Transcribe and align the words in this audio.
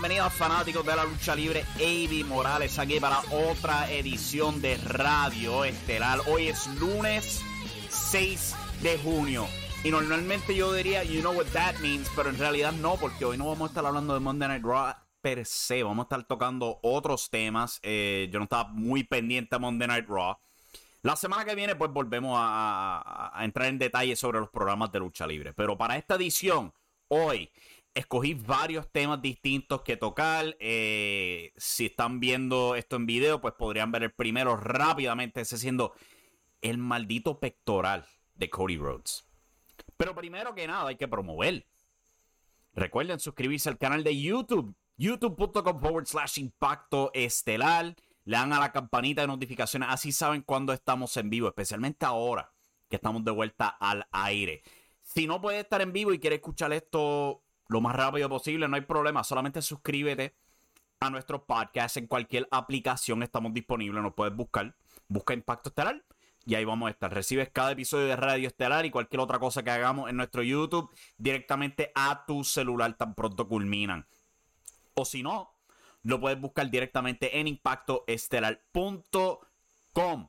Bienvenidos 0.00 0.32
fanáticos 0.32 0.86
de 0.86 0.96
la 0.96 1.04
lucha 1.04 1.36
libre. 1.36 1.62
Avi 1.74 2.24
Morales 2.24 2.78
aquí 2.78 2.98
para 2.98 3.20
otra 3.30 3.90
edición 3.90 4.62
de 4.62 4.78
Radio 4.78 5.62
Estelar. 5.62 6.20
Hoy 6.26 6.48
es 6.48 6.68
lunes 6.80 7.42
6 7.90 8.56
de 8.80 8.96
junio. 8.96 9.46
Y 9.84 9.90
normalmente 9.90 10.56
yo 10.56 10.72
diría, 10.72 11.04
you 11.04 11.20
know 11.20 11.34
what 11.34 11.44
that 11.52 11.74
means, 11.80 12.10
pero 12.16 12.30
en 12.30 12.38
realidad 12.38 12.72
no, 12.72 12.96
porque 12.96 13.26
hoy 13.26 13.36
no 13.36 13.48
vamos 13.48 13.68
a 13.68 13.72
estar 13.72 13.84
hablando 13.84 14.14
de 14.14 14.20
Monday 14.20 14.48
Night 14.48 14.64
Raw 14.64 14.94
per 15.20 15.44
se. 15.44 15.82
Vamos 15.82 16.04
a 16.04 16.06
estar 16.06 16.24
tocando 16.24 16.78
otros 16.80 17.28
temas. 17.28 17.78
Eh, 17.82 18.30
yo 18.32 18.38
no 18.38 18.44
estaba 18.44 18.70
muy 18.70 19.04
pendiente 19.04 19.56
a 19.56 19.58
Monday 19.58 19.86
Night 19.86 20.08
Raw. 20.08 20.34
La 21.02 21.14
semana 21.14 21.44
que 21.44 21.54
viene, 21.54 21.76
pues 21.76 21.90
volvemos 21.92 22.38
a, 22.40 23.32
a 23.34 23.44
entrar 23.44 23.68
en 23.68 23.78
detalle 23.78 24.16
sobre 24.16 24.40
los 24.40 24.48
programas 24.48 24.90
de 24.92 25.00
lucha 25.00 25.26
libre. 25.26 25.52
Pero 25.52 25.76
para 25.76 25.98
esta 25.98 26.14
edición, 26.14 26.72
hoy 27.08 27.50
escogí 27.94 28.34
varios 28.34 28.90
temas 28.90 29.20
distintos 29.20 29.82
que 29.82 29.96
tocar. 29.96 30.56
Eh, 30.60 31.52
si 31.56 31.86
están 31.86 32.20
viendo 32.20 32.74
esto 32.74 32.96
en 32.96 33.06
video, 33.06 33.40
pues 33.40 33.54
podrían 33.54 33.90
ver 33.92 34.04
el 34.04 34.12
primero 34.12 34.56
rápidamente, 34.56 35.40
ese 35.40 35.58
siendo 35.58 35.94
el 36.60 36.78
maldito 36.78 37.40
pectoral 37.40 38.06
de 38.34 38.50
Cody 38.50 38.76
Rhodes. 38.76 39.26
Pero 39.96 40.14
primero 40.14 40.54
que 40.54 40.66
nada, 40.66 40.88
hay 40.88 40.96
que 40.96 41.08
promover. 41.08 41.66
Recuerden 42.72 43.18
suscribirse 43.18 43.68
al 43.68 43.78
canal 43.78 44.04
de 44.04 44.18
YouTube, 44.18 44.74
youtube.com 44.96 45.80
forward 45.80 46.06
slash 46.06 46.38
impacto 46.38 47.10
estelar. 47.14 47.94
Le 48.24 48.36
dan 48.36 48.52
a 48.52 48.60
la 48.60 48.70
campanita 48.70 49.22
de 49.22 49.26
notificaciones, 49.26 49.88
así 49.90 50.12
saben 50.12 50.42
cuando 50.42 50.72
estamos 50.72 51.16
en 51.16 51.30
vivo, 51.30 51.48
especialmente 51.48 52.06
ahora 52.06 52.52
que 52.88 52.96
estamos 52.96 53.24
de 53.24 53.30
vuelta 53.30 53.68
al 53.68 54.06
aire. 54.12 54.62
Si 55.02 55.26
no 55.26 55.40
puedes 55.40 55.62
estar 55.62 55.80
en 55.80 55.92
vivo 55.92 56.12
y 56.12 56.20
quieres 56.20 56.38
escuchar 56.38 56.72
esto 56.72 57.42
lo 57.70 57.80
más 57.80 57.94
rápido 57.94 58.28
posible, 58.28 58.66
no 58.66 58.74
hay 58.74 58.82
problema. 58.82 59.22
Solamente 59.22 59.62
suscríbete 59.62 60.34
a 60.98 61.08
nuestro 61.08 61.46
podcast 61.46 61.98
en 61.98 62.08
cualquier 62.08 62.48
aplicación. 62.50 63.22
Estamos 63.22 63.54
disponibles, 63.54 64.02
nos 64.02 64.14
puedes 64.14 64.34
buscar. 64.34 64.74
Busca 65.06 65.34
Impacto 65.34 65.68
Estelar 65.68 66.04
y 66.44 66.56
ahí 66.56 66.64
vamos 66.64 66.88
a 66.88 66.90
estar. 66.90 67.14
Recibes 67.14 67.48
cada 67.50 67.70
episodio 67.70 68.06
de 68.06 68.16
Radio 68.16 68.48
Estelar 68.48 68.86
y 68.86 68.90
cualquier 68.90 69.20
otra 69.20 69.38
cosa 69.38 69.62
que 69.62 69.70
hagamos 69.70 70.10
en 70.10 70.16
nuestro 70.16 70.42
YouTube 70.42 70.90
directamente 71.16 71.92
a 71.94 72.26
tu 72.26 72.42
celular 72.42 72.96
tan 72.96 73.14
pronto 73.14 73.46
culminan. 73.46 74.04
O 74.94 75.04
si 75.04 75.22
no, 75.22 75.54
lo 76.02 76.18
puedes 76.18 76.40
buscar 76.40 76.68
directamente 76.70 77.38
en 77.38 77.46
impactoestelar.com. 77.46 80.28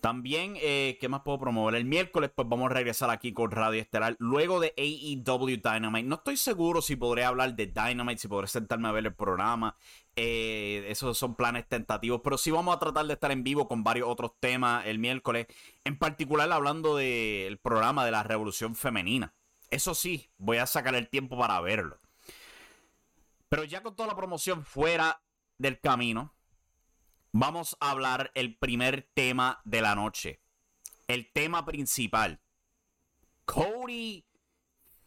También, 0.00 0.54
eh, 0.60 0.96
¿qué 1.00 1.08
más 1.08 1.22
puedo 1.22 1.40
promover? 1.40 1.74
El 1.74 1.84
miércoles, 1.84 2.30
pues 2.32 2.48
vamos 2.48 2.70
a 2.70 2.74
regresar 2.74 3.10
aquí 3.10 3.32
con 3.32 3.50
Radio 3.50 3.80
Estelar. 3.80 4.14
Luego 4.20 4.60
de 4.60 4.72
AEW 4.76 5.60
Dynamite. 5.60 6.06
No 6.06 6.16
estoy 6.16 6.36
seguro 6.36 6.82
si 6.82 6.94
podré 6.94 7.24
hablar 7.24 7.56
de 7.56 7.66
Dynamite, 7.66 8.20
si 8.20 8.28
podré 8.28 8.46
sentarme 8.46 8.88
a 8.88 8.92
ver 8.92 9.06
el 9.06 9.14
programa. 9.14 9.76
Eh, 10.14 10.86
esos 10.88 11.18
son 11.18 11.34
planes 11.34 11.66
tentativos. 11.68 12.20
Pero 12.22 12.38
sí 12.38 12.52
vamos 12.52 12.76
a 12.76 12.78
tratar 12.78 13.06
de 13.06 13.14
estar 13.14 13.32
en 13.32 13.42
vivo 13.42 13.66
con 13.66 13.82
varios 13.82 14.08
otros 14.08 14.32
temas 14.38 14.86
el 14.86 15.00
miércoles. 15.00 15.48
En 15.82 15.98
particular, 15.98 16.50
hablando 16.52 16.96
del 16.96 17.58
programa 17.58 18.04
de 18.04 18.12
la 18.12 18.22
Revolución 18.22 18.76
Femenina. 18.76 19.34
Eso 19.68 19.96
sí, 19.96 20.30
voy 20.38 20.58
a 20.58 20.66
sacar 20.66 20.94
el 20.94 21.08
tiempo 21.08 21.36
para 21.36 21.60
verlo. 21.60 21.98
Pero 23.48 23.64
ya 23.64 23.82
con 23.82 23.96
toda 23.96 24.08
la 24.08 24.16
promoción 24.16 24.64
fuera 24.64 25.20
del 25.58 25.80
camino 25.80 26.34
vamos 27.38 27.76
a 27.78 27.92
hablar 27.92 28.32
el 28.34 28.56
primer 28.56 29.08
tema 29.14 29.60
de 29.64 29.80
la 29.80 29.94
noche. 29.94 30.40
El 31.06 31.30
tema 31.32 31.64
principal. 31.64 32.40
Cody 33.44 34.26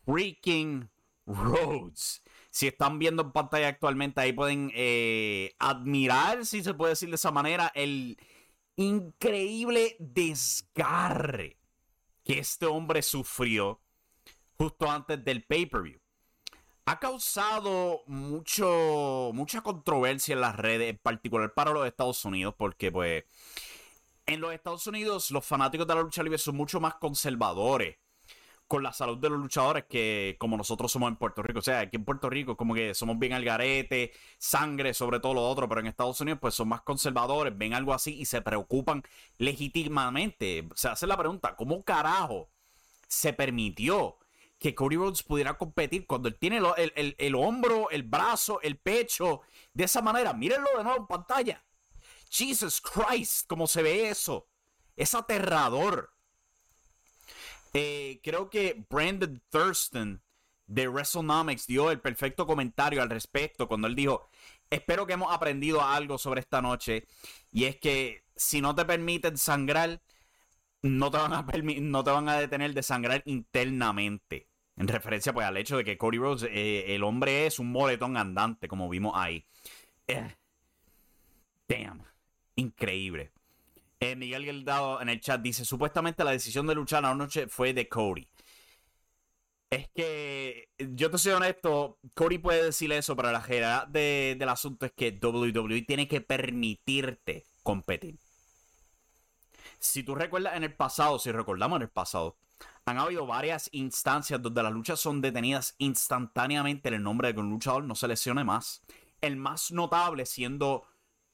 freaking 0.06 0.90
Rhodes. 1.26 2.24
Si 2.50 2.68
están 2.68 3.00
viendo 3.00 3.24
en 3.24 3.32
pantalla 3.32 3.68
actualmente, 3.68 4.22
ahí 4.22 4.34
pueden 4.34 4.72
eh, 4.74 5.54
admirar, 5.60 6.46
si 6.46 6.64
se 6.64 6.74
puede 6.74 6.92
decir 6.92 7.10
de 7.10 7.16
esa 7.16 7.32
manera, 7.32 7.72
el 7.76 8.18
increíble 8.76 9.96
desgarre 10.00 11.60
que 12.24 12.40
este 12.40 12.66
hombre 12.66 13.02
sufrió 13.02 13.82
justo 14.58 14.90
antes 14.90 15.24
del 15.24 15.44
pay-per-view 15.44 16.01
ha 16.86 17.00
causado 17.00 18.02
mucho, 18.08 19.32
mucha 19.34 19.62
controversia 19.62 20.34
en 20.34 20.42
las 20.42 20.56
redes, 20.56 20.90
en 20.90 20.98
particular 20.98 21.54
para 21.54 21.72
los 21.72 21.88
Estados 21.88 22.24
Unidos, 22.26 22.56
porque 22.58 22.92
pues 22.92 23.24
en 24.26 24.42
los 24.42 24.54
Estados 24.54 24.88
Unidos 24.88 25.32
los 25.32 25.46
fanáticos 25.46 25.88
de 25.88 25.96
la 25.96 26.02
lucha 26.02 26.24
libre 26.24 26.38
son 26.38 26.56
mucho 26.56 26.80
más 26.80 26.96
conservadores 26.96 27.98
con 28.68 28.84
la 28.84 28.94
salud 28.94 29.18
de 29.18 29.30
los 29.30 29.38
luchadores 29.38 29.84
que 29.90 30.38
como 30.40 30.56
nosotros 30.56 30.90
somos 30.90 31.10
en 31.10 31.18
Puerto 31.18 31.44
Rico. 31.44 31.60
O 31.60 31.62
sea, 31.62 31.80
aquí 31.80 31.98
en 31.98 32.06
Puerto 32.06 32.30
Rico 32.30 32.56
como 32.56 32.74
que 32.74 32.94
somos 32.94 33.20
bien 33.20 33.34
al 33.34 33.44
garete, 33.44 34.14
sangre 34.38 34.94
sobre 34.94 35.20
todo 35.20 35.34
lo 35.34 35.44
otro, 35.44 35.68
pero 35.68 35.82
en 35.82 35.88
Estados 35.88 36.22
Unidos 36.22 36.40
pues 36.42 36.56
son 36.56 36.70
más 36.70 36.82
conservadores, 36.82 37.58
ven 37.58 37.74
algo 37.74 37.94
así 37.94 38.18
y 38.18 38.26
se 38.26 38.42
preocupan 38.42 39.04
legítimamente. 39.38 40.70
Se 40.76 40.88
hace 40.88 41.06
la 41.06 41.18
pregunta, 41.18 41.56
¿cómo 41.58 41.84
carajo 41.84 42.50
se 43.10 43.34
permitió 43.34 44.18
que 44.62 44.76
Cody 44.76 44.96
Rhodes 44.96 45.24
pudiera 45.24 45.58
competir 45.58 46.06
cuando 46.06 46.28
él 46.28 46.38
tiene 46.38 46.62
el, 47.18 47.36
hombro, 47.36 47.90
el 47.90 48.04
brazo, 48.04 48.62
el 48.62 48.78
pecho, 48.78 49.42
de 49.74 49.86
esa 49.86 50.04
manera. 50.04 50.34
Mírenlo 50.34 50.70
de 50.78 50.84
nuevo 50.84 51.00
en 51.00 51.08
pantalla. 51.08 51.66
Jesus 52.30 52.80
Christ, 52.80 53.48
cómo 53.48 53.66
se 53.66 53.82
ve 53.82 54.10
eso. 54.10 54.48
Es 54.96 55.16
aterrador. 55.16 56.14
Eh, 57.74 58.20
creo 58.22 58.52
que 58.52 58.86
Brandon 58.88 59.42
Thurston 59.50 60.22
de 60.68 60.88
WrestleNomics 60.88 61.66
dio 61.66 61.90
el 61.90 62.00
perfecto 62.00 62.46
comentario 62.46 63.02
al 63.02 63.10
respecto 63.10 63.68
cuando 63.68 63.88
él 63.88 63.96
dijo, 63.96 64.30
espero 64.70 65.08
que 65.08 65.14
hemos 65.14 65.34
aprendido 65.34 65.82
algo 65.82 66.20
sobre 66.20 66.42
esta 66.42 66.62
noche 66.62 67.08
y 67.52 67.66
es 67.66 67.78
que 67.78 68.26
si 68.36 68.62
no 68.62 68.76
te 68.76 68.86
permiten 68.86 69.40
sangrar, 69.40 70.04
no 70.84 71.10
te 71.10 71.18
van 71.18 71.34
a, 71.34 71.46
no 71.82 72.04
te 72.04 72.12
van 72.12 72.30
a 72.30 72.38
detener 72.38 72.76
de 72.76 72.84
sangrar 72.84 73.24
internamente. 73.26 74.51
En 74.82 74.88
referencia 74.88 75.32
pues 75.32 75.46
al 75.46 75.58
hecho 75.58 75.78
de 75.78 75.84
que 75.84 75.96
Cody 75.96 76.18
Rhodes, 76.18 76.50
eh, 76.52 76.96
el 76.96 77.04
hombre 77.04 77.46
es 77.46 77.60
un 77.60 77.72
moletón 77.72 78.18
andante, 78.18 78.68
como 78.68 78.90
vimos 78.90 79.14
ahí. 79.16 79.46
Eh, 80.08 80.36
damn. 81.68 82.04
Increíble. 82.56 83.32
Eh, 84.00 84.16
Miguel 84.16 84.44
Geldado 84.44 85.00
en 85.00 85.10
el 85.10 85.22
chat 85.22 85.40
dice, 85.40 85.66
supuestamente 85.66 86.24
la 86.24 86.32
decisión 86.32 86.66
de 86.66 86.74
luchar 86.74 87.04
la 87.04 87.14
noche 87.14 87.46
fue 87.46 87.76
de 87.76 87.88
Cody. 87.88 88.28
Es 89.70 89.88
que, 89.90 90.70
yo 90.80 91.12
te 91.12 91.20
soy 91.20 91.34
honesto, 91.34 92.00
Cody 92.16 92.40
puede 92.40 92.64
decir 92.64 92.92
eso, 92.92 93.16
pero 93.16 93.32
la 93.32 93.40
realidad 93.40 93.88
del 93.88 94.50
asunto 94.50 94.88
es 94.88 94.94
que 94.94 95.12
WWE 95.22 95.84
tiene 95.84 96.08
que 96.08 96.22
permitirte 96.22 97.46
competir. 97.62 98.18
Si 99.82 100.04
tú 100.04 100.14
recuerdas 100.14 100.56
en 100.56 100.64
el 100.64 100.76
pasado, 100.76 101.18
si 101.18 101.32
recordamos 101.32 101.78
en 101.78 101.82
el 101.82 101.90
pasado, 101.90 102.38
han 102.86 103.00
habido 103.00 103.26
varias 103.26 103.68
instancias 103.72 104.40
donde 104.40 104.62
las 104.62 104.72
luchas 104.72 105.00
son 105.00 105.22
detenidas 105.22 105.74
instantáneamente 105.80 106.90
en 106.90 106.94
el 106.94 107.04
nombre 107.04 107.30
de 107.30 107.34
que 107.34 107.40
un 107.40 107.50
luchador 107.50 107.84
no 107.84 107.96
se 107.96 108.08
lesione 108.08 108.44
más. 108.44 108.84
El 109.22 109.38
más 109.38 109.72
notable 109.72 110.28
siendo 110.28 110.86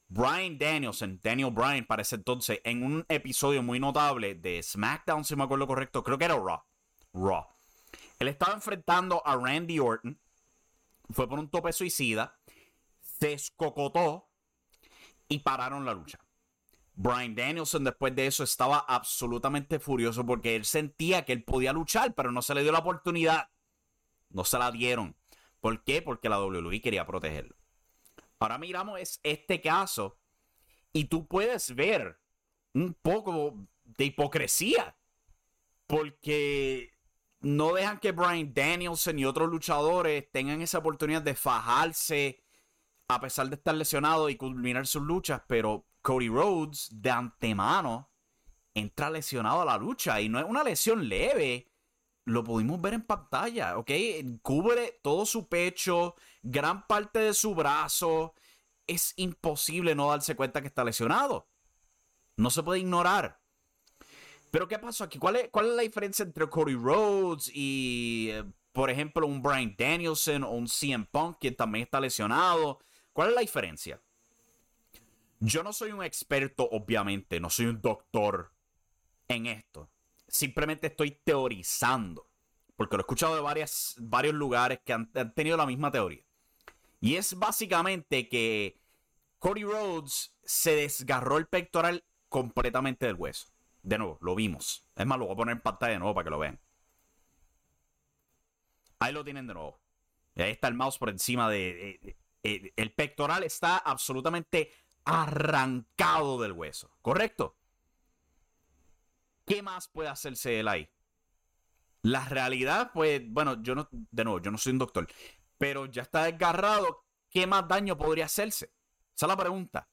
Brian 0.08 0.58
Danielson, 0.58 1.20
Daniel 1.22 1.52
Bryan 1.52 1.86
para 1.86 2.04
ese 2.04 2.16
entonces, 2.16 2.62
en 2.64 2.84
un 2.84 3.06
episodio 3.10 3.62
muy 3.62 3.82
notable 3.82 4.36
de 4.36 4.64
SmackDown, 4.64 5.26
si 5.26 5.36
me 5.36 5.44
acuerdo 5.44 5.68
correcto, 5.68 6.02
creo 6.02 6.18
que 6.18 6.26
era 6.26 6.36
Raw. 6.36 6.62
Raw. 7.14 7.46
Él 8.18 8.30
estaba 8.30 8.54
enfrentando 8.54 9.22
a 9.26 9.36
Randy 9.36 9.78
Orton, 9.80 10.18
fue 11.10 11.28
por 11.28 11.38
un 11.38 11.50
tope 11.50 11.74
suicida, 11.74 12.40
se 13.02 13.34
escocotó 13.34 14.30
y 15.28 15.40
pararon 15.40 15.84
la 15.84 15.94
lucha. 15.94 16.18
Brian 17.00 17.36
Danielson 17.36 17.84
después 17.84 18.16
de 18.16 18.26
eso 18.26 18.44
estaba 18.44 18.80
absolutamente 18.80 19.80
furioso 19.80 20.26
porque 20.26 20.56
él 20.56 20.66
sentía 20.66 21.26
que 21.26 21.34
él 21.34 21.44
podía 21.44 21.72
luchar, 21.72 22.16
pero 22.16 22.32
no 22.32 22.42
se 22.42 22.56
le 22.56 22.64
dio 22.64 22.72
la 22.72 22.80
oportunidad. 22.80 23.52
No 24.32 24.44
se 24.44 24.58
la 24.58 24.72
dieron. 24.72 25.16
¿Por 25.60 25.84
qué? 25.84 26.02
Porque 26.02 26.28
la 26.28 26.44
WWE 26.44 26.82
quería 26.82 27.06
protegerlo. 27.06 27.56
Ahora 28.40 28.58
miramos 28.58 29.00
este 29.22 29.62
caso 29.62 30.18
y 30.92 31.06
tú 31.06 31.28
puedes 31.28 31.76
ver 31.76 32.20
un 32.74 32.96
poco 32.96 33.68
de 33.84 34.06
hipocresía 34.06 34.98
porque 35.86 36.94
no 37.42 37.74
dejan 37.74 38.00
que 38.00 38.12
Brian 38.12 38.56
Danielson 38.56 39.20
y 39.20 39.26
otros 39.26 39.50
luchadores 39.50 40.32
tengan 40.32 40.62
esa 40.62 40.80
oportunidad 40.80 41.22
de 41.22 41.36
fajarse 41.36 42.44
a 43.08 43.22
pesar 43.22 43.50
de 43.50 43.56
estar 43.56 43.76
lesionado 43.76 44.30
y 44.30 44.36
culminar 44.36 44.88
sus 44.88 45.04
luchas, 45.04 45.42
pero 45.48 45.87
Cody 46.08 46.30
Rhodes 46.30 46.88
de 46.90 47.10
antemano 47.12 48.10
entra 48.74 49.10
lesionado 49.10 49.64
a 49.64 49.66
la 49.66 49.78
lucha 49.78 50.22
y 50.22 50.30
no 50.30 50.40
es 50.40 50.46
una 50.46 50.64
lesión 50.64 51.10
leve. 51.10 51.70
Lo 52.24 52.46
pudimos 52.46 52.80
ver 52.80 52.94
en 52.94 53.02
pantalla, 53.02 53.78
¿ok? 53.78 53.92
Cubre 54.42 55.02
todo 55.04 55.26
su 55.26 55.50
pecho, 55.50 56.16
gran 56.42 56.88
parte 56.88 57.20
de 57.20 57.34
su 57.34 57.54
brazo. 57.54 58.34
Es 58.88 59.16
imposible 59.18 59.96
no 59.96 60.10
darse 60.10 60.38
cuenta 60.38 60.62
que 60.62 60.70
está 60.70 60.86
lesionado. 60.86 61.50
No 62.38 62.52
se 62.52 62.64
puede 62.64 62.80
ignorar. 62.80 63.42
Pero 64.50 64.70
¿qué 64.70 64.80
pasó 64.80 65.04
aquí? 65.04 65.20
¿Cuál 65.20 65.36
es, 65.36 65.50
cuál 65.50 65.72
es 65.72 65.74
la 65.74 65.82
diferencia 65.82 66.24
entre 66.24 66.48
Cody 66.50 66.76
Rhodes 66.76 67.52
y, 67.54 68.30
eh, 68.32 68.46
por 68.72 68.90
ejemplo, 68.90 69.28
un 69.28 69.44
Brian 69.44 69.76
Danielson 69.78 70.46
o 70.46 70.52
un 70.52 70.70
CM 70.70 71.06
Punk, 71.12 71.40
quien 71.42 71.58
también 71.58 71.84
está 71.84 72.00
lesionado? 72.00 72.80
¿Cuál 73.12 73.30
es 73.30 73.36
la 73.36 73.42
diferencia? 73.42 74.02
Yo 75.40 75.64
no 75.64 75.74
soy 75.74 75.92
un 75.92 76.04
experto, 76.04 76.68
obviamente, 76.72 77.40
no 77.40 77.50
soy 77.50 77.68
un 77.68 77.82
doctor 77.82 78.54
en 79.28 79.46
esto. 79.46 79.90
Simplemente 80.28 80.88
estoy 80.88 81.12
teorizando. 81.12 82.28
Porque 82.76 82.96
lo 82.96 83.02
he 83.02 83.04
escuchado 83.04 83.36
de 83.36 83.42
varios 83.42 84.36
lugares 84.36 84.80
que 84.86 84.94
han 84.94 85.12
tenido 85.34 85.58
la 85.58 85.66
misma 85.66 85.92
teoría. 85.92 86.24
Y 87.00 87.16
es 87.16 87.38
básicamente 87.38 88.30
que 88.30 88.80
Cody 89.40 89.64
Rhodes 89.64 90.36
se 90.44 90.76
desgarró 90.76 91.38
el 91.38 91.48
pectoral 91.48 92.04
completamente 92.30 93.06
del 93.06 93.16
hueso. 93.16 93.48
De 93.84 93.98
nuevo, 93.98 94.18
lo 94.22 94.36
vimos. 94.36 94.86
Es 94.96 95.06
más, 95.06 95.18
lo 95.18 95.26
voy 95.26 95.34
a 95.34 95.38
poner 95.38 95.56
en 95.56 95.62
pantalla 95.62 95.94
de 95.94 96.00
nuevo 96.00 96.14
para 96.14 96.26
que 96.26 96.30
lo 96.30 96.40
vean. 96.40 96.60
Ahí 99.00 99.14
lo 99.14 99.24
tienen 99.24 99.48
de 99.48 99.54
nuevo. 99.54 99.80
Ahí 100.36 100.52
está 100.52 100.68
el 100.68 100.74
mouse 100.74 100.98
por 100.98 101.10
encima 101.10 101.50
de... 101.50 102.16
el 102.44 102.92
pectoral 102.94 103.44
está 103.44 103.78
absolutamente 103.78 104.72
arrancado 105.08 106.40
del 106.40 106.52
hueso. 106.52 106.92
¿Correcto? 107.02 107.56
¿Qué 109.46 109.64
más 109.64 109.88
puede 109.88 110.10
hacerse 110.10 110.60
él 110.60 110.68
ahí? 110.68 110.90
La 112.02 112.26
realidad, 112.26 112.92
pues, 112.94 113.22
bueno, 113.26 113.62
yo 113.64 113.74
no, 113.74 113.88
de 113.92 114.24
nuevo, 114.26 114.42
yo 114.42 114.52
no 114.52 114.58
soy 114.58 114.74
un 114.74 114.80
doctor, 114.80 115.08
pero 115.58 115.86
ya 115.86 116.02
está 116.02 116.26
desgarrado. 116.26 117.06
¿Qué 117.30 117.48
más 117.48 117.68
daño 117.68 117.98
podría 117.98 118.26
hacerse? 118.26 118.74
Esa 119.16 119.26
es 119.26 119.30
la 119.30 119.38
pregunta. 119.38 119.90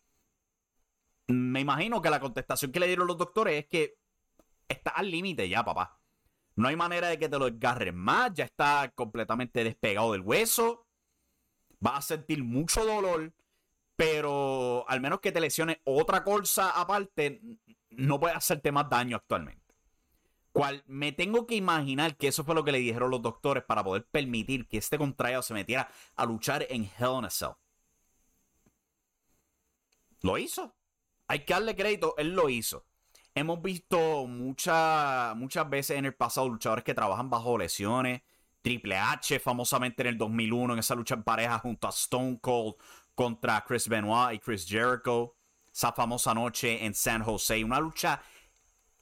Me 1.28 1.60
imagino 1.60 2.02
que 2.02 2.10
la 2.10 2.20
contestación 2.20 2.72
que 2.72 2.80
le 2.80 2.88
dieron 2.88 3.06
los 3.06 3.16
doctores 3.16 3.62
es 3.62 3.68
que 3.68 3.96
está 4.68 4.90
al 4.90 5.10
límite 5.10 5.48
ya, 5.48 5.64
papá. 5.64 6.00
No 6.56 6.68
hay 6.68 6.76
manera 6.76 7.08
de 7.08 7.18
que 7.18 7.28
te 7.28 7.38
lo 7.38 7.50
desgarres 7.50 7.94
más. 7.94 8.32
Ya 8.34 8.44
está 8.44 8.90
completamente 8.94 9.62
despegado 9.62 10.12
del 10.12 10.20
hueso. 10.22 10.86
Vas 11.78 11.98
a 11.98 12.02
sentir 12.02 12.42
mucho 12.42 12.84
dolor. 12.84 13.32
Pero 13.96 14.84
al 14.88 15.00
menos 15.00 15.20
que 15.20 15.32
te 15.32 15.40
lesione 15.40 15.80
otra 15.84 16.24
cosa 16.24 16.70
aparte, 16.70 17.40
no 17.90 18.18
puede 18.18 18.34
hacerte 18.34 18.72
más 18.72 18.88
daño 18.88 19.16
actualmente. 19.16 19.62
Cual 20.52 20.84
me 20.86 21.12
tengo 21.12 21.46
que 21.46 21.56
imaginar 21.56 22.16
que 22.16 22.28
eso 22.28 22.44
fue 22.44 22.54
lo 22.54 22.64
que 22.64 22.72
le 22.72 22.78
dijeron 22.78 23.10
los 23.10 23.22
doctores 23.22 23.64
para 23.64 23.82
poder 23.82 24.06
permitir 24.06 24.68
que 24.68 24.78
este 24.78 24.98
contrario 24.98 25.42
se 25.42 25.54
metiera 25.54 25.88
a 26.14 26.26
luchar 26.26 26.66
en 26.70 26.84
Hell 26.84 27.18
in 27.18 27.24
a 27.24 27.30
Cell. 27.30 27.54
Lo 30.22 30.38
hizo. 30.38 30.74
Hay 31.26 31.40
que 31.44 31.54
darle 31.54 31.74
crédito, 31.74 32.14
él 32.18 32.34
lo 32.34 32.48
hizo. 32.48 32.86
Hemos 33.34 33.60
visto 33.62 34.26
muchas 34.26 35.34
veces 35.68 35.98
en 35.98 36.04
el 36.04 36.14
pasado 36.14 36.48
luchadores 36.48 36.84
que 36.84 36.94
trabajan 36.94 37.30
bajo 37.30 37.58
lesiones. 37.58 38.22
Triple 38.62 38.96
H, 38.96 39.40
famosamente 39.40 40.02
en 40.02 40.08
el 40.08 40.16
2001, 40.16 40.72
en 40.72 40.78
esa 40.78 40.94
lucha 40.94 41.16
en 41.16 41.22
pareja 41.22 41.58
junto 41.58 41.86
a 41.86 41.90
Stone 41.90 42.38
Cold 42.40 42.76
contra 43.14 43.64
Chris 43.66 43.88
Benoit 43.88 44.34
y 44.34 44.38
Chris 44.38 44.66
Jericho. 44.66 45.36
Esa 45.72 45.92
famosa 45.92 46.34
noche 46.34 46.84
en 46.84 46.94
San 46.94 47.22
Jose. 47.22 47.64
Una 47.64 47.80
lucha 47.80 48.22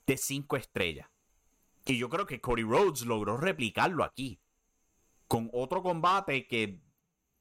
de 0.06 0.16
cinco 0.16 0.56
estrellas. 0.56 1.08
Y 1.84 1.98
yo 1.98 2.08
creo 2.08 2.26
que 2.26 2.40
Cody 2.40 2.62
Rhodes 2.62 3.02
logró 3.02 3.36
replicarlo 3.36 4.04
aquí. 4.04 4.40
Con 5.26 5.50
otro 5.52 5.82
combate 5.82 6.46
que 6.46 6.80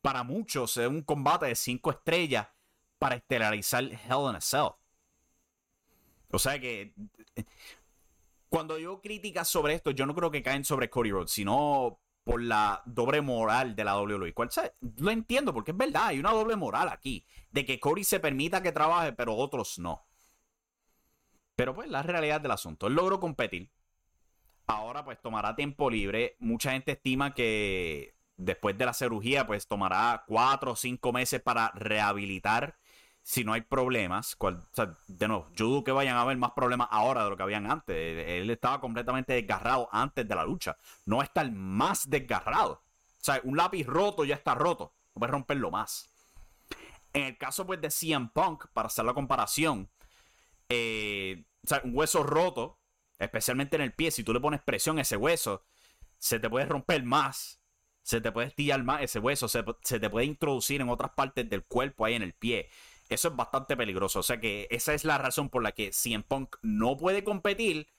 para 0.01 0.23
muchos 0.23 0.77
es 0.77 0.87
un 0.87 1.03
combate 1.03 1.47
de 1.47 1.55
cinco 1.55 1.91
estrellas 1.91 2.47
para 2.97 3.15
estelarizar 3.15 3.83
Hell 3.83 4.29
in 4.29 4.35
a 4.35 4.41
Cell. 4.41 4.69
O 6.31 6.39
sea 6.39 6.59
que 6.59 6.93
cuando 8.49 8.77
yo 8.77 9.01
críticas 9.01 9.47
sobre 9.47 9.75
esto, 9.75 9.91
yo 9.91 10.05
no 10.05 10.15
creo 10.15 10.31
que 10.31 10.43
caen 10.43 10.65
sobre 10.65 10.89
Cody 10.89 11.11
Rhodes, 11.11 11.31
sino 11.31 11.99
por 12.23 12.41
la 12.41 12.81
doble 12.85 13.21
moral 13.21 13.75
de 13.75 13.83
la 13.83 13.99
WWE. 13.99 14.33
¿Cuál, 14.33 14.49
Lo 14.97 15.11
entiendo 15.11 15.53
porque 15.53 15.71
es 15.71 15.77
verdad, 15.77 16.07
hay 16.07 16.19
una 16.19 16.31
doble 16.31 16.55
moral 16.55 16.89
aquí. 16.89 17.25
De 17.51 17.65
que 17.65 17.79
Cody 17.79 18.03
se 18.03 18.19
permita 18.19 18.61
que 18.61 18.71
trabaje, 18.71 19.13
pero 19.13 19.35
otros 19.35 19.79
no. 19.79 20.05
Pero 21.55 21.73
pues 21.75 21.89
la 21.89 22.03
realidad 22.03 22.41
del 22.41 22.51
asunto. 22.51 22.87
Él 22.87 22.93
logró 22.93 23.19
competir. 23.19 23.71
Ahora 24.67 25.03
pues 25.03 25.21
tomará 25.21 25.55
tiempo 25.55 25.89
libre. 25.89 26.35
Mucha 26.39 26.71
gente 26.71 26.93
estima 26.93 27.33
que 27.33 28.15
después 28.37 28.77
de 28.77 28.85
la 28.85 28.93
cirugía 28.93 29.45
pues 29.45 29.67
tomará 29.67 30.23
cuatro 30.27 30.71
o 30.71 30.75
cinco 30.75 31.11
meses 31.11 31.41
para 31.41 31.71
rehabilitar 31.75 32.75
si 33.23 33.43
no 33.43 33.53
hay 33.53 33.61
problemas, 33.61 34.37
de 35.07 35.27
nuevo, 35.27 35.47
yo 35.55 35.67
dudo 35.67 35.83
que 35.83 35.91
vayan 35.91 36.17
a 36.17 36.21
haber 36.21 36.37
más 36.37 36.51
problemas 36.51 36.87
ahora 36.91 37.23
de 37.23 37.29
lo 37.29 37.37
que 37.37 37.43
habían 37.43 37.69
antes. 37.69 37.95
Él, 37.95 38.49
estaba 38.49 38.81
completamente 38.81 39.33
desgarrado 39.33 39.89
antes 39.91 40.27
de 40.27 40.35
la 40.35 40.43
lucha. 40.43 40.77
No 41.05 41.21
está 41.21 41.41
el 41.41 41.51
más 41.51 42.09
desgarrado. 42.09 42.73
O 42.73 43.23
sea, 43.23 43.39
un 43.43 43.55
lápiz 43.55 43.85
roto 43.85 44.25
ya 44.25 44.35
está 44.35 44.55
roto. 44.55 44.93
No 45.13 45.19
puedes 45.19 45.31
romperlo 45.31 45.69
más. 45.69 46.09
En 47.13 47.23
el 47.23 47.37
caso 47.37 47.65
pues 47.65 47.79
de 47.79 47.91
CM 47.91 48.29
Punk, 48.33 48.65
para 48.73 48.87
hacer 48.87 49.05
la 49.05 49.13
comparación, 49.13 49.89
eh, 50.69 51.43
o 51.63 51.67
sea, 51.67 51.81
un 51.83 51.95
hueso 51.95 52.23
roto, 52.23 52.79
especialmente 53.19 53.75
en 53.75 53.83
el 53.83 53.93
pie, 53.93 54.09
si 54.09 54.23
tú 54.23 54.33
le 54.33 54.39
pones 54.39 54.61
presión 54.61 54.97
a 54.97 55.01
ese 55.01 55.17
hueso, 55.17 55.63
se 56.17 56.39
te 56.39 56.49
puede 56.49 56.65
romper 56.65 57.03
más. 57.03 57.59
Se 58.01 58.19
te 58.19 58.31
puede 58.31 58.47
estillar 58.47 58.83
más 58.83 59.03
ese 59.03 59.19
hueso, 59.19 59.47
se, 59.47 59.63
se 59.83 59.99
te 59.99 60.09
puede 60.09 60.25
introducir 60.25 60.81
en 60.81 60.89
otras 60.89 61.11
partes 61.11 61.47
del 61.47 61.63
cuerpo 61.63 62.03
ahí 62.03 62.15
en 62.15 62.23
el 62.23 62.33
pie. 62.33 62.67
Eso 63.11 63.27
es 63.27 63.35
bastante 63.35 63.75
peligroso. 63.75 64.19
O 64.19 64.23
sea 64.23 64.39
que 64.39 64.69
esa 64.71 64.93
es 64.93 65.03
la 65.03 65.17
razón 65.17 65.49
por 65.49 65.61
la 65.61 65.73
que 65.73 65.91
CM 65.91 66.23
Punk 66.23 66.55
no 66.61 66.95
puede 66.95 67.25
competir, 67.25 67.89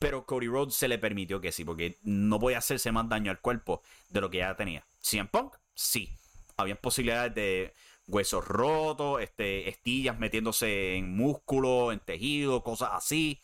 pero 0.00 0.26
Cody 0.26 0.48
Rhodes 0.48 0.74
se 0.74 0.88
le 0.88 0.98
permitió 0.98 1.40
que 1.40 1.52
sí, 1.52 1.64
porque 1.64 1.96
no 2.02 2.40
puede 2.40 2.56
hacerse 2.56 2.90
más 2.90 3.08
daño 3.08 3.30
al 3.30 3.40
cuerpo 3.40 3.82
de 4.10 4.20
lo 4.20 4.30
que 4.30 4.38
ya 4.38 4.56
tenía. 4.56 4.84
CM 5.00 5.28
Punk, 5.28 5.54
sí. 5.74 6.10
Había 6.56 6.74
posibilidades 6.74 7.36
de 7.36 7.72
huesos 8.08 8.48
rotos, 8.48 9.22
este, 9.22 9.68
estillas 9.68 10.18
metiéndose 10.18 10.96
en 10.96 11.14
músculo, 11.14 11.92
en 11.92 12.00
tejido, 12.00 12.64
cosas 12.64 12.90
así. 12.94 13.40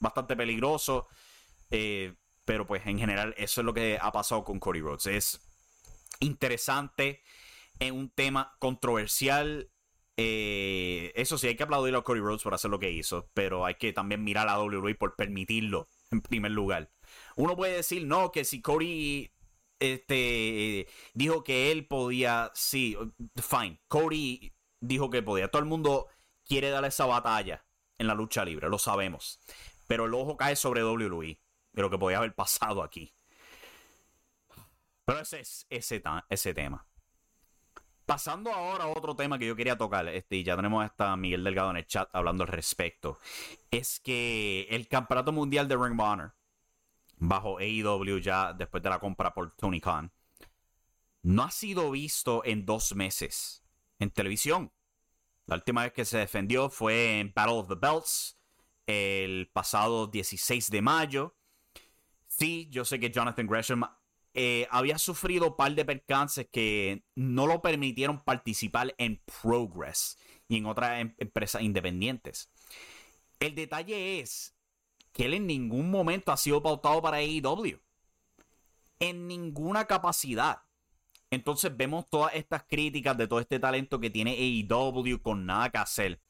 bastante 0.00 0.34
peligroso. 0.34 1.06
Eh, 1.70 2.12
pero 2.44 2.66
pues 2.66 2.84
en 2.86 2.98
general 2.98 3.34
eso 3.38 3.60
es 3.60 3.64
lo 3.64 3.72
que 3.72 3.98
ha 4.00 4.10
pasado 4.10 4.42
con 4.42 4.58
Cody 4.58 4.80
Rhodes. 4.80 5.06
Es 5.06 5.40
interesante, 6.18 7.22
en 7.78 7.94
un 7.94 8.10
tema 8.10 8.56
controversial. 8.58 9.70
Eh, 10.16 11.12
eso 11.14 11.36
sí, 11.36 11.46
hay 11.48 11.56
que 11.56 11.64
aplaudir 11.64 11.94
a 11.94 12.02
Cody 12.02 12.20
Rhodes 12.20 12.42
por 12.42 12.54
hacer 12.54 12.70
lo 12.70 12.78
que 12.78 12.90
hizo, 12.90 13.28
pero 13.34 13.66
hay 13.66 13.74
que 13.74 13.92
también 13.92 14.24
mirar 14.24 14.48
a 14.48 14.58
WWE 14.58 14.94
por 14.94 15.14
permitirlo 15.14 15.88
en 16.10 16.22
primer 16.22 16.52
lugar. 16.52 16.90
Uno 17.36 17.56
puede 17.56 17.76
decir, 17.76 18.06
no, 18.06 18.32
que 18.32 18.44
si 18.44 18.62
Cody 18.62 19.30
este, 19.78 20.88
dijo 21.14 21.44
que 21.44 21.70
él 21.70 21.86
podía, 21.86 22.50
sí, 22.54 22.96
fine, 23.36 23.80
Cody 23.88 24.54
dijo 24.80 25.10
que 25.10 25.22
podía. 25.22 25.50
Todo 25.50 25.60
el 25.60 25.68
mundo 25.68 26.08
quiere 26.46 26.70
dar 26.70 26.84
esa 26.84 27.06
batalla 27.06 27.64
en 27.98 28.06
la 28.06 28.14
lucha 28.14 28.44
libre, 28.44 28.68
lo 28.68 28.78
sabemos. 28.78 29.40
Pero 29.86 30.06
el 30.06 30.14
ojo 30.14 30.36
cae 30.36 30.56
sobre 30.56 30.84
WWE, 30.84 31.40
de 31.72 31.82
lo 31.82 31.90
que 31.90 31.98
podía 31.98 32.18
haber 32.18 32.34
pasado 32.34 32.82
aquí. 32.82 33.12
Pero 35.04 35.20
ese 35.20 35.40
es 35.40 35.66
ese, 35.70 36.02
ese 36.28 36.54
tema. 36.54 36.86
Pasando 38.06 38.52
ahora 38.52 38.84
a 38.84 38.88
otro 38.88 39.16
tema 39.16 39.36
que 39.36 39.48
yo 39.48 39.56
quería 39.56 39.76
tocar, 39.76 40.06
este, 40.08 40.36
y 40.36 40.44
ya 40.44 40.54
tenemos 40.54 40.88
a 40.96 41.16
Miguel 41.16 41.42
Delgado 41.42 41.70
en 41.72 41.78
el 41.78 41.86
chat 41.86 42.08
hablando 42.12 42.44
al 42.44 42.48
respecto, 42.48 43.18
es 43.72 43.98
que 43.98 44.68
el 44.70 44.86
Campeonato 44.86 45.32
Mundial 45.32 45.66
de 45.66 45.76
Ring 45.76 45.98
of 46.00 46.06
Honor, 46.06 46.34
bajo 47.18 47.58
AEW 47.58 48.18
ya 48.20 48.52
después 48.52 48.80
de 48.80 48.90
la 48.90 49.00
compra 49.00 49.34
por 49.34 49.56
Tony 49.56 49.80
Khan, 49.80 50.12
no 51.22 51.42
ha 51.42 51.50
sido 51.50 51.90
visto 51.90 52.44
en 52.44 52.64
dos 52.64 52.94
meses 52.94 53.64
en 53.98 54.12
televisión. 54.12 54.72
La 55.46 55.56
última 55.56 55.82
vez 55.82 55.92
que 55.92 56.04
se 56.04 56.18
defendió 56.18 56.70
fue 56.70 57.18
en 57.18 57.32
Battle 57.34 57.54
of 57.54 57.68
the 57.68 57.74
Belts 57.74 58.38
el 58.86 59.50
pasado 59.52 60.06
16 60.06 60.70
de 60.70 60.80
mayo. 60.80 61.36
Sí, 62.28 62.68
yo 62.70 62.84
sé 62.84 63.00
que 63.00 63.10
Jonathan 63.10 63.48
Gresham 63.48 63.82
eh, 64.38 64.68
había 64.70 64.98
sufrido 64.98 65.48
un 65.48 65.56
par 65.56 65.74
de 65.74 65.86
percances 65.86 66.46
que 66.52 67.02
no 67.14 67.46
lo 67.46 67.62
permitieron 67.62 68.22
participar 68.22 68.94
en 68.98 69.22
Progress 69.40 70.18
y 70.46 70.58
en 70.58 70.66
otras 70.66 71.00
em-, 71.00 71.14
empresas 71.16 71.62
independientes. 71.62 72.50
El 73.40 73.54
detalle 73.54 74.20
es 74.20 74.54
que 75.12 75.24
él 75.24 75.32
en 75.32 75.46
ningún 75.46 75.90
momento 75.90 76.32
ha 76.32 76.36
sido 76.36 76.62
pautado 76.62 77.00
para 77.00 77.16
AEW. 77.16 77.80
En 79.00 79.26
ninguna 79.26 79.86
capacidad. 79.86 80.58
Entonces 81.30 81.74
vemos 81.74 82.04
todas 82.10 82.34
estas 82.34 82.64
críticas 82.64 83.16
de 83.16 83.26
todo 83.26 83.40
este 83.40 83.58
talento 83.58 83.98
que 83.98 84.10
tiene 84.10 84.32
AEW 84.32 85.22
con 85.22 85.46
nada 85.46 85.70
que 85.70 85.78
hacer. 85.78 86.20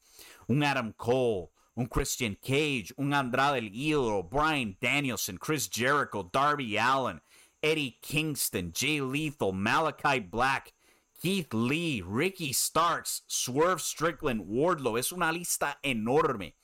Un 0.47 0.63
Adam 0.63 0.93
Cole, 0.93 1.49
un 1.75 1.87
Christian 1.87 2.35
Cage, 2.35 2.93
un 2.95 3.13
Andrade 3.13 3.59
El 3.59 3.75
Idolo, 3.75 4.23
Brian 4.23 4.77
Danielson, 4.79 5.37
Chris 5.37 5.69
Jericho, 5.69 6.29
Darby 6.31 6.77
Allen, 6.77 7.21
Eddie 7.61 7.97
Kingston, 8.01 8.71
Jay 8.73 9.01
Lethal, 9.01 9.53
Malachi 9.53 10.19
Black, 10.19 10.73
Keith 11.21 11.53
Lee, 11.53 12.03
Ricky 12.05 12.53
Starks, 12.53 13.23
Swerve 13.27 13.79
Strickland, 13.79 14.41
Wardlow. 14.45 14.97
Es 14.97 15.11
una 15.11 15.31
lista 15.31 15.79
enorme 15.81 16.55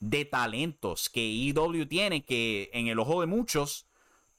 de 0.00 0.24
talentos 0.24 1.08
que 1.08 1.48
EW 1.48 1.86
tiene 1.86 2.24
que 2.24 2.70
en 2.72 2.88
el 2.88 2.98
ojo 2.98 3.20
de 3.20 3.26
muchos 3.26 3.86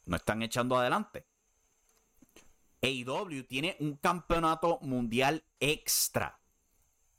no 0.06 0.18
están 0.18 0.41
echando 0.41 0.77
adelante. 0.77 1.25
AEW 2.82 3.44
tiene 3.44 3.77
un 3.80 3.96
campeonato 3.98 4.80
mundial 4.82 5.44
extra 5.60 6.41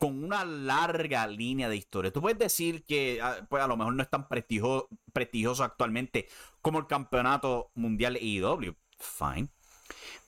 con 0.02 0.24
una 0.24 0.44
larga 0.44 1.28
línea 1.28 1.68
de 1.68 1.76
historia. 1.76 2.12
Tú 2.12 2.20
puedes 2.20 2.36
decir 2.36 2.84
que 2.84 3.20
ah, 3.22 3.46
pues 3.48 3.62
a 3.62 3.68
lo 3.68 3.76
mejor 3.76 3.94
no 3.94 4.02
es 4.02 4.10
tan 4.10 4.26
prestigioso, 4.26 4.88
prestigioso 5.12 5.62
actualmente 5.62 6.26
como 6.60 6.80
el 6.80 6.88
campeonato 6.88 7.70
mundial 7.76 8.16
AEW. 8.16 8.74
Fine. 8.98 9.50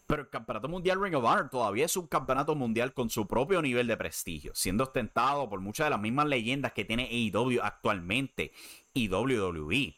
Pero 0.07 0.23
el 0.23 0.31
campeonato 0.31 0.69
mundial 0.69 1.03
Ring 1.03 1.17
of 1.17 1.25
Honor 1.25 1.51
todavía 1.51 1.87
es 1.87 1.97
un 1.97 2.07
campeonato 2.07 2.55
mundial 2.55 2.95
con 2.95 3.11
su 3.11 3.27
propio 3.27 3.61
nivel 3.63 3.89
de 3.89 3.97
prestigio, 3.97 4.53
siendo 4.55 4.85
ostentado 4.85 5.49
por 5.49 5.59
muchas 5.59 5.87
de 5.87 5.91
las 5.91 6.01
mismas 6.01 6.29
leyendas 6.29 6.73
que 6.73 6.85
tiene 6.85 7.09
AEW 7.09 7.61
actualmente 7.61 8.53
y 8.93 9.09
WWE. 9.09 9.97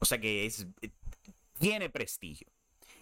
O 0.00 0.04
sea 0.04 0.20
que 0.20 0.46
es, 0.46 0.66
tiene 1.60 1.90
prestigio. 1.90 2.48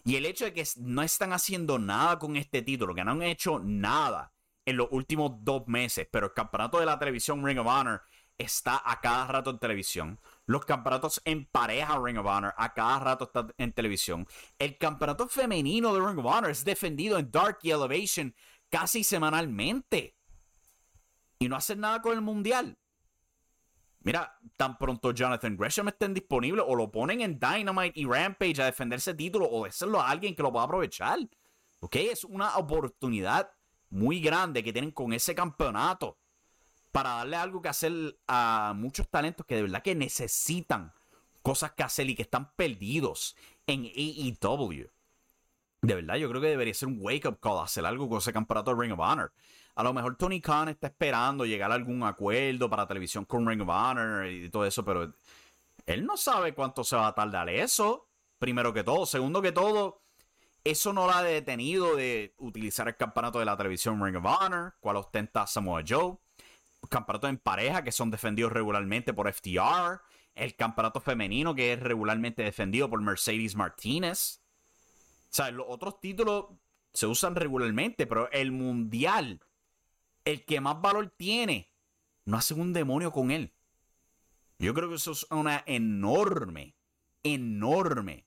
Y 0.04 0.16
el 0.16 0.26
hecho 0.26 0.44
de 0.44 0.52
que 0.52 0.68
no 0.76 1.02
están 1.02 1.32
haciendo 1.32 1.78
nada 1.78 2.18
con 2.18 2.36
este 2.36 2.60
título, 2.60 2.94
que 2.94 3.04
no 3.04 3.12
han 3.12 3.22
hecho 3.22 3.58
nada 3.58 4.35
en 4.66 4.76
los 4.76 4.88
últimos 4.90 5.32
dos 5.42 5.66
meses, 5.66 6.06
pero 6.10 6.26
el 6.26 6.32
campeonato 6.32 6.78
de 6.78 6.86
la 6.86 6.98
televisión 6.98 7.44
Ring 7.44 7.58
of 7.58 7.66
Honor 7.66 8.02
está 8.36 8.82
a 8.84 9.00
cada 9.00 9.26
rato 9.28 9.50
en 9.50 9.58
televisión. 9.58 10.20
Los 10.44 10.64
campeonatos 10.64 11.22
en 11.24 11.46
pareja 11.46 11.98
Ring 12.02 12.18
of 12.18 12.26
Honor 12.26 12.52
a 12.56 12.74
cada 12.74 12.98
rato 12.98 13.24
están 13.24 13.54
en 13.56 13.72
televisión. 13.72 14.26
El 14.58 14.76
campeonato 14.76 15.28
femenino 15.28 15.94
de 15.94 16.00
Ring 16.00 16.18
of 16.18 16.26
Honor 16.26 16.50
es 16.50 16.64
defendido 16.64 17.18
en 17.18 17.30
Dark 17.30 17.58
Elevation 17.62 18.34
casi 18.68 19.04
semanalmente. 19.04 20.16
Y 21.38 21.48
no 21.48 21.56
hacen 21.56 21.80
nada 21.80 22.02
con 22.02 22.12
el 22.12 22.20
mundial. 22.20 22.78
Mira, 24.00 24.38
tan 24.56 24.78
pronto 24.78 25.12
Jonathan 25.12 25.56
Gresham 25.56 25.88
estén 25.88 26.14
disponible 26.14 26.62
o 26.64 26.74
lo 26.76 26.90
ponen 26.90 27.20
en 27.22 27.38
Dynamite 27.38 27.98
y 27.98 28.04
Rampage 28.04 28.62
a 28.62 28.66
defender 28.66 28.98
ese 28.98 29.14
título 29.14 29.48
o 29.50 29.64
decirlo 29.64 30.00
a 30.00 30.10
alguien 30.10 30.34
que 30.34 30.42
lo 30.42 30.52
pueda 30.52 30.64
aprovechar. 30.64 31.18
¿Ok? 31.80 31.96
Es 31.96 32.24
una 32.24 32.56
oportunidad 32.56 33.50
muy 33.96 34.20
grande 34.20 34.62
que 34.62 34.72
tienen 34.72 34.90
con 34.90 35.12
ese 35.12 35.34
campeonato 35.34 36.18
para 36.92 37.10
darle 37.10 37.36
algo 37.36 37.62
que 37.62 37.68
hacer 37.68 38.18
a 38.28 38.74
muchos 38.76 39.08
talentos 39.08 39.46
que 39.46 39.56
de 39.56 39.62
verdad 39.62 39.82
que 39.82 39.94
necesitan 39.94 40.92
cosas 41.42 41.72
que 41.72 41.82
hacer 41.82 42.08
y 42.08 42.14
que 42.14 42.22
están 42.22 42.52
perdidos 42.56 43.36
en 43.66 43.84
AEW. 43.84 44.90
De 45.82 45.94
verdad, 45.94 46.16
yo 46.16 46.28
creo 46.28 46.40
que 46.40 46.48
debería 46.48 46.74
ser 46.74 46.88
un 46.88 46.98
wake-up 47.00 47.38
call 47.40 47.62
hacer 47.62 47.86
algo 47.86 48.08
con 48.08 48.18
ese 48.18 48.32
campeonato 48.32 48.74
de 48.74 48.82
Ring 48.82 48.92
of 48.92 49.00
Honor. 49.00 49.32
A 49.76 49.82
lo 49.82 49.92
mejor 49.92 50.16
Tony 50.16 50.40
Khan 50.40 50.68
está 50.68 50.88
esperando 50.88 51.44
llegar 51.44 51.70
a 51.70 51.74
algún 51.74 52.02
acuerdo 52.02 52.68
para 52.68 52.86
televisión 52.86 53.24
con 53.24 53.46
Ring 53.46 53.60
of 53.62 53.68
Honor 53.68 54.26
y 54.26 54.48
todo 54.48 54.66
eso, 54.66 54.84
pero 54.84 55.12
él 55.84 56.04
no 56.04 56.16
sabe 56.16 56.54
cuánto 56.54 56.82
se 56.82 56.96
va 56.96 57.08
a 57.08 57.14
tardar 57.14 57.48
eso. 57.48 58.08
Primero 58.38 58.72
que 58.72 58.84
todo. 58.84 59.06
Segundo 59.06 59.40
que 59.40 59.52
todo, 59.52 60.02
eso 60.70 60.92
no 60.92 61.06
lo 61.06 61.12
ha 61.12 61.22
detenido 61.22 61.96
de 61.96 62.34
utilizar 62.38 62.88
el 62.88 62.96
campeonato 62.96 63.38
de 63.38 63.44
la 63.44 63.56
televisión 63.56 64.04
Ring 64.04 64.16
of 64.16 64.24
Honor, 64.24 64.74
cual 64.80 64.96
ostenta 64.96 65.46
Samoa 65.46 65.82
Joe 65.86 66.16
campeonatos 66.88 67.30
en 67.30 67.38
pareja 67.38 67.82
que 67.82 67.92
son 67.92 68.10
defendidos 68.10 68.52
regularmente 68.52 69.12
por 69.12 69.32
FTR, 69.32 70.00
el 70.34 70.54
campeonato 70.56 71.00
femenino 71.00 71.54
que 71.54 71.72
es 71.72 71.80
regularmente 71.80 72.42
defendido 72.42 72.88
por 72.88 73.00
Mercedes 73.00 73.56
Martínez. 73.56 74.40
O 75.30 75.34
sea, 75.36 75.50
los 75.50 75.66
otros 75.68 76.00
títulos 76.00 76.46
se 76.92 77.06
usan 77.06 77.34
regularmente, 77.34 78.06
pero 78.06 78.30
el 78.30 78.52
mundial, 78.52 79.40
el 80.24 80.44
que 80.44 80.60
más 80.60 80.80
valor 80.80 81.12
tiene, 81.16 81.70
no 82.24 82.36
hace 82.36 82.54
un 82.54 82.72
demonio 82.72 83.12
con 83.12 83.30
él. 83.30 83.52
Yo 84.58 84.72
creo 84.72 84.88
que 84.88 84.94
eso 84.94 85.12
es 85.12 85.26
una 85.30 85.62
enorme, 85.66 86.74
enorme 87.22 88.26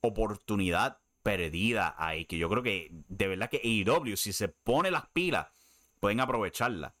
oportunidad 0.00 0.98
perdida 1.28 1.94
ahí. 1.98 2.24
Que 2.24 2.38
yo 2.38 2.48
creo 2.48 2.62
que 2.62 2.90
de 2.90 3.28
verdad 3.28 3.50
que 3.50 3.60
AEW, 3.62 4.16
si 4.16 4.32
se 4.32 4.48
pone 4.48 4.90
las 4.90 5.06
pilas, 5.08 5.48
pueden 6.00 6.20
aprovecharla. 6.20 6.94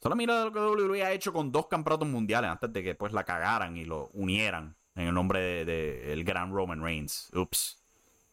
Solo 0.00 0.14
mira 0.14 0.44
lo 0.44 0.52
que 0.52 0.60
WWE 0.60 1.02
ha 1.02 1.12
hecho 1.12 1.32
con 1.32 1.50
dos 1.50 1.66
campeonatos 1.66 2.08
mundiales 2.08 2.48
antes 2.48 2.72
de 2.72 2.82
que 2.82 2.94
pues 2.94 3.12
la 3.12 3.24
cagaran 3.24 3.76
y 3.76 3.84
lo 3.84 4.08
unieran 4.12 4.76
en 4.94 5.08
el 5.08 5.14
nombre 5.14 5.40
del 5.40 5.66
de, 5.66 6.12
el 6.12 6.22
gran 6.22 6.52
Roman 6.52 6.80
Reigns. 6.80 7.28
Ups. 7.34 7.82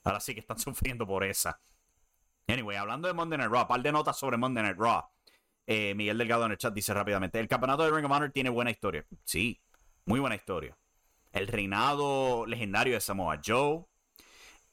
Ahora 0.03 0.19
sí 0.19 0.35
que 0.35 0.39
están 0.39 0.59
sufriendo 0.59 1.07
por 1.07 1.23
esa. 1.23 1.59
Anyway, 2.47 2.77
hablando 2.77 3.07
de 3.07 3.15
Monday 3.15 3.39
Night 3.39 3.51
Raw, 3.51 3.67
par 3.67 3.81
de 3.81 3.91
notas 3.91 4.17
sobre 4.17 4.37
Monday 4.37 4.63
Night 4.63 4.77
Raw. 4.77 5.03
Eh, 5.65 5.95
Miguel 5.95 6.17
Delgado 6.19 6.45
en 6.45 6.51
el 6.51 6.57
chat 6.59 6.73
dice 6.73 6.93
rápidamente: 6.93 7.39
El 7.39 7.47
campeonato 7.47 7.83
de 7.83 7.91
Ring 7.91 8.05
of 8.05 8.11
Honor 8.11 8.31
tiene 8.31 8.51
buena 8.51 8.69
historia. 8.69 9.03
Sí, 9.23 9.59
muy 10.05 10.19
buena 10.19 10.35
historia. 10.35 10.77
El 11.31 11.47
reinado 11.47 12.45
legendario 12.45 12.93
de 12.93 13.01
Samoa 13.01 13.41
Joe. 13.43 13.85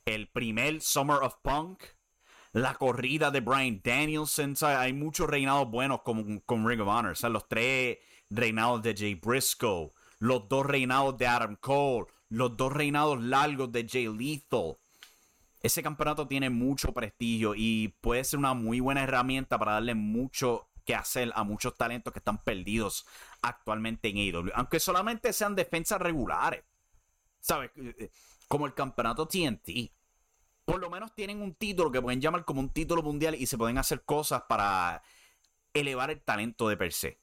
El 0.04 0.28
primer 0.28 0.80
Summer 0.82 1.16
of 1.22 1.36
Punk 1.42 1.82
la 2.54 2.74
corrida 2.74 3.30
de 3.30 3.40
Brian 3.40 3.80
Danielson. 3.82 4.54
Hay 4.62 4.92
muchos 4.92 5.28
reinados 5.28 5.68
buenos 5.68 6.02
con, 6.02 6.38
con 6.40 6.66
Ring 6.66 6.80
of 6.80 6.88
Honor. 6.88 7.16
Los 7.30 7.48
tres 7.48 7.98
reinados 8.30 8.82
de 8.82 8.94
Jay 8.94 9.14
Briscoe, 9.16 9.90
los 10.20 10.48
dos 10.48 10.64
reinados 10.64 11.18
de 11.18 11.26
Adam 11.26 11.56
Cole, 11.56 12.06
los 12.28 12.56
dos 12.56 12.72
reinados 12.72 13.22
largos 13.22 13.72
de 13.72 13.86
Jay 13.88 14.06
Lethal. 14.06 14.76
Ese 15.62 15.82
campeonato 15.82 16.28
tiene 16.28 16.48
mucho 16.48 16.92
prestigio 16.92 17.54
y 17.56 17.88
puede 18.00 18.22
ser 18.24 18.38
una 18.38 18.54
muy 18.54 18.80
buena 18.80 19.02
herramienta 19.02 19.58
para 19.58 19.72
darle 19.72 19.94
mucho 19.94 20.68
que 20.84 20.94
hacer 20.94 21.32
a 21.34 21.42
muchos 21.42 21.76
talentos 21.76 22.12
que 22.12 22.18
están 22.20 22.44
perdidos 22.44 23.06
actualmente 23.42 24.10
en 24.10 24.18
AEW. 24.18 24.52
Aunque 24.54 24.78
solamente 24.78 25.32
sean 25.32 25.56
defensas 25.56 26.00
regulares. 26.00 26.62
¿Sabes? 27.40 27.70
Como 28.48 28.66
el 28.66 28.74
campeonato 28.74 29.26
TNT 29.26 29.92
por 30.64 30.80
lo 30.80 30.90
menos 30.90 31.14
tienen 31.14 31.42
un 31.42 31.54
título 31.54 31.92
que 31.92 32.00
pueden 32.00 32.20
llamar 32.20 32.44
como 32.44 32.60
un 32.60 32.70
título 32.70 33.02
mundial 33.02 33.34
y 33.34 33.46
se 33.46 33.58
pueden 33.58 33.78
hacer 33.78 34.02
cosas 34.04 34.44
para 34.48 35.02
elevar 35.74 36.10
el 36.10 36.22
talento 36.22 36.68
de 36.68 36.76
per 36.76 36.92
se. 36.92 37.20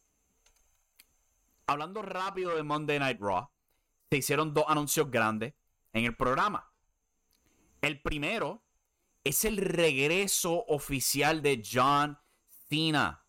Hablando 1.65 2.01
rápido 2.01 2.55
de 2.55 2.63
Monday 2.63 2.99
Night 2.99 3.19
Raw, 3.19 3.49
se 4.09 4.17
hicieron 4.17 4.53
dos 4.53 4.65
anuncios 4.67 5.09
grandes 5.09 5.53
en 5.93 6.05
el 6.05 6.15
programa. 6.15 6.71
El 7.81 8.01
primero 8.01 8.61
es 9.23 9.45
el 9.45 9.57
regreso 9.57 10.65
oficial 10.67 11.41
de 11.41 11.63
John 11.65 12.19
Cena, 12.69 13.25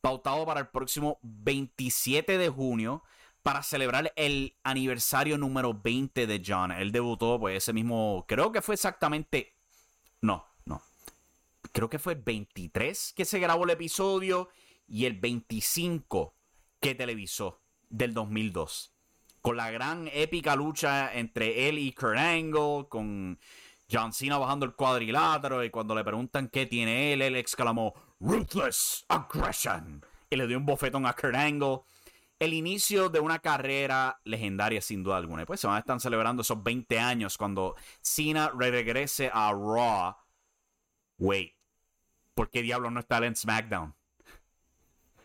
pautado 0.00 0.46
para 0.46 0.60
el 0.60 0.68
próximo 0.68 1.18
27 1.22 2.38
de 2.38 2.48
junio 2.48 3.02
para 3.42 3.62
celebrar 3.62 4.12
el 4.16 4.56
aniversario 4.62 5.38
número 5.38 5.74
20 5.74 6.26
de 6.26 6.42
John. 6.44 6.72
Él 6.72 6.92
debutó, 6.92 7.38
pues 7.38 7.56
ese 7.56 7.72
mismo, 7.72 8.24
creo 8.28 8.52
que 8.52 8.62
fue 8.62 8.74
exactamente, 8.74 9.54
no, 10.20 10.44
no, 10.64 10.82
creo 11.72 11.88
que 11.88 11.98
fue 11.98 12.14
el 12.14 12.22
23 12.22 13.14
que 13.16 13.24
se 13.24 13.38
grabó 13.38 13.64
el 13.64 13.70
episodio 13.70 14.48
y 14.86 15.04
el 15.04 15.14
25 15.14 16.34
que 16.80 16.94
televisó 16.94 17.60
del 17.88 18.14
2002. 18.14 18.92
Con 19.40 19.56
la 19.56 19.70
gran 19.70 20.08
épica 20.12 20.56
lucha 20.56 21.14
entre 21.14 21.68
él 21.68 21.78
y 21.78 21.92
Kurt 21.92 22.18
Angle, 22.18 22.86
con 22.88 23.38
John 23.90 24.12
Cena 24.12 24.38
bajando 24.38 24.66
el 24.66 24.74
cuadrilátero 24.74 25.64
y 25.64 25.70
cuando 25.70 25.94
le 25.94 26.04
preguntan 26.04 26.48
qué 26.48 26.66
tiene 26.66 27.12
él, 27.12 27.22
él 27.22 27.36
exclamó 27.36 27.94
Ruthless 28.20 29.06
Aggression 29.08 30.04
y 30.28 30.36
le 30.36 30.46
dio 30.46 30.58
un 30.58 30.66
bofetón 30.66 31.06
a 31.06 31.14
Kurt 31.14 31.34
Angle. 31.34 31.80
El 32.38 32.54
inicio 32.54 33.08
de 33.08 33.18
una 33.18 33.40
carrera 33.40 34.20
legendaria 34.24 34.80
sin 34.80 35.02
duda 35.02 35.16
alguna. 35.16 35.44
pues 35.44 35.60
se 35.60 35.66
van 35.66 35.76
a 35.76 35.80
estar 35.80 36.00
celebrando 36.00 36.42
esos 36.42 36.62
20 36.62 36.98
años 36.98 37.36
cuando 37.36 37.74
Cena 38.00 38.50
regrese 38.50 39.30
a 39.32 39.52
Raw. 39.52 40.16
Wait, 41.18 41.56
¿por 42.34 42.48
qué 42.50 42.62
diablo 42.62 42.90
no 42.92 43.00
está 43.00 43.18
en 43.26 43.34
SmackDown? 43.34 43.94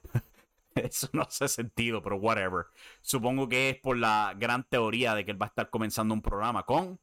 Eso 0.76 1.08
no 1.14 1.22
hace 1.22 1.48
sentido, 1.48 2.02
pero 2.02 2.16
whatever. 2.18 2.66
Supongo 3.02 3.48
que 3.48 3.70
es 3.70 3.78
por 3.78 3.96
la 3.96 4.34
gran 4.36 4.64
teoría 4.68 5.14
de 5.14 5.24
que 5.24 5.32
él 5.32 5.42
va 5.42 5.46
a 5.46 5.50
estar 5.50 5.70
comenzando 5.70 6.16
un 6.16 6.22
programa 6.24 6.64
con 6.64 7.00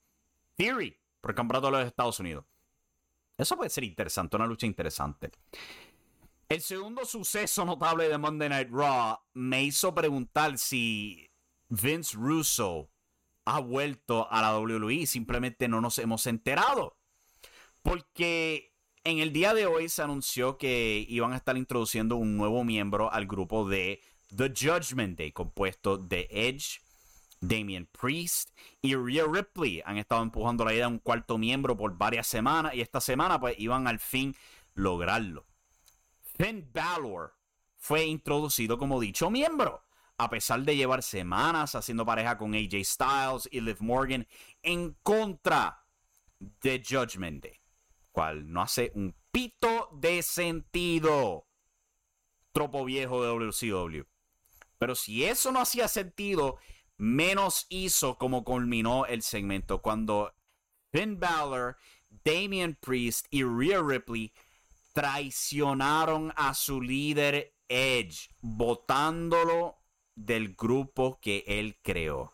Theory 0.57 0.99
por 1.21 1.31
el 1.31 1.37
campeonato 1.37 1.67
de 1.67 1.79
los 1.79 1.87
Estados 1.87 2.19
Unidos. 2.19 2.45
Eso 3.39 3.57
puede 3.57 3.71
ser 3.71 3.85
interesante, 3.85 4.37
una 4.37 4.47
lucha 4.47 4.67
interesante. 4.67 5.31
El 6.51 6.63
segundo 6.63 7.05
suceso 7.05 7.65
notable 7.65 8.09
de 8.09 8.19
Monday 8.19 8.49
Night 8.49 8.71
Raw 8.73 9.21
me 9.35 9.63
hizo 9.63 9.95
preguntar 9.95 10.59
si 10.59 11.31
Vince 11.69 12.17
Russo 12.17 12.91
ha 13.45 13.61
vuelto 13.61 14.27
a 14.29 14.43
la 14.43 14.59
WWE. 14.59 15.07
Simplemente 15.07 15.69
no 15.69 15.81
nos 15.81 15.97
hemos 15.99 16.27
enterado. 16.27 16.97
Porque 17.83 18.75
en 19.05 19.21
el 19.21 19.33
día 19.33 19.55
de 19.55 19.67
hoy 19.67 19.89
se 19.89 20.03
anunció 20.03 20.59
que 20.59 21.07
iban 21.09 21.35
a 21.35 21.37
estar 21.37 21.57
introduciendo 21.57 22.17
un 22.17 22.37
nuevo 22.37 22.65
miembro 22.65 23.13
al 23.13 23.29
grupo 23.29 23.69
de 23.69 24.01
The 24.35 24.49
Judgment 24.49 25.19
Day, 25.19 25.31
compuesto 25.31 25.99
de 25.99 26.27
Edge, 26.33 26.81
Damien 27.41 27.87
Priest 27.87 28.51
y 28.83 28.97
Rhea 28.97 29.25
Ripley. 29.31 29.83
Han 29.87 29.99
estado 29.99 30.25
empujando 30.25 30.65
la 30.65 30.73
idea 30.73 30.87
de 30.89 30.95
un 30.95 30.99
cuarto 30.99 31.39
miembro 31.39 31.77
por 31.77 31.97
varias 31.97 32.27
semanas 32.27 32.75
y 32.75 32.81
esta 32.81 33.01
semana 33.01 33.39
pues 33.39 33.55
iban 33.57 33.87
al 33.87 34.01
fin 34.01 34.35
lograrlo. 34.75 35.47
Finn 36.41 36.71
Balor 36.73 37.35
fue 37.77 38.07
introducido 38.07 38.79
como 38.79 38.99
dicho 38.99 39.31
miembro. 39.31 39.85
A 40.17 40.31
pesar 40.31 40.63
de 40.63 40.75
llevar 40.75 41.03
semanas 41.03 41.75
haciendo 41.75 42.07
pareja 42.07 42.39
con 42.39 42.55
AJ 42.55 42.83
Styles 42.83 43.49
y 43.51 43.61
Liv 43.61 43.77
Morgan 43.81 44.27
en 44.63 44.97
contra 45.03 45.85
de 46.39 46.83
Judgment 46.83 47.43
Day 47.43 47.61
cual 48.11 48.51
no 48.51 48.63
hace 48.63 48.91
un 48.95 49.15
pito 49.31 49.91
de 49.93 50.23
sentido. 50.23 51.47
Tropo 52.53 52.87
viejo 52.87 53.23
de 53.23 53.29
WCW. 53.29 54.03
Pero 54.79 54.95
si 54.95 55.25
eso 55.25 55.53
no 55.53 55.61
hacía 55.61 55.89
sentido, 55.89 56.57
menos 56.97 57.67
hizo 57.69 58.17
como 58.17 58.45
culminó 58.45 59.05
el 59.05 59.21
segmento 59.21 59.83
cuando 59.83 60.35
Finn 60.91 61.21
Balor, 61.21 61.77
Damian 62.25 62.79
Priest 62.81 63.27
y 63.31 63.45
Rhea 63.45 63.83
Ripley 63.83 64.33
traicionaron 64.93 66.33
a 66.37 66.55
su 66.55 66.81
líder 66.81 67.55
Edge, 67.69 68.29
votándolo 68.41 69.79
del 70.15 70.55
grupo 70.55 71.19
que 71.21 71.45
él 71.47 71.79
creó. 71.83 72.33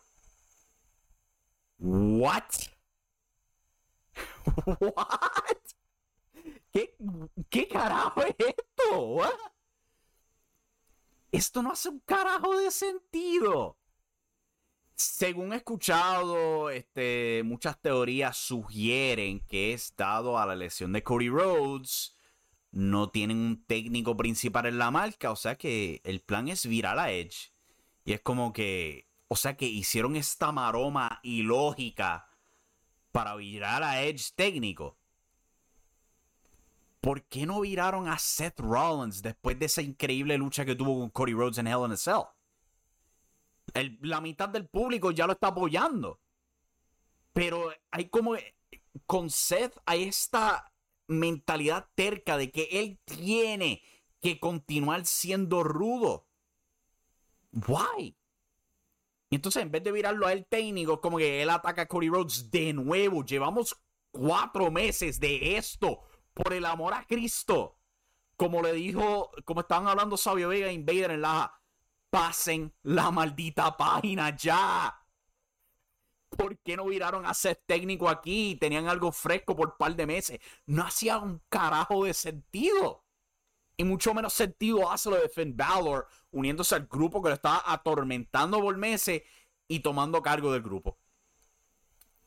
What? 1.79 2.51
What? 4.65 5.57
¿Qué, 7.49 7.67
carajo 7.67 8.21
es 8.23 8.35
esto? 8.39 9.21
Esto 11.31 11.61
no 11.61 11.71
hace 11.71 11.89
un 11.89 11.99
carajo 11.99 12.57
de 12.57 12.71
sentido. 12.71 13.77
Según 14.95 15.53
he 15.53 15.57
escuchado, 15.57 16.69
este, 16.69 17.41
muchas 17.45 17.79
teorías 17.79 18.37
sugieren 18.37 19.39
que 19.47 19.73
es 19.73 19.95
dado 19.95 20.37
a 20.37 20.45
la 20.45 20.55
lesión 20.55 20.91
de 20.93 21.03
Cody 21.03 21.29
Rhodes. 21.29 22.16
No 22.77 23.09
tienen 23.09 23.37
un 23.37 23.63
técnico 23.65 24.15
principal 24.15 24.67
en 24.67 24.77
la 24.77 24.91
marca. 24.91 25.31
O 25.31 25.35
sea 25.35 25.57
que 25.57 25.99
el 26.03 26.21
plan 26.21 26.47
es 26.47 26.67
virar 26.67 26.99
a 26.99 27.11
Edge. 27.11 27.51
Y 28.05 28.13
es 28.13 28.21
como 28.21 28.53
que. 28.53 29.07
O 29.29 29.35
sea 29.35 29.57
que 29.57 29.65
hicieron 29.65 30.15
esta 30.15 30.51
maroma 30.51 31.19
ilógica 31.23 32.29
para 33.11 33.35
virar 33.35 33.81
a 33.81 34.03
Edge 34.03 34.31
técnico. 34.35 34.95
¿por 37.01 37.23
qué 37.23 37.45
no 37.45 37.61
viraron 37.61 38.09
a 38.09 38.19
Seth 38.19 38.59
Rollins 38.59 39.21
después 39.21 39.57
de 39.57 39.67
esa 39.67 39.81
increíble 39.81 40.37
lucha 40.37 40.65
que 40.65 40.75
tuvo 40.75 40.99
con 40.99 41.09
Cody 41.09 41.31
Rhodes 41.31 41.57
en 41.57 41.67
Hell 41.67 41.85
in 41.85 41.91
a 41.93 41.97
Cell? 41.97 42.23
la 44.01 44.19
mitad 44.21 44.49
del 44.49 44.67
público 44.67 45.11
ya 45.11 45.25
lo 45.25 45.33
está 45.33 45.47
apoyando. 45.47 46.19
Pero 47.33 47.71
hay 47.91 48.09
como. 48.09 48.35
Con 49.05 49.29
Seth 49.29 49.77
hay 49.85 50.03
esta 50.03 50.69
mentalidad 51.07 51.87
terca 51.95 52.37
de 52.37 52.51
que 52.51 52.67
él 52.71 52.99
tiene 53.05 53.81
que 54.21 54.39
continuar 54.39 55.05
siendo 55.05 55.63
rudo. 55.63 56.27
Why? 57.51 58.15
Entonces, 59.29 59.63
en 59.63 59.71
vez 59.71 59.83
de 59.83 59.91
virarlo 59.91 60.25
a 60.27 60.33
él 60.33 60.45
técnico, 60.45 61.01
como 61.01 61.17
que 61.17 61.41
él 61.41 61.49
ataca 61.49 61.83
a 61.83 61.87
Cody 61.87 62.09
Rhodes 62.09 62.49
de 62.49 62.73
nuevo. 62.73 63.25
Llevamos 63.25 63.75
cuatro 64.11 64.71
meses 64.71 65.19
de 65.19 65.57
esto 65.57 66.01
por 66.33 66.53
el 66.53 66.65
amor 66.65 66.93
a 66.93 67.05
Cristo. 67.05 67.77
Como 68.35 68.61
le 68.61 68.73
dijo, 68.73 69.31
como 69.45 69.61
estaban 69.61 69.87
hablando 69.87 70.15
Sabio 70.15 70.49
Vega 70.49 70.67
e 70.67 70.73
Invader 70.73 71.11
en 71.11 71.21
la 71.21 71.53
pasen 72.09 72.73
la 72.83 73.11
maldita 73.11 73.75
página 73.75 74.35
ya. 74.35 74.95
¿Por 76.37 76.57
qué 76.59 76.77
no 76.77 76.85
viraron 76.85 77.25
a 77.25 77.33
ser 77.33 77.55
técnico 77.65 78.07
aquí? 78.07 78.55
Tenían 78.55 78.87
algo 78.87 79.11
fresco 79.11 79.55
por 79.55 79.69
un 79.69 79.77
par 79.77 79.95
de 79.95 80.05
meses. 80.05 80.39
No 80.65 80.83
hacía 80.83 81.17
un 81.17 81.41
carajo 81.49 82.05
de 82.05 82.13
sentido. 82.13 83.03
Y 83.75 83.83
mucho 83.83 84.13
menos 84.13 84.33
sentido 84.33 84.89
hace 84.89 85.09
lo 85.09 85.17
de 85.17 85.29
Finn 85.29 85.55
Balor 85.55 86.07
uniéndose 86.31 86.75
al 86.75 86.87
grupo 86.87 87.21
que 87.21 87.29
lo 87.29 87.35
estaba 87.35 87.63
atormentando 87.65 88.59
por 88.59 88.77
meses 88.77 89.23
y 89.67 89.79
tomando 89.79 90.21
cargo 90.21 90.51
del 90.51 90.61
grupo. 90.61 90.97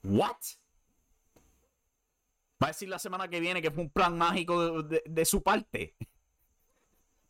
What? 0.03 0.37
Va 2.63 2.67
a 2.67 2.69
decir 2.69 2.89
la 2.89 2.99
semana 2.99 3.29
que 3.29 3.41
viene 3.41 3.63
que 3.63 3.71
fue 3.71 3.83
un 3.83 3.91
plan 3.91 4.17
mágico 4.17 4.83
de, 4.83 5.25
su 5.25 5.43
parte. 5.43 5.97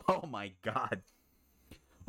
Oh 0.06 0.26
my 0.26 0.56
God. 0.64 1.04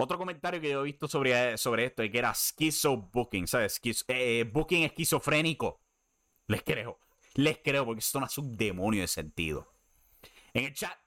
Otro 0.02 0.18
comentario 0.18 0.60
que 0.60 0.72
yo 0.72 0.82
he 0.82 0.86
visto 0.86 1.08
sobre, 1.08 1.58
sobre 1.60 1.86
esto 1.86 2.02
es 2.02 2.10
que 2.10 2.18
era 2.18 2.34
schizo 2.34 2.98
booking, 2.98 3.48
¿sabes? 3.48 3.80
Eh, 3.84 3.94
eh, 4.08 4.50
booking 4.52 4.84
esquizofrénico. 4.84 5.80
Les 6.48 6.64
creo. 6.64 7.00
Les 7.36 7.60
creo 7.60 7.86
porque 7.86 8.00
esto 8.00 8.20
no 8.20 8.28
un 8.38 8.58
demonio 8.58 9.02
de 9.02 9.08
sentido. 9.08 9.72
En 10.54 10.66
el 10.66 10.74
chat 10.74 10.98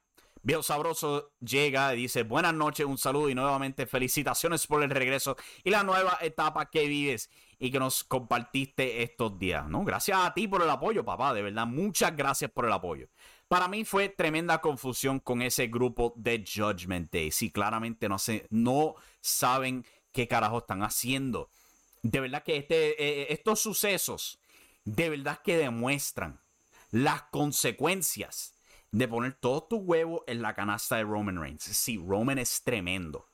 Viejo 0.45 0.61
Sabroso 0.61 1.33
llega 1.39 1.93
y 1.95 1.97
dice, 1.97 2.21
buenas 2.21 2.53
noches, 2.53 2.85
un 2.85 2.99
saludo 2.99 3.29
y 3.29 3.35
nuevamente 3.35 3.87
felicitaciones 3.87 4.67
por 4.67 4.83
el 4.83 4.91
regreso 4.91 5.35
y 5.63 5.71
la 5.71 5.83
nueva 5.83 6.19
etapa 6.21 6.69
que 6.69 6.87
vives 6.87 7.31
y 7.57 7.71
que 7.71 7.79
nos 7.79 8.03
compartiste 8.03 9.01
estos 9.01 9.39
días, 9.39 9.67
¿no? 9.67 9.83
Gracias 9.83 10.19
a 10.19 10.33
ti 10.35 10.47
por 10.47 10.61
el 10.61 10.69
apoyo, 10.69 11.03
papá, 11.03 11.33
de 11.33 11.41
verdad, 11.41 11.65
muchas 11.65 12.15
gracias 12.15 12.51
por 12.51 12.65
el 12.65 12.73
apoyo. 12.73 13.07
Para 13.47 13.67
mí 13.67 13.85
fue 13.85 14.09
tremenda 14.09 14.59
confusión 14.59 15.19
con 15.19 15.41
ese 15.41 15.67
grupo 15.67 16.13
de 16.15 16.43
Judgment 16.43 17.11
Day. 17.11 17.31
Sí, 17.31 17.51
claramente 17.51 18.09
no, 18.09 18.17
sé, 18.17 18.47
no 18.49 18.95
saben 19.21 19.85
qué 20.11 20.27
carajo 20.27 20.59
están 20.59 20.81
haciendo. 20.81 21.49
De 22.01 22.19
verdad 22.19 22.43
que 22.43 22.57
este, 22.57 22.91
eh, 22.91 23.21
eh, 23.21 23.27
estos 23.29 23.59
sucesos, 23.59 24.39
de 24.83 25.09
verdad 25.09 25.41
que 25.43 25.57
demuestran 25.57 26.39
las 26.91 27.23
consecuencias 27.23 28.53
de 28.91 29.07
poner 29.07 29.33
todos 29.33 29.67
tus 29.67 29.79
huevos 29.81 30.21
en 30.25 30.41
la 30.41 30.55
canasta 30.55 30.95
de 30.95 31.03
Roman 31.03 31.39
Reigns. 31.39 31.63
Sí, 31.63 31.97
Roman 31.97 32.39
es 32.39 32.63
tremendo. 32.63 33.27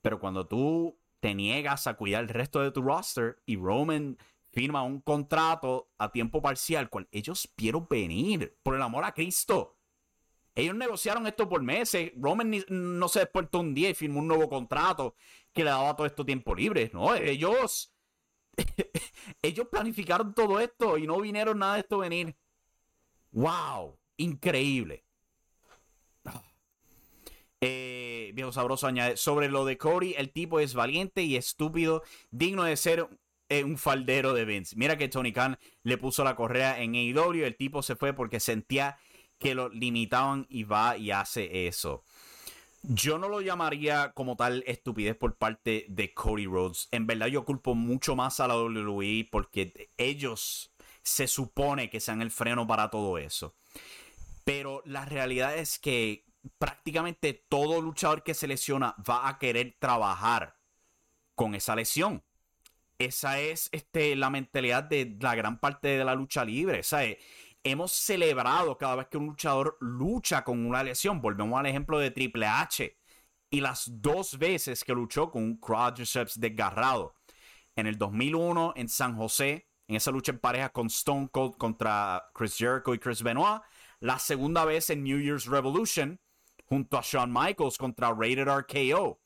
Pero 0.00 0.18
cuando 0.18 0.46
tú 0.46 0.98
te 1.20 1.34
niegas 1.34 1.86
a 1.86 1.94
cuidar 1.94 2.22
el 2.22 2.28
resto 2.28 2.60
de 2.60 2.70
tu 2.70 2.82
roster 2.82 3.38
y 3.46 3.56
Roman 3.56 4.18
firma 4.54 4.82
un 4.82 5.00
contrato 5.00 5.90
a 5.98 6.10
tiempo 6.10 6.40
parcial, 6.40 6.88
cual 6.88 7.08
ellos 7.10 7.50
quieren 7.56 7.86
venir, 7.88 8.56
por 8.62 8.74
el 8.74 8.82
amor 8.82 9.04
a 9.04 9.12
Cristo. 9.12 9.76
Ellos 10.54 10.76
negociaron 10.76 11.26
esto 11.26 11.48
por 11.48 11.62
meses. 11.62 12.12
Roman 12.16 12.64
no 12.68 13.08
se 13.08 13.20
despertó 13.20 13.60
un 13.60 13.74
día 13.74 13.90
y 13.90 13.94
firmó 13.94 14.20
un 14.20 14.28
nuevo 14.28 14.48
contrato 14.48 15.16
que 15.52 15.64
le 15.64 15.70
daba 15.70 15.96
todo 15.96 16.06
esto 16.06 16.24
tiempo 16.24 16.54
libre. 16.54 16.90
No, 16.94 17.14
ellos 17.14 17.92
ellos 19.42 19.66
planificaron 19.70 20.32
todo 20.34 20.60
esto 20.60 20.96
y 20.98 21.06
no 21.06 21.20
vinieron 21.20 21.58
nada 21.58 21.74
de 21.74 21.80
esto 21.80 21.98
venir. 21.98 22.36
¡Wow! 23.32 23.98
Increíble. 24.16 25.04
Eh, 27.66 28.32
viejo 28.34 28.52
sabroso 28.52 28.86
añade, 28.86 29.16
sobre 29.16 29.48
lo 29.48 29.64
de 29.64 29.78
Cody, 29.78 30.14
el 30.18 30.30
tipo 30.32 30.60
es 30.60 30.74
valiente 30.74 31.22
y 31.22 31.36
estúpido, 31.36 32.02
digno 32.30 32.64
de 32.64 32.76
ser 32.76 33.08
un 33.62 33.78
faldero 33.78 34.32
de 34.32 34.44
Vince. 34.44 34.74
Mira 34.76 34.96
que 34.96 35.08
Tony 35.08 35.32
Khan 35.32 35.58
le 35.82 35.98
puso 35.98 36.24
la 36.24 36.34
correa 36.34 36.80
en 36.80 36.94
AEW, 36.94 37.44
el 37.44 37.56
tipo 37.56 37.82
se 37.82 37.94
fue 37.94 38.12
porque 38.14 38.40
sentía 38.40 38.96
que 39.38 39.54
lo 39.54 39.68
limitaban 39.68 40.46
y 40.48 40.64
va 40.64 40.96
y 40.96 41.10
hace 41.10 41.66
eso. 41.66 42.02
Yo 42.82 43.18
no 43.18 43.28
lo 43.28 43.40
llamaría 43.40 44.12
como 44.12 44.36
tal 44.36 44.62
estupidez 44.66 45.16
por 45.16 45.36
parte 45.36 45.86
de 45.88 46.12
Cody 46.12 46.46
Rhodes. 46.46 46.88
En 46.90 47.06
verdad 47.06 47.28
yo 47.28 47.44
culpo 47.44 47.74
mucho 47.74 48.16
más 48.16 48.40
a 48.40 48.48
la 48.48 48.56
WWE 48.56 49.28
porque 49.30 49.90
ellos 49.96 50.74
se 51.02 51.26
supone 51.26 51.88
que 51.88 52.00
sean 52.00 52.20
el 52.20 52.30
freno 52.30 52.66
para 52.66 52.90
todo 52.90 53.16
eso. 53.18 53.54
Pero 54.44 54.82
la 54.84 55.04
realidad 55.04 55.56
es 55.56 55.78
que 55.78 56.26
prácticamente 56.58 57.32
todo 57.48 57.80
luchador 57.80 58.22
que 58.22 58.34
se 58.34 58.46
lesiona 58.46 58.94
va 59.08 59.28
a 59.28 59.38
querer 59.38 59.76
trabajar 59.78 60.56
con 61.34 61.54
esa 61.54 61.74
lesión. 61.76 62.22
Esa 62.98 63.40
es 63.40 63.68
este, 63.72 64.14
la 64.16 64.30
mentalidad 64.30 64.84
de 64.84 65.16
la 65.20 65.34
gran 65.34 65.58
parte 65.58 65.88
de 65.88 66.04
la 66.04 66.14
lucha 66.14 66.44
libre. 66.44 66.82
¿sabes? 66.82 67.18
Hemos 67.62 67.92
celebrado 67.92 68.76
cada 68.78 68.96
vez 68.96 69.08
que 69.08 69.18
un 69.18 69.26
luchador 69.26 69.76
lucha 69.80 70.44
con 70.44 70.64
una 70.64 70.82
lesión. 70.82 71.20
Volvemos 71.20 71.58
al 71.58 71.66
ejemplo 71.66 71.98
de 71.98 72.10
Triple 72.10 72.46
H. 72.46 72.96
Y 73.50 73.60
las 73.60 73.84
dos 74.00 74.38
veces 74.38 74.84
que 74.84 74.92
luchó 74.92 75.30
con 75.30 75.42
un 75.42 75.56
quadriceps 75.56 76.38
desgarrado. 76.40 77.14
En 77.76 77.86
el 77.86 77.98
2001 77.98 78.74
en 78.76 78.88
San 78.88 79.16
José, 79.16 79.68
en 79.88 79.96
esa 79.96 80.10
lucha 80.10 80.32
en 80.32 80.38
pareja 80.38 80.70
con 80.70 80.86
Stone 80.86 81.28
Cold 81.30 81.56
contra 81.56 82.30
Chris 82.34 82.56
Jericho 82.56 82.94
y 82.94 82.98
Chris 82.98 83.22
Benoit. 83.22 83.62
La 84.00 84.18
segunda 84.18 84.64
vez 84.64 84.90
en 84.90 85.02
New 85.02 85.18
Year's 85.18 85.46
Revolution 85.46 86.20
junto 86.64 86.98
a 86.98 87.02
Shawn 87.02 87.32
Michaels 87.32 87.78
contra 87.78 88.10
Rated 88.10 88.48
RKO. 88.48 89.20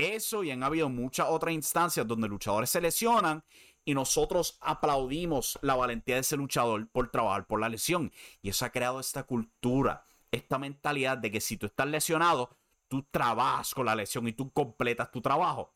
Eso 0.00 0.42
y 0.42 0.50
han 0.50 0.62
habido 0.62 0.88
muchas 0.88 1.26
otras 1.28 1.52
instancias 1.52 2.06
donde 2.06 2.26
luchadores 2.26 2.70
se 2.70 2.80
lesionan 2.80 3.44
y 3.84 3.92
nosotros 3.92 4.56
aplaudimos 4.62 5.58
la 5.60 5.74
valentía 5.74 6.14
de 6.14 6.22
ese 6.22 6.38
luchador 6.38 6.88
por 6.88 7.10
trabajar 7.10 7.46
por 7.46 7.60
la 7.60 7.68
lesión. 7.68 8.10
Y 8.40 8.48
eso 8.48 8.64
ha 8.64 8.70
creado 8.70 8.98
esta 8.98 9.24
cultura, 9.24 10.02
esta 10.30 10.58
mentalidad 10.58 11.18
de 11.18 11.30
que 11.30 11.42
si 11.42 11.58
tú 11.58 11.66
estás 11.66 11.86
lesionado, 11.86 12.56
tú 12.88 13.06
trabajas 13.10 13.74
con 13.74 13.84
la 13.84 13.94
lesión 13.94 14.26
y 14.26 14.32
tú 14.32 14.50
completas 14.52 15.10
tu 15.10 15.20
trabajo. 15.20 15.74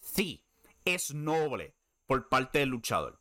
Sí, 0.00 0.44
es 0.84 1.14
noble 1.14 1.74
por 2.06 2.28
parte 2.28 2.58
del 2.58 2.68
luchador. 2.68 3.18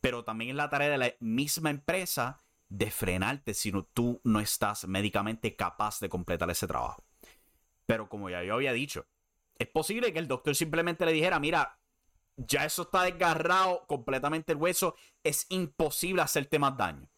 Pero 0.00 0.24
también 0.24 0.50
es 0.50 0.56
la 0.56 0.70
tarea 0.70 0.90
de 0.90 0.98
la 0.98 1.14
misma 1.18 1.70
empresa 1.70 2.44
de 2.68 2.92
frenarte 2.92 3.54
si 3.54 3.72
tú 3.92 4.20
no 4.22 4.38
estás 4.38 4.86
médicamente 4.86 5.56
capaz 5.56 5.98
de 5.98 6.08
completar 6.08 6.48
ese 6.48 6.68
trabajo. 6.68 7.02
Pero 7.86 8.08
como 8.08 8.30
ya 8.30 8.42
yo 8.42 8.54
había 8.54 8.72
dicho, 8.72 9.06
es 9.58 9.68
posible 9.68 10.12
que 10.12 10.18
el 10.18 10.28
doctor 10.28 10.54
simplemente 10.54 11.04
le 11.06 11.12
dijera, 11.12 11.38
mira, 11.40 11.78
ya 12.36 12.64
eso 12.64 12.82
está 12.82 13.02
desgarrado 13.02 13.86
completamente 13.86 14.52
el 14.52 14.58
hueso, 14.58 14.94
es 15.24 15.46
imposible 15.48 16.22
hacerte 16.22 16.58
más 16.58 16.76
daño. 16.76 17.08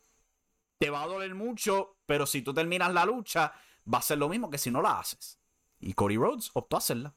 Te 0.78 0.90
va 0.90 1.02
a 1.02 1.06
doler 1.06 1.34
mucho, 1.34 1.96
pero 2.06 2.26
si 2.26 2.42
tú 2.42 2.54
terminas 2.54 2.92
la 2.92 3.04
lucha, 3.04 3.52
va 3.92 3.98
a 3.98 4.02
ser 4.02 4.18
lo 4.18 4.28
mismo 4.28 4.48
que 4.48 4.58
si 4.58 4.70
no 4.70 4.80
la 4.80 5.00
haces. 5.00 5.40
Y 5.80 5.92
Cody 5.94 6.16
Rhodes 6.16 6.50
optó 6.54 6.76
a 6.76 6.78
hacerla. 6.78 7.14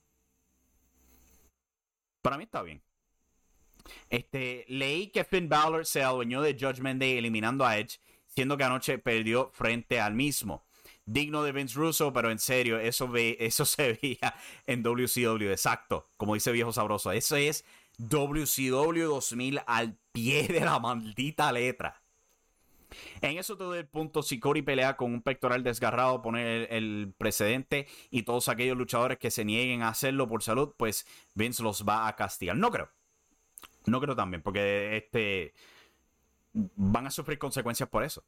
Para 2.22 2.38
mí 2.38 2.46
está 2.46 2.62
bien. 2.64 2.84
Este, 4.10 4.66
leí 4.68 5.08
que 5.08 5.24
Finn 5.24 5.50
Balor 5.50 5.86
se 5.86 6.04
adueñó 6.04 6.42
de 6.42 6.54
Judgment 6.54 7.00
Day 7.00 7.18
eliminando 7.18 7.66
a 7.66 7.78
Edge 7.78 8.00
siendo 8.34 8.58
que 8.58 8.64
anoche 8.64 8.98
perdió 8.98 9.52
frente 9.54 10.00
al 10.00 10.14
mismo. 10.14 10.66
Digno 11.12 11.44
de 11.44 11.52
Vince 11.52 11.76
Russo, 11.76 12.14
pero 12.14 12.32
en 12.32 12.40
serio, 12.40 12.80
eso, 12.80 13.08
ve, 13.08 13.38
eso 13.42 13.66
se 13.66 13.98
veía 14.02 14.34
en 14.66 14.84
WCW, 14.84 15.50
exacto, 15.52 16.10
como 16.18 16.36
dice 16.36 16.52
viejo 16.52 16.72
sabroso. 16.72 17.12
Eso 17.12 17.36
es 17.36 17.66
WCW 17.98 19.08
2000 19.08 19.62
al 19.68 19.98
pie 20.12 20.48
de 20.48 20.62
la 20.62 20.80
maldita 20.80 21.52
letra. 21.52 22.02
En 23.22 23.38
eso 23.38 23.58
todo 23.58 23.76
el 23.76 23.88
punto, 23.88 24.22
si 24.22 24.40
Cody 24.40 24.62
pelea 24.62 24.98
con 24.98 25.14
un 25.14 25.22
pectoral 25.22 25.64
desgarrado, 25.64 26.22
poner 26.22 26.68
el, 26.72 27.14
precedente 27.18 27.88
y 28.10 28.24
todos 28.24 28.50
aquellos 28.50 28.78
luchadores 28.78 29.18
que 29.18 29.32
se 29.32 29.46
nieguen 29.46 29.82
a 29.82 29.90
hacerlo 29.90 30.28
por 30.28 30.44
salud, 30.44 30.74
pues 30.76 31.06
Vince 31.34 31.64
los 31.64 31.86
va 31.88 32.08
a 32.08 32.16
castigar. 32.16 32.58
No 32.58 32.70
creo. 32.70 32.90
No 33.86 34.02
creo 34.02 34.16
también, 34.16 34.42
porque 34.42 34.98
este 34.98 35.54
van 36.54 37.08
a 37.08 37.12
sufrir 37.12 37.38
consecuencias 37.38 37.88
por 37.88 38.04
eso. 38.04 38.24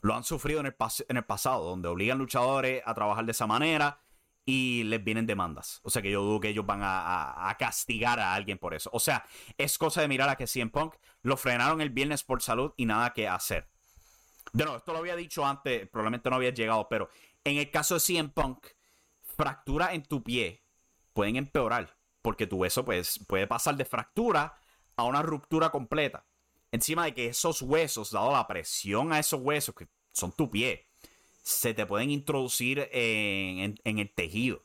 Lo 0.00 0.14
han 0.14 0.24
sufrido 0.24 0.60
en 0.60 0.66
el, 0.66 0.76
en 1.08 1.16
el 1.16 1.24
pasado, 1.24 1.64
donde 1.64 1.88
obligan 1.88 2.18
luchadores 2.18 2.82
a 2.84 2.94
trabajar 2.94 3.24
de 3.24 3.32
esa 3.32 3.46
manera 3.46 4.00
y 4.46 4.84
les 4.84 5.02
vienen 5.02 5.26
demandas. 5.26 5.80
O 5.82 5.90
sea 5.90 6.00
que 6.00 6.10
yo 6.10 6.22
dudo 6.22 6.40
que 6.40 6.48
ellos 6.48 6.64
van 6.64 6.80
a, 6.82 7.54
castigar 7.58 8.20
a 8.20 8.32
alguien 8.32 8.58
por 8.58 8.74
eso. 8.74 8.88
O 8.92 9.00
sea, 9.00 9.26
es 9.58 9.76
cosa 9.76 10.00
de 10.00 10.08
mirar 10.08 10.28
a 10.28 10.36
que 10.36 10.46
CM 10.46 10.70
Punk 10.70 10.94
lo 11.22 11.36
frenaron 11.36 11.80
el 11.80 11.90
viernes 11.90 12.22
por 12.22 12.40
salud 12.40 12.72
y 12.76 12.86
nada 12.86 13.12
que 13.12 13.26
hacer. 13.28 13.68
De 14.52 14.64
nuevo, 14.64 14.78
esto 14.78 14.92
lo 14.92 15.00
había 15.00 15.16
dicho 15.16 15.44
antes, 15.44 15.88
probablemente 15.88 16.30
no 16.30 16.36
había 16.36 16.50
llegado, 16.50 16.88
pero 16.88 17.10
en 17.44 17.56
el 17.56 17.70
caso 17.72 17.94
de 17.94 18.00
CM 18.00 18.28
Punk, 18.28 18.68
fractura 19.36 19.92
en 19.92 20.04
tu 20.04 20.22
pie 20.22 20.62
pueden 21.12 21.34
empeorar, 21.34 21.98
porque 22.22 22.46
tu 22.46 22.58
hueso 22.58 22.84
pues, 22.84 23.18
puede 23.26 23.48
pasar 23.48 23.76
de 23.76 23.84
fractura 23.84 24.56
a 24.94 25.02
una 25.02 25.22
ruptura 25.22 25.70
completa. 25.70 26.24
Encima 26.76 27.06
de 27.06 27.14
que 27.14 27.28
esos 27.28 27.62
huesos, 27.62 28.10
dado 28.10 28.32
la 28.32 28.46
presión 28.46 29.10
a 29.10 29.18
esos 29.18 29.40
huesos, 29.40 29.74
que 29.74 29.88
son 30.12 30.30
tu 30.32 30.50
pie, 30.50 30.86
se 31.42 31.72
te 31.72 31.86
pueden 31.86 32.10
introducir 32.10 32.90
en, 32.92 33.80
el 33.82 34.14
tejido. 34.14 34.62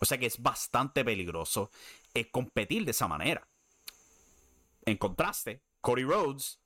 O 0.00 0.04
sea 0.04 0.18
que 0.18 0.26
es 0.26 0.42
bastante 0.42 1.04
peligroso 1.04 1.70
eh, 2.14 2.28
competir 2.32 2.84
de 2.84 2.90
esa 2.90 3.06
manera. 3.06 3.46
En 4.84 4.96
contraste, 4.96 5.62
Cody 5.80 6.02
Rhodes 6.02 6.58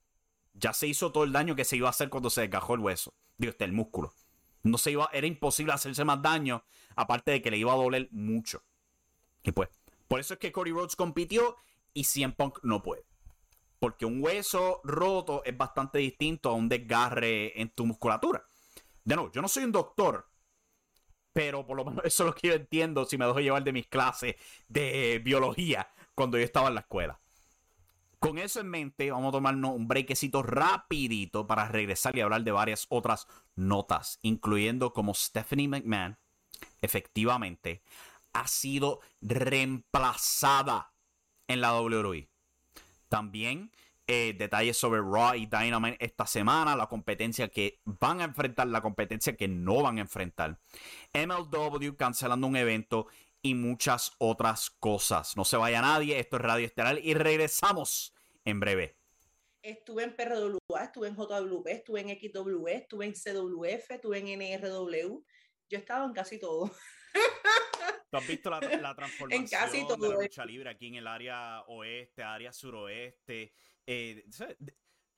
ya 0.55 0.73
se 0.73 0.87
hizo 0.87 1.13
todo 1.13 1.25
el 1.25 1.33
daño 1.33 1.55
que 1.55 1.67
se 1.67 1.77
iba 1.77 1.89
a 1.89 1.91
hacer 1.91 2.09
cuando 2.09 2.31
se 2.31 2.41
desgajó 2.41 2.73
el 2.73 2.81
hueso. 2.81 3.13
Digo, 3.37 3.51
este, 3.51 3.67
el 3.67 3.75
músculo. 3.75 4.15
No 4.63 4.79
se 4.79 4.93
iba, 4.93 5.11
era 5.13 5.27
imposible 5.27 5.75
hacerse 5.75 6.07
más 6.07 6.23
daño, 6.23 6.65
aparte 6.95 7.33
de 7.33 7.43
que 7.43 7.51
le 7.51 7.59
iba 7.59 7.75
a 7.75 7.77
doler 7.77 8.09
mucho. 8.13 8.63
Y 9.43 9.53
pues, 9.53 9.69
por 10.09 10.21
eso 10.21 10.33
es 10.33 10.41
que 10.41 10.53
Cody 10.53 10.71
Rhodes 10.71 10.97
compitió 10.97 11.59
y 11.93 12.05
CM 12.05 12.33
Punk 12.33 12.61
no 12.63 12.83
puede. 12.83 13.05
Porque 13.87 14.05
un 14.05 14.21
hueso 14.21 14.81
roto 14.83 15.45
es 15.45 15.57
bastante 15.57 15.99
distinto 16.01 16.51
a 16.51 16.55
un 16.55 16.69
desgarre 16.69 17.53
en 17.61 17.71
tu 17.71 17.87
musculatura. 17.87 18.45
De 19.05 19.15
nuevo, 19.15 19.31
yo 19.31 19.41
no 19.41 19.47
soy 19.47 19.63
un 19.63 19.71
doctor, 19.71 20.29
pero 21.33 21.65
por 21.65 21.77
lo 21.77 21.85
menos 21.85 22.01
eso 22.05 22.25
es 22.25 22.27
lo 22.27 22.35
que 22.35 22.49
yo 22.49 22.55
entiendo 22.55 23.05
si 23.05 23.17
me 23.17 23.27
dejo 23.27 23.39
llevar 23.39 23.63
de 23.63 23.73
mis 23.73 23.87
clases 23.87 24.35
de 24.67 25.23
biología 25.25 25.89
cuando 26.17 26.37
yo 26.37 26.43
estaba 26.43 26.67
en 26.67 26.75
la 26.75 26.81
escuela. 26.81 27.21
Con 28.19 28.39
eso 28.39 28.59
en 28.59 28.71
mente, 28.71 29.09
vamos 29.13 29.29
a 29.29 29.37
tomarnos 29.37 29.77
un 29.77 29.87
brequecito 29.87 30.43
rapidito 30.43 31.47
para 31.47 31.69
regresar 31.69 32.17
y 32.17 32.23
hablar 32.23 32.43
de 32.43 32.51
varias 32.51 32.87
otras 32.89 33.29
notas, 33.55 34.19
incluyendo 34.23 34.93
como 34.93 35.15
Stephanie 35.15 35.69
McMahon, 35.69 36.19
efectivamente, 36.83 37.85
ha 38.33 38.49
sido 38.49 38.99
reemplazada 39.21 40.93
en 41.47 41.61
la 41.61 41.81
WWE. 41.81 42.29
También 43.09 43.71
eh, 44.09 44.35
detalles 44.39 44.77
sobre 44.77 45.01
Raw 45.01 45.35
y 45.35 45.47
Dynamite 45.47 46.05
esta 46.05 46.27
semana, 46.27 46.77
la 46.77 46.87
competencia 46.87 47.49
que 47.49 47.81
van 47.85 48.21
a 48.21 48.25
enfrentar, 48.25 48.69
la 48.69 48.81
competencia 48.81 49.37
que 49.37 49.49
no 49.49 49.83
van 49.83 49.99
a 49.99 50.03
enfrentar. 50.03 50.61
MLW 51.13 51.97
cancelando 51.97 52.47
un 52.47 52.57
evento 52.57 53.09
y 53.43 53.55
muchas 53.55 54.13
otras 54.19 54.71
cosas. 54.71 55.37
No 55.37 55.45
se 55.45 55.57
vaya 55.57 55.83
nadie, 55.83 56.21
esto 56.21 56.37
es 56.37 56.43
Radio 56.43 56.67
Estelar 56.67 57.01
y 57.03 57.15
regresamos 57.15 58.15
en 58.45 58.61
breve. 58.61 58.97
Estuve 59.63 60.05
en 60.05 60.15
PRWA, 60.15 60.85
estuve 60.85 61.09
en 61.09 61.17
JWP, 61.17 61.67
estuve 61.67 62.01
en 62.01 62.09
XW, 62.11 62.69
estuve 62.69 63.07
en 63.07 63.13
CWF, 63.13 63.91
estuve 63.91 64.19
en 64.19 64.39
NRW. 64.39 65.25
Yo 65.69 65.79
he 65.79 65.81
estado 65.81 66.07
en 66.07 66.13
casi 66.13 66.39
todo. 66.39 66.71
¿Tú 68.17 68.23
has 68.23 68.29
visto 68.29 68.51
la, 68.51 68.61
transformación 68.97 70.01
de 70.01 70.09
la 70.09 70.15
lucha 70.17 70.45
libre 70.45 70.71
aquí 70.71 70.87
en 70.89 70.95
el 70.95 71.07
área 71.07 71.63
oeste, 71.67 72.23
área 72.23 72.53
suroeste? 72.53 73.53
Eh, 73.87 74.25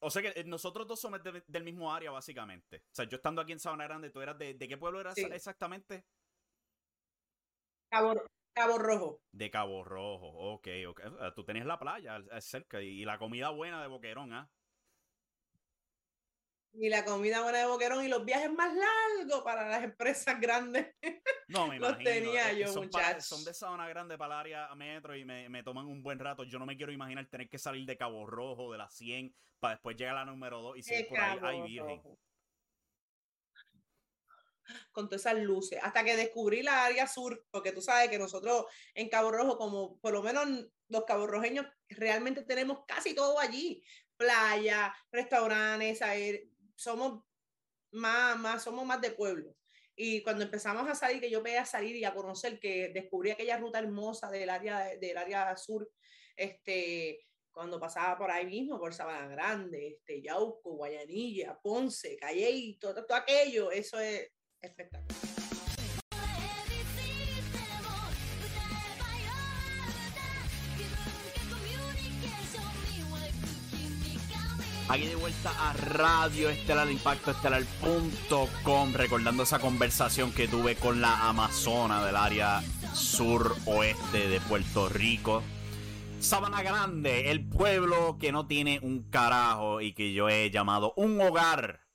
o 0.00 0.10
sea 0.10 0.22
que 0.22 0.40
eh, 0.40 0.44
nosotros 0.44 0.86
dos 0.86 1.00
somos 1.00 1.20
del 1.22 1.64
mismo 1.64 1.92
área, 1.92 2.10
básicamente. 2.10 2.78
O 2.78 2.94
sea, 2.94 3.04
yo 3.06 3.16
estando 3.16 3.40
aquí 3.40 3.52
en 3.52 3.60
Sabana 3.60 3.84
Grande, 3.84 4.10
¿tú 4.10 4.20
eras 4.20 4.38
de, 4.38 4.56
qué 4.58 4.76
pueblo 4.76 5.00
eras 5.00 5.16
exactamente? 5.16 6.04
Cabo, 7.90 8.14
Cabo, 8.52 8.78
Rojo. 8.78 9.20
De 9.32 9.50
Cabo 9.50 9.84
Rojo, 9.84 10.28
ok, 10.28 10.68
ok. 10.88 11.00
Tú 11.34 11.44
tenías 11.44 11.66
la 11.66 11.78
playa 11.78 12.20
cerca 12.40 12.82
y, 12.82 13.04
la 13.04 13.18
comida 13.18 13.50
buena 13.50 13.80
de 13.80 13.88
Boquerón, 13.88 14.32
¿ah? 14.32 14.50
Y 16.72 16.88
la 16.88 17.04
comida 17.04 17.42
buena 17.42 17.58
de 17.58 17.66
Boquerón 17.66 18.04
y 18.04 18.08
los 18.08 18.24
viajes 18.24 18.52
más 18.52 18.72
largos 18.74 19.42
para 19.42 19.68
las 19.68 19.82
empresas 19.82 20.38
grandes. 20.40 20.94
No, 21.48 21.66
me 21.68 21.78
Los 21.78 21.90
imagino. 21.90 22.10
tenía 22.10 22.52
eh, 22.52 22.58
yo, 22.58 22.68
son, 22.72 22.88
para- 22.90 23.08
muchacho. 23.08 23.20
son 23.36 23.44
de 23.44 23.54
zona 23.54 23.88
grande 23.88 24.16
para 24.18 24.34
el 24.34 24.40
área 24.40 24.74
metro 24.74 25.16
y 25.16 25.24
me, 25.24 25.48
me 25.48 25.62
toman 25.62 25.86
un 25.86 26.02
buen 26.02 26.18
rato. 26.18 26.44
Yo 26.44 26.58
no 26.58 26.66
me 26.66 26.76
quiero 26.76 26.92
imaginar 26.92 27.26
tener 27.26 27.48
que 27.48 27.58
salir 27.58 27.86
de 27.86 27.96
Cabo 27.96 28.26
Rojo, 28.26 28.70
de 28.72 28.78
la 28.78 28.88
100, 28.90 29.34
para 29.58 29.74
después 29.74 29.96
llegar 29.96 30.16
a 30.16 30.24
la 30.24 30.30
número 30.30 30.60
2 30.60 30.78
y 30.78 30.82
seguir 30.82 31.08
por 31.08 31.18
ahí. 31.18 31.38
Ay, 31.42 31.62
virgen. 31.62 32.02
Con 34.92 35.08
todas 35.08 35.22
esas 35.22 35.38
luces, 35.42 35.78
hasta 35.82 36.04
que 36.04 36.14
descubrí 36.14 36.62
la 36.62 36.84
área 36.84 37.06
sur, 37.06 37.42
porque 37.50 37.72
tú 37.72 37.80
sabes 37.80 38.10
que 38.10 38.18
nosotros 38.18 38.66
en 38.94 39.08
Cabo 39.08 39.30
Rojo, 39.32 39.56
como 39.56 39.98
por 39.98 40.12
lo 40.12 40.22
menos 40.22 40.46
los 40.88 41.04
caborrojeños, 41.06 41.66
realmente 41.88 42.42
tenemos 42.42 42.80
casi 42.86 43.14
todo 43.14 43.38
allí, 43.40 43.82
playa, 44.18 44.94
restaurantes, 45.10 46.02
ahí, 46.02 46.52
somos 46.78 47.24
más, 47.90 48.38
más, 48.38 48.62
somos 48.62 48.86
más 48.86 49.00
de 49.00 49.10
pueblo. 49.10 49.54
Y 49.96 50.22
cuando 50.22 50.44
empezamos 50.44 50.88
a 50.88 50.94
salir, 50.94 51.20
que 51.20 51.30
yo 51.30 51.42
veía 51.42 51.64
salir 51.66 51.96
y 51.96 52.04
a 52.04 52.14
conocer, 52.14 52.60
que 52.60 52.90
descubrí 52.90 53.30
aquella 53.30 53.58
ruta 53.58 53.80
hermosa 53.80 54.30
del 54.30 54.48
área, 54.48 54.96
del 54.96 55.18
área 55.18 55.56
sur, 55.56 55.90
este, 56.36 57.26
cuando 57.50 57.80
pasaba 57.80 58.16
por 58.16 58.30
ahí 58.30 58.46
mismo, 58.46 58.78
por 58.78 58.94
Sabana 58.94 59.26
Grande, 59.26 59.88
este, 59.88 60.22
Yauco, 60.22 60.76
Guayanilla, 60.76 61.58
Ponce, 61.60 62.16
Calle, 62.16 62.78
todo, 62.80 63.04
todo 63.04 63.18
aquello, 63.18 63.72
eso 63.72 63.98
es 63.98 64.30
espectacular. 64.62 65.27
Aquí 74.90 75.06
de 75.06 75.16
vuelta 75.16 75.50
a 75.68 75.74
Radio 75.74 76.48
Estelar, 76.48 76.90
Impacto 76.90 77.32
Estelar.com, 77.32 78.94
recordando 78.94 79.42
esa 79.42 79.58
conversación 79.58 80.32
que 80.32 80.48
tuve 80.48 80.76
con 80.76 81.02
la 81.02 81.28
Amazona 81.28 82.02
del 82.06 82.16
área 82.16 82.62
suroeste 82.94 84.28
de 84.28 84.40
Puerto 84.40 84.88
Rico. 84.88 85.42
Sabana 86.20 86.62
Grande, 86.62 87.30
el 87.30 87.46
pueblo 87.46 88.16
que 88.18 88.32
no 88.32 88.46
tiene 88.46 88.80
un 88.82 89.10
carajo 89.10 89.82
y 89.82 89.92
que 89.92 90.14
yo 90.14 90.30
he 90.30 90.50
llamado 90.50 90.94
un 90.96 91.20
hogar 91.20 91.86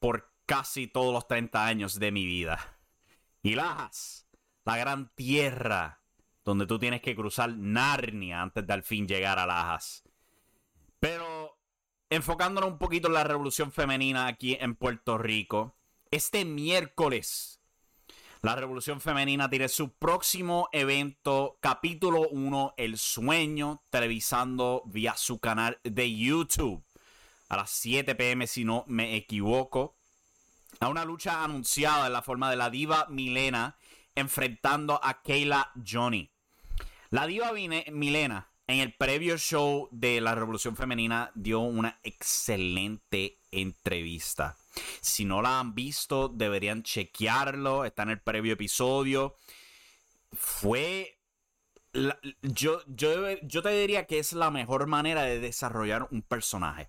por 0.00 0.32
casi 0.46 0.88
todos 0.88 1.14
los 1.14 1.28
30 1.28 1.64
años 1.64 2.00
de 2.00 2.10
mi 2.10 2.26
vida. 2.26 2.76
Y 3.40 3.54
Lajas, 3.54 4.26
la 4.64 4.76
gran 4.76 5.14
tierra 5.14 6.02
donde 6.44 6.66
tú 6.66 6.80
tienes 6.80 7.02
que 7.02 7.14
cruzar 7.14 7.56
Narnia 7.56 8.42
antes 8.42 8.66
de 8.66 8.72
al 8.72 8.82
fin 8.82 9.06
llegar 9.06 9.38
a 9.38 9.46
Lajas. 9.46 10.02
Pero 10.98 11.53
enfocándonos 12.14 12.70
un 12.70 12.78
poquito 12.78 13.08
en 13.08 13.14
la 13.14 13.24
revolución 13.24 13.72
femenina 13.72 14.26
aquí 14.26 14.56
en 14.60 14.74
Puerto 14.74 15.18
Rico, 15.18 15.76
este 16.10 16.44
miércoles 16.44 17.54
la 18.44 18.54
revolución 18.54 19.00
femenina 19.00 19.48
tiene 19.48 19.70
su 19.70 19.94
próximo 19.94 20.68
evento, 20.70 21.56
capítulo 21.60 22.28
1, 22.28 22.74
El 22.76 22.98
Sueño, 22.98 23.82
televisando 23.88 24.82
vía 24.84 25.16
su 25.16 25.38
canal 25.38 25.80
de 25.82 26.14
YouTube 26.14 26.84
a 27.48 27.56
las 27.56 27.70
7 27.70 28.14
pm 28.14 28.46
si 28.46 28.64
no 28.64 28.84
me 28.86 29.16
equivoco. 29.16 29.96
A 30.78 30.88
una 30.88 31.06
lucha 31.06 31.42
anunciada 31.42 32.06
en 32.06 32.12
la 32.12 32.20
forma 32.20 32.50
de 32.50 32.56
la 32.56 32.68
diva 32.68 33.06
Milena 33.08 33.78
enfrentando 34.14 35.00
a 35.02 35.22
Kayla 35.22 35.72
Johnny. 35.82 36.30
La 37.08 37.26
diva 37.26 37.50
Milena 37.92 38.50
en 38.66 38.80
el 38.80 38.94
previo 38.94 39.36
show 39.36 39.88
de 39.90 40.20
la 40.20 40.34
Revolución 40.34 40.74
Femenina 40.74 41.30
dio 41.34 41.60
una 41.60 42.00
excelente 42.02 43.38
entrevista. 43.50 44.56
Si 45.00 45.24
no 45.24 45.42
la 45.42 45.60
han 45.60 45.74
visto, 45.74 46.28
deberían 46.28 46.82
chequearlo. 46.82 47.84
Está 47.84 48.04
en 48.04 48.10
el 48.10 48.20
previo 48.20 48.54
episodio. 48.54 49.36
Fue. 50.32 51.18
yo, 51.92 52.80
yo, 52.86 53.30
yo 53.42 53.62
te 53.62 53.68
diría 53.68 54.06
que 54.06 54.18
es 54.18 54.32
la 54.32 54.50
mejor 54.50 54.86
manera 54.86 55.22
de 55.22 55.40
desarrollar 55.40 56.08
un 56.10 56.22
personaje. 56.22 56.88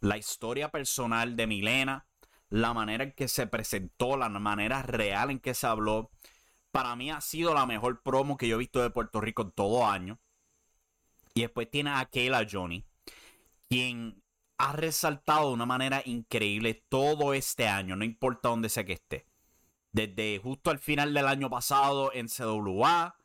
La 0.00 0.16
historia 0.16 0.70
personal 0.70 1.36
de 1.36 1.46
Milena, 1.46 2.06
la 2.48 2.72
manera 2.72 3.04
en 3.04 3.12
que 3.12 3.28
se 3.28 3.46
presentó, 3.46 4.16
la 4.16 4.28
manera 4.30 4.82
real 4.82 5.30
en 5.30 5.40
que 5.40 5.54
se 5.54 5.66
habló. 5.66 6.10
Para 6.70 6.96
mí 6.96 7.10
ha 7.10 7.20
sido 7.20 7.54
la 7.54 7.66
mejor 7.66 8.02
promo 8.02 8.36
que 8.36 8.48
yo 8.48 8.56
he 8.56 8.58
visto 8.58 8.82
de 8.82 8.90
Puerto 8.90 9.20
Rico 9.20 9.42
en 9.42 9.52
todo 9.52 9.86
año. 9.86 10.18
Y 11.36 11.42
después 11.42 11.70
tiene 11.70 11.90
a 11.90 12.06
Kayla 12.06 12.46
Johnny, 12.50 12.82
quien 13.68 14.22
ha 14.56 14.72
resaltado 14.72 15.48
de 15.48 15.52
una 15.52 15.66
manera 15.66 16.00
increíble 16.06 16.82
todo 16.88 17.34
este 17.34 17.68
año, 17.68 17.94
no 17.94 18.06
importa 18.06 18.48
dónde 18.48 18.70
sea 18.70 18.86
que 18.86 18.94
esté. 18.94 19.26
Desde 19.92 20.40
justo 20.42 20.70
al 20.70 20.78
final 20.78 21.12
del 21.12 21.26
año 21.26 21.50
pasado 21.50 22.10
en 22.14 22.28
CWA, 22.28 23.18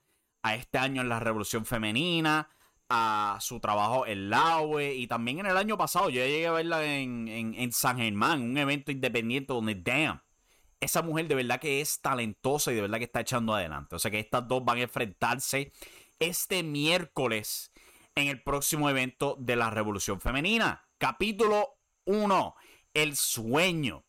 a 0.43 0.55
este 0.55 0.77
año 0.77 1.01
en 1.01 1.07
la 1.07 1.21
Revolución 1.21 1.65
Femenina, 1.65 2.49
a 2.89 3.37
su 3.39 3.61
trabajo 3.61 4.05
en 4.05 4.29
Laue 4.29 4.93
y 4.93 5.07
también 5.07 5.39
en 5.39 5.45
el 5.45 5.55
año 5.55 5.77
pasado 5.77 6.09
yo 6.09 6.21
llegué 6.21 6.47
a 6.47 6.51
verla 6.51 6.83
en, 6.83 7.29
en, 7.29 7.53
en 7.53 7.71
San 7.71 7.97
Germán, 7.97 8.41
un 8.41 8.57
evento 8.57 8.91
independiente 8.91 9.53
donde, 9.53 9.75
damn, 9.75 10.21
esa 10.81 11.01
mujer 11.01 11.29
de 11.29 11.35
verdad 11.35 11.61
que 11.61 11.79
es 11.79 12.01
talentosa 12.01 12.73
y 12.73 12.75
de 12.75 12.81
verdad 12.81 12.97
que 12.97 13.05
está 13.05 13.21
echando 13.21 13.55
adelante. 13.55 13.95
O 13.95 13.99
sea 13.99 14.11
que 14.11 14.19
estas 14.19 14.45
dos 14.49 14.65
van 14.65 14.79
a 14.79 14.81
enfrentarse 14.81 15.71
este 16.19 16.61
miércoles 16.61 17.70
en 18.15 18.27
el 18.27 18.41
próximo 18.41 18.89
evento 18.89 19.35
de 19.39 19.55
la 19.55 19.69
Revolución 19.69 20.19
Femenina. 20.19 20.83
Capítulo 20.97 21.77
1, 22.05 22.55
El 22.93 23.15
Sueño. 23.15 24.05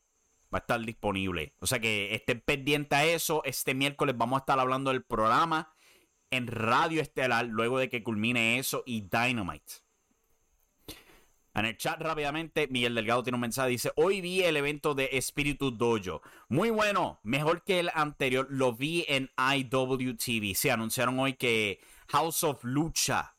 Va 0.52 0.58
a 0.58 0.60
estar 0.60 0.80
disponible. 0.80 1.54
O 1.60 1.66
sea 1.66 1.78
que 1.78 2.14
estén 2.14 2.40
pendientes 2.40 2.98
a 2.98 3.04
eso. 3.04 3.42
Este 3.44 3.74
miércoles 3.74 4.16
vamos 4.16 4.36
a 4.36 4.40
estar 4.40 4.58
hablando 4.58 4.90
del 4.90 5.04
programa 5.04 5.74
en 6.30 6.46
Radio 6.46 7.00
Estelar 7.00 7.46
luego 7.46 7.78
de 7.78 7.88
que 7.88 8.02
culmine 8.02 8.58
eso 8.58 8.82
y 8.84 9.02
Dynamite. 9.02 9.72
En 11.54 11.66
el 11.66 11.76
chat 11.76 12.00
rápidamente, 12.00 12.66
Miguel 12.68 12.94
Delgado 12.94 13.22
tiene 13.22 13.36
un 13.36 13.42
mensaje. 13.42 13.70
Dice, 13.70 13.92
hoy 13.96 14.22
vi 14.22 14.42
el 14.42 14.56
evento 14.56 14.94
de 14.94 15.10
Espíritu 15.12 15.70
Dojo. 15.70 16.22
Muy 16.48 16.70
bueno, 16.70 17.20
mejor 17.22 17.62
que 17.62 17.80
el 17.80 17.90
anterior. 17.94 18.46
Lo 18.50 18.72
vi 18.72 19.04
en 19.06 19.30
IWTV. 19.36 20.54
Se 20.54 20.70
anunciaron 20.70 21.18
hoy 21.18 21.34
que 21.34 21.80
House 22.08 22.42
of 22.44 22.64
Lucha 22.64 23.36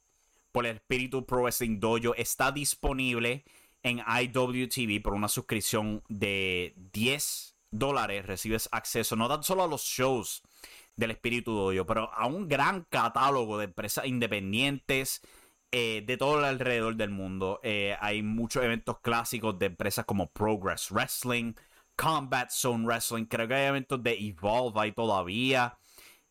por 0.53 0.65
el 0.65 0.77
Espíritu 0.77 1.25
Pro 1.25 1.41
Wrestling 1.41 1.79
Dojo 1.79 2.15
está 2.15 2.51
disponible 2.53 3.43
en 3.81 3.99
IWTV 3.99 5.01
por 5.01 5.13
una 5.13 5.27
suscripción 5.27 6.03
de 6.07 6.73
10 6.93 7.57
dólares. 7.71 8.25
Recibes 8.25 8.69
acceso 8.71 9.17
no 9.17 9.27
tan 9.27 9.43
solo 9.43 9.63
a 9.63 9.67
los 9.67 9.81
shows 9.81 10.43
del 10.95 11.11
Espíritu 11.11 11.53
Dojo, 11.53 11.85
pero 11.85 12.13
a 12.13 12.27
un 12.27 12.47
gran 12.47 12.85
catálogo 12.89 13.57
de 13.57 13.65
empresas 13.65 14.05
independientes 14.05 15.21
eh, 15.71 16.03
de 16.05 16.17
todo 16.17 16.45
alrededor 16.45 16.95
del 16.95 17.09
mundo. 17.09 17.59
Eh, 17.63 17.97
hay 17.99 18.21
muchos 18.21 18.63
eventos 18.63 18.99
clásicos 18.99 19.57
de 19.57 19.65
empresas 19.65 20.05
como 20.05 20.29
Progress 20.31 20.91
Wrestling, 20.91 21.53
Combat 21.95 22.51
Zone 22.51 22.85
Wrestling, 22.85 23.25
creo 23.25 23.47
que 23.47 23.55
hay 23.55 23.65
eventos 23.69 24.03
de 24.03 24.13
Evolve 24.13 24.79
ahí 24.79 24.91
todavía, 24.91 25.79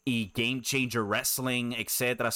y 0.05 0.33
Game 0.33 0.63
Changer 0.63 1.03
Wrestling, 1.03 1.73
etc. 1.73 2.21
O 2.27 2.31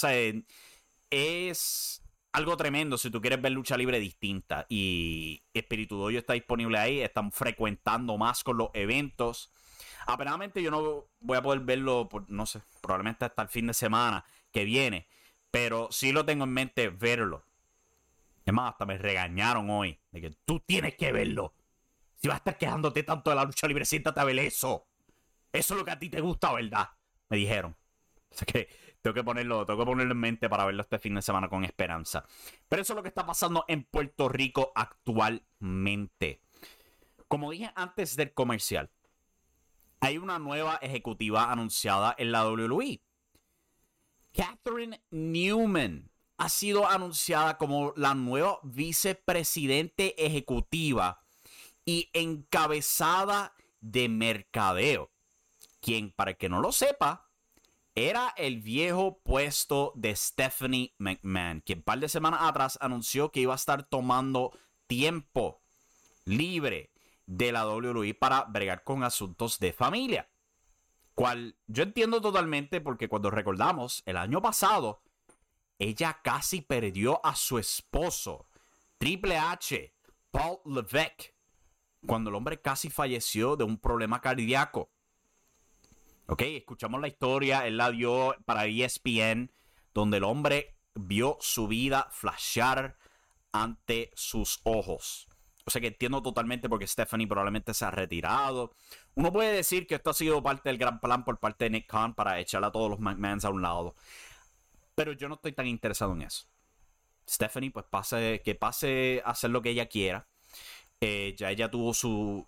es 1.10 2.02
algo 2.32 2.56
tremendo 2.56 2.98
si 2.98 3.10
tú 3.10 3.20
quieres 3.20 3.40
ver 3.40 3.52
lucha 3.52 3.76
libre 3.76 3.98
distinta. 3.98 4.66
Y 4.68 5.42
Espíritu 5.54 5.96
Dojo 5.96 6.10
está 6.10 6.34
disponible 6.34 6.78
ahí, 6.78 7.00
están 7.00 7.32
frecuentando 7.32 8.18
más 8.18 8.44
con 8.44 8.58
los 8.58 8.68
eventos. 8.74 9.50
Apenadamente 10.06 10.62
yo 10.62 10.70
no 10.70 11.06
voy 11.20 11.38
a 11.38 11.42
poder 11.42 11.60
verlo, 11.60 12.08
por, 12.08 12.28
no 12.30 12.46
sé, 12.46 12.60
probablemente 12.80 13.24
hasta 13.24 13.42
el 13.42 13.48
fin 13.48 13.66
de 13.66 13.74
semana 13.74 14.24
que 14.52 14.64
viene. 14.64 15.06
Pero 15.50 15.88
sí 15.90 16.12
lo 16.12 16.24
tengo 16.24 16.44
en 16.44 16.50
mente 16.50 16.90
verlo. 16.90 17.42
Es 18.44 18.52
más, 18.52 18.72
hasta 18.72 18.86
me 18.86 18.98
regañaron 18.98 19.68
hoy 19.70 19.98
de 20.12 20.20
que 20.20 20.30
tú 20.44 20.60
tienes 20.60 20.94
que 20.94 21.12
verlo. 21.12 21.54
Si 22.16 22.28
vas 22.28 22.36
a 22.36 22.38
estar 22.38 22.58
quejándote 22.58 23.02
tanto 23.02 23.30
de 23.30 23.36
la 23.36 23.44
lucha 23.44 23.66
libre, 23.66 23.84
siéntate 23.84 24.20
a 24.20 24.24
ver 24.24 24.38
eso. 24.38 24.86
Eso 25.52 25.74
es 25.74 25.78
lo 25.78 25.84
que 25.84 25.90
a 25.90 25.98
ti 25.98 26.10
te 26.10 26.20
gusta, 26.20 26.52
¿verdad? 26.52 26.90
Me 27.28 27.38
dijeron. 27.38 27.74
O 28.36 28.38
sea 28.38 28.46
que 28.46 28.68
tengo 29.00 29.14
que 29.14 29.24
ponerlo, 29.24 29.64
tengo 29.64 29.80
que 29.80 29.86
ponerlo 29.86 30.12
en 30.12 30.20
mente 30.20 30.50
para 30.50 30.66
verlo 30.66 30.82
este 30.82 30.98
fin 30.98 31.14
de 31.14 31.22
semana 31.22 31.48
con 31.48 31.64
esperanza. 31.64 32.26
Pero 32.68 32.82
eso 32.82 32.92
es 32.92 32.96
lo 32.96 33.02
que 33.02 33.08
está 33.08 33.24
pasando 33.24 33.64
en 33.66 33.84
Puerto 33.84 34.28
Rico 34.28 34.72
actualmente. 34.74 36.42
Como 37.26 37.50
dije 37.50 37.72
antes 37.74 38.14
del 38.14 38.34
comercial, 38.34 38.90
hay 40.00 40.18
una 40.18 40.38
nueva 40.38 40.78
ejecutiva 40.82 41.50
anunciada 41.50 42.14
en 42.18 42.30
la 42.30 42.46
WWE. 42.46 43.00
Catherine 44.34 45.00
Newman 45.10 46.10
ha 46.36 46.50
sido 46.50 46.86
anunciada 46.86 47.56
como 47.56 47.94
la 47.96 48.14
nueva 48.14 48.58
vicepresidente 48.64 50.26
ejecutiva 50.26 51.22
y 51.86 52.10
encabezada 52.12 53.54
de 53.80 54.10
mercadeo. 54.10 55.10
Quien, 55.80 56.10
para 56.10 56.32
el 56.32 56.36
que 56.36 56.50
no 56.50 56.60
lo 56.60 56.72
sepa, 56.72 57.25
era 57.96 58.34
el 58.36 58.60
viejo 58.60 59.20
puesto 59.24 59.92
de 59.96 60.14
Stephanie 60.14 60.94
McMahon, 60.98 61.62
que 61.62 61.72
un 61.72 61.82
par 61.82 61.98
de 61.98 62.10
semanas 62.10 62.40
atrás 62.42 62.78
anunció 62.82 63.32
que 63.32 63.40
iba 63.40 63.54
a 63.54 63.56
estar 63.56 63.84
tomando 63.84 64.52
tiempo 64.86 65.62
libre 66.26 66.92
de 67.24 67.52
la 67.52 67.66
WWE 67.66 68.12
para 68.12 68.44
bregar 68.44 68.84
con 68.84 69.02
asuntos 69.02 69.58
de 69.58 69.72
familia. 69.72 70.28
Cual 71.14 71.56
yo 71.66 71.84
entiendo 71.84 72.20
totalmente 72.20 72.82
porque 72.82 73.08
cuando 73.08 73.30
recordamos 73.30 74.02
el 74.04 74.18
año 74.18 74.42
pasado, 74.42 75.00
ella 75.78 76.20
casi 76.22 76.60
perdió 76.60 77.24
a 77.24 77.34
su 77.34 77.58
esposo, 77.58 78.46
Triple 78.98 79.38
H, 79.38 79.94
Paul 80.30 80.58
Levesque, 80.66 81.34
cuando 82.06 82.28
el 82.28 82.36
hombre 82.36 82.60
casi 82.60 82.90
falleció 82.90 83.56
de 83.56 83.64
un 83.64 83.78
problema 83.78 84.20
cardíaco. 84.20 84.90
Ok, 86.28 86.42
escuchamos 86.42 87.00
la 87.00 87.06
historia, 87.06 87.66
él 87.68 87.76
la 87.76 87.92
dio 87.92 88.34
para 88.44 88.66
ESPN, 88.66 89.52
donde 89.94 90.16
el 90.16 90.24
hombre 90.24 90.76
vio 90.94 91.38
su 91.40 91.68
vida 91.68 92.08
flashear 92.10 92.96
ante 93.52 94.10
sus 94.14 94.60
ojos. 94.64 95.28
O 95.64 95.70
sea 95.70 95.80
que 95.80 95.86
entiendo 95.88 96.22
totalmente 96.22 96.68
porque 96.68 96.86
Stephanie 96.86 97.28
probablemente 97.28 97.74
se 97.74 97.84
ha 97.84 97.92
retirado. 97.92 98.74
Uno 99.14 99.32
puede 99.32 99.52
decir 99.52 99.86
que 99.86 99.96
esto 99.96 100.10
ha 100.10 100.14
sido 100.14 100.42
parte 100.42 100.68
del 100.68 100.78
gran 100.78 101.00
plan 101.00 101.24
por 101.24 101.38
parte 101.38 101.64
de 101.64 101.70
Nick 101.70 101.86
Khan 101.86 102.14
para 102.14 102.40
echar 102.40 102.64
a 102.64 102.72
todos 102.72 102.90
los 102.90 102.98
McMahons 102.98 103.44
a 103.44 103.50
un 103.50 103.62
lado. 103.62 103.94
Pero 104.96 105.12
yo 105.12 105.28
no 105.28 105.34
estoy 105.36 105.52
tan 105.52 105.66
interesado 105.66 106.12
en 106.12 106.22
eso. 106.22 106.46
Stephanie, 107.28 107.70
pues 107.70 107.86
pase, 107.88 108.42
que 108.44 108.54
pase 108.56 109.22
a 109.24 109.30
hacer 109.30 109.50
lo 109.50 109.62
que 109.62 109.70
ella 109.70 109.86
quiera. 109.86 110.28
Eh, 111.00 111.34
ya 111.36 111.50
ella 111.50 111.70
tuvo 111.70 111.94
su 111.94 112.46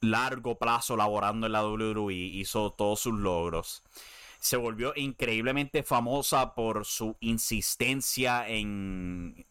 largo 0.00 0.58
plazo 0.58 0.96
laborando 0.96 1.46
en 1.46 1.52
la 1.52 1.64
WWE, 1.66 2.14
hizo 2.14 2.72
todos 2.72 3.00
sus 3.00 3.14
logros. 3.14 3.82
Se 4.40 4.56
volvió 4.56 4.92
increíblemente 4.96 5.82
famosa 5.82 6.54
por 6.54 6.84
su 6.84 7.16
insistencia 7.20 8.48
en, 8.48 9.46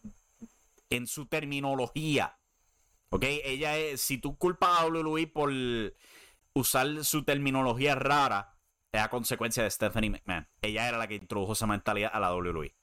en 0.90 1.06
su 1.06 1.26
terminología 1.26 2.38
Ok, 3.10 3.24
ella 3.24 3.78
es, 3.78 4.02
si 4.02 4.18
tú 4.18 4.36
culpas 4.36 4.80
a 4.80 4.86
WWE 4.86 5.26
por 5.28 5.50
usar 6.52 7.04
su 7.04 7.24
terminología 7.24 7.94
rara, 7.94 8.54
es 8.92 9.00
a 9.00 9.08
consecuencia 9.08 9.62
de 9.62 9.70
Stephanie 9.70 10.10
McMahon. 10.10 10.46
Ella 10.60 10.88
era 10.88 10.98
la 10.98 11.06
que 11.08 11.14
introdujo 11.14 11.54
esa 11.54 11.66
mentalidad 11.66 12.10
a 12.12 12.20
la 12.20 12.34
WWE. 12.34 12.74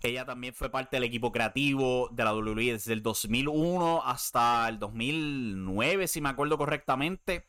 Ella 0.00 0.24
también 0.24 0.54
fue 0.54 0.70
parte 0.70 0.96
del 0.96 1.04
equipo 1.04 1.32
creativo 1.32 2.08
de 2.12 2.24
la 2.24 2.34
WWE 2.34 2.72
desde 2.72 2.92
el 2.92 3.02
2001 3.02 4.02
hasta 4.04 4.68
el 4.68 4.78
2009, 4.78 6.06
si 6.06 6.20
me 6.20 6.28
acuerdo 6.28 6.56
correctamente. 6.56 7.48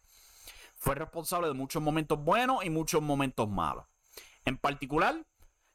Fue 0.76 0.96
responsable 0.96 1.48
de 1.48 1.54
muchos 1.54 1.82
momentos 1.82 2.24
buenos 2.24 2.66
y 2.66 2.70
muchos 2.70 3.02
momentos 3.02 3.50
malos. 3.50 3.86
En 4.46 4.58
particular, 4.58 5.24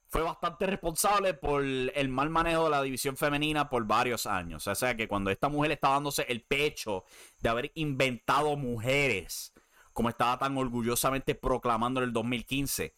fue 0.09 0.23
bastante 0.23 0.67
responsable 0.67 1.35
por 1.35 1.65
el 1.65 2.09
mal 2.09 2.31
manejo 2.31 2.65
de 2.65 2.71
la 2.71 2.83
división 2.83 3.17
femenina 3.17 3.69
por 3.69 3.85
varios 3.85 4.27
años. 4.27 4.67
O 4.67 4.75
sea 4.75 4.97
que 4.97 5.09
cuando 5.09 5.31
esta 5.31 5.49
mujer 5.49 5.73
está 5.73 5.89
dándose 5.91 6.25
el 6.29 6.43
pecho 6.43 7.05
de 7.41 7.49
haber 7.49 7.73
inventado 7.75 8.57
mujeres, 8.57 9.53
como 9.93 10.09
estaba 10.09 10.39
tan 10.39 10.57
orgullosamente 10.57 11.35
proclamando 11.35 12.01
en 12.01 12.09
el 12.09 12.13
2015, 12.13 12.95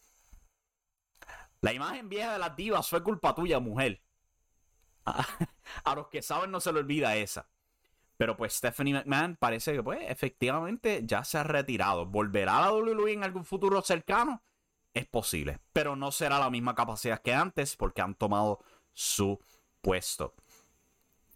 la 1.61 1.73
imagen 1.73 2.09
vieja 2.09 2.33
de 2.33 2.39
las 2.39 2.55
divas 2.55 2.89
fue 2.89 3.03
culpa 3.03 3.35
tuya, 3.35 3.59
mujer. 3.59 4.01
A, 5.05 5.95
los 5.95 6.07
que 6.07 6.21
saben 6.21 6.51
no 6.51 6.59
se 6.59 6.71
le 6.73 6.79
olvida 6.79 7.15
esa. 7.15 7.47
Pero 8.17 8.35
pues 8.35 8.53
Stephanie 8.53 8.93
McMahon 8.93 9.35
parece 9.35 9.73
que 9.73 9.83
pues 9.83 9.99
efectivamente 10.09 11.01
ya 11.03 11.23
se 11.23 11.37
ha 11.37 11.43
retirado. 11.43 12.05
¿Volverá 12.05 12.57
a 12.57 12.61
la 12.61 12.73
WWE 12.73 13.13
en 13.13 13.23
algún 13.23 13.45
futuro 13.45 13.81
cercano? 13.81 14.41
es 14.97 15.05
posible, 15.05 15.59
pero 15.73 15.95
no 15.95 16.11
será 16.11 16.39
la 16.39 16.49
misma 16.49 16.75
capacidad 16.75 17.21
que 17.21 17.33
antes 17.33 17.75
porque 17.75 18.01
han 18.01 18.15
tomado 18.15 18.63
su 18.93 19.39
puesto. 19.81 20.35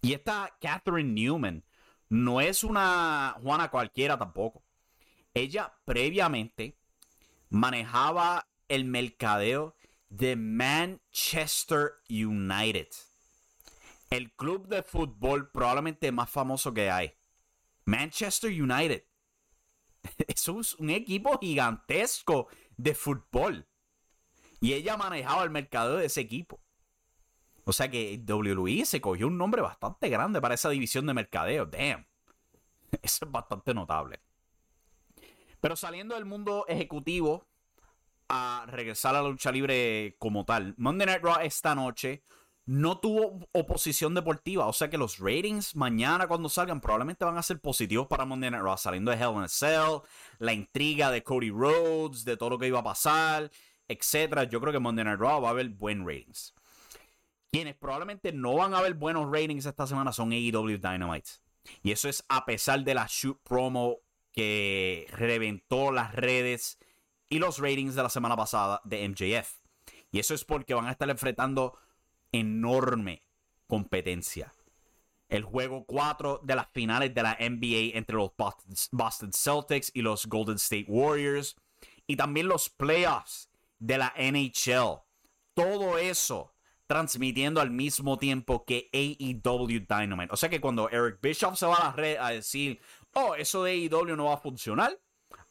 Y 0.00 0.14
esta 0.14 0.56
Catherine 0.60 1.12
Newman 1.12 1.64
no 2.08 2.40
es 2.40 2.64
una 2.64 3.36
Juana 3.42 3.70
cualquiera 3.70 4.18
tampoco. 4.18 4.62
Ella 5.32 5.72
previamente 5.84 6.76
manejaba 7.50 8.48
el 8.68 8.84
mercadeo 8.84 9.76
de 10.12 10.36
Manchester 10.36 11.92
United. 12.10 12.88
El 14.10 14.30
club 14.32 14.68
de 14.68 14.82
fútbol 14.82 15.50
probablemente 15.50 16.12
más 16.12 16.28
famoso 16.28 16.74
que 16.74 16.90
hay. 16.90 17.14
Manchester 17.86 18.50
United. 18.50 19.04
Eso 20.28 20.60
es 20.60 20.74
un 20.74 20.90
equipo 20.90 21.38
gigantesco 21.38 22.48
de 22.76 22.94
fútbol. 22.94 23.66
Y 24.60 24.74
ella 24.74 24.98
manejaba 24.98 25.44
el 25.44 25.50
mercado 25.50 25.96
de 25.96 26.06
ese 26.06 26.20
equipo. 26.20 26.60
O 27.64 27.72
sea 27.72 27.90
que 27.90 28.22
WWE 28.22 28.84
se 28.84 29.00
cogió 29.00 29.28
un 29.28 29.38
nombre 29.38 29.62
bastante 29.62 30.10
grande 30.10 30.42
para 30.42 30.56
esa 30.56 30.68
división 30.68 31.06
de 31.06 31.14
mercadeo. 31.14 31.64
Damn. 31.64 32.06
Eso 33.02 33.24
es 33.24 33.32
bastante 33.32 33.72
notable. 33.72 34.20
Pero 35.62 35.74
saliendo 35.74 36.16
del 36.16 36.26
mundo 36.26 36.66
ejecutivo 36.68 37.46
a 38.28 38.64
regresar 38.68 39.14
a 39.14 39.22
la 39.22 39.28
lucha 39.28 39.52
libre 39.52 40.16
como 40.18 40.44
tal. 40.44 40.74
Monday 40.76 41.06
Night 41.06 41.22
Raw 41.22 41.36
esta 41.42 41.74
noche 41.74 42.22
no 42.64 42.98
tuvo 42.98 43.40
oposición 43.52 44.14
deportiva. 44.14 44.66
O 44.66 44.72
sea 44.72 44.88
que 44.88 44.98
los 44.98 45.18
ratings 45.18 45.74
mañana 45.74 46.26
cuando 46.26 46.48
salgan 46.48 46.80
probablemente 46.80 47.24
van 47.24 47.38
a 47.38 47.42
ser 47.42 47.60
positivos 47.60 48.06
para 48.06 48.24
Monday 48.24 48.50
Night 48.50 48.62
Raw. 48.62 48.76
Saliendo 48.76 49.10
de 49.10 49.16
Hell 49.16 49.32
in 49.34 49.42
a 49.42 49.48
Cell, 49.48 50.02
la 50.38 50.52
intriga 50.52 51.10
de 51.10 51.22
Cody 51.22 51.50
Rhodes, 51.50 52.24
de 52.24 52.36
todo 52.36 52.50
lo 52.50 52.58
que 52.58 52.68
iba 52.68 52.80
a 52.80 52.84
pasar, 52.84 53.50
etc. 53.88 54.48
Yo 54.48 54.60
creo 54.60 54.72
que 54.72 54.78
Monday 54.78 55.04
Night 55.04 55.18
Raw 55.18 55.40
va 55.40 55.48
a 55.48 55.50
haber 55.52 55.68
buen 55.70 56.06
ratings. 56.06 56.54
Quienes 57.50 57.74
probablemente 57.74 58.32
no 58.32 58.54
van 58.54 58.74
a 58.74 58.80
ver 58.80 58.94
buenos 58.94 59.30
ratings 59.30 59.66
esta 59.66 59.86
semana 59.86 60.12
son 60.12 60.32
AEW 60.32 60.78
Dynamite. 60.78 61.30
Y 61.82 61.92
eso 61.92 62.08
es 62.08 62.24
a 62.28 62.44
pesar 62.44 62.82
de 62.82 62.94
la 62.94 63.06
shoot 63.08 63.38
promo 63.42 63.98
que 64.32 65.06
reventó 65.10 65.92
las 65.92 66.14
redes 66.14 66.78
y 67.32 67.38
los 67.38 67.60
ratings 67.60 67.94
de 67.94 68.02
la 68.02 68.10
semana 68.10 68.36
pasada 68.36 68.82
de 68.84 69.08
MJF. 69.08 69.54
Y 70.10 70.18
eso 70.18 70.34
es 70.34 70.44
porque 70.44 70.74
van 70.74 70.84
a 70.84 70.90
estar 70.90 71.08
enfrentando 71.08 71.78
enorme 72.30 73.24
competencia. 73.66 74.52
El 75.30 75.42
juego 75.42 75.86
4 75.86 76.42
de 76.42 76.56
las 76.56 76.68
finales 76.72 77.14
de 77.14 77.22
la 77.22 77.38
NBA 77.40 77.96
entre 77.96 78.16
los 78.16 78.32
Boston 78.36 79.32
Celtics 79.32 79.90
y 79.94 80.02
los 80.02 80.26
Golden 80.26 80.56
State 80.56 80.84
Warriors. 80.88 81.56
Y 82.06 82.16
también 82.16 82.48
los 82.48 82.68
playoffs 82.68 83.48
de 83.78 83.96
la 83.96 84.12
NHL. 84.18 85.00
Todo 85.54 85.96
eso 85.96 86.52
transmitiendo 86.86 87.62
al 87.62 87.70
mismo 87.70 88.18
tiempo 88.18 88.66
que 88.66 88.90
AEW 88.92 89.86
Dynamite. 89.88 90.34
O 90.34 90.36
sea 90.36 90.50
que 90.50 90.60
cuando 90.60 90.90
Eric 90.90 91.18
Bishop 91.22 91.56
se 91.56 91.64
va 91.64 91.76
a 91.76 91.84
la 91.84 91.92
red 91.92 92.18
a 92.18 92.28
decir, 92.28 92.78
oh, 93.14 93.34
eso 93.34 93.64
de 93.64 93.72
AEW 93.72 94.16
no 94.16 94.26
va 94.26 94.34
a 94.34 94.36
funcionar, 94.36 94.98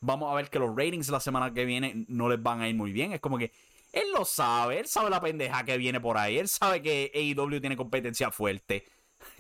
vamos 0.01 0.31
a 0.31 0.35
ver 0.35 0.49
que 0.49 0.59
los 0.59 0.75
ratings 0.75 1.09
la 1.09 1.19
semana 1.19 1.53
que 1.53 1.63
viene 1.63 2.05
no 2.07 2.27
les 2.27 2.41
van 2.41 2.61
a 2.61 2.67
ir 2.67 2.75
muy 2.75 2.91
bien. 2.91 3.13
Es 3.13 3.21
como 3.21 3.37
que 3.37 3.51
él 3.93 4.11
lo 4.13 4.25
sabe, 4.25 4.79
él 4.79 4.87
sabe 4.87 5.09
la 5.09 5.21
pendeja 5.21 5.63
que 5.63 5.77
viene 5.77 6.01
por 6.01 6.17
ahí, 6.17 6.37
él 6.37 6.47
sabe 6.47 6.81
que 6.81 7.11
AEW 7.13 7.61
tiene 7.61 7.77
competencia 7.77 8.31
fuerte. 8.31 8.85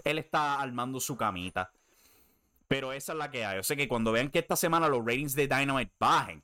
Él 0.03 0.19
está 0.19 0.61
armando 0.61 0.99
su 0.99 1.17
camita. 1.17 1.71
Pero 2.67 2.93
esa 2.93 3.11
es 3.11 3.17
la 3.17 3.29
que 3.29 3.43
hay. 3.43 3.59
O 3.59 3.63
sea 3.63 3.75
que 3.75 3.87
cuando 3.87 4.11
vean 4.11 4.29
que 4.29 4.39
esta 4.39 4.55
semana 4.55 4.87
los 4.87 5.05
ratings 5.05 5.35
de 5.35 5.47
Dynamite 5.47 5.91
bajen, 5.99 6.43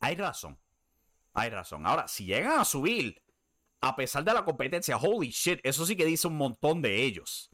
hay 0.00 0.14
razón. 0.14 0.58
Hay 1.32 1.50
razón. 1.50 1.86
Ahora, 1.86 2.06
si 2.06 2.26
llegan 2.26 2.60
a 2.60 2.64
subir, 2.64 3.20
a 3.80 3.96
pesar 3.96 4.22
de 4.22 4.32
la 4.32 4.44
competencia, 4.44 4.96
holy 4.96 5.30
shit, 5.30 5.60
eso 5.64 5.84
sí 5.86 5.96
que 5.96 6.04
dice 6.04 6.28
un 6.28 6.36
montón 6.36 6.80
de 6.82 7.02
ellos 7.02 7.50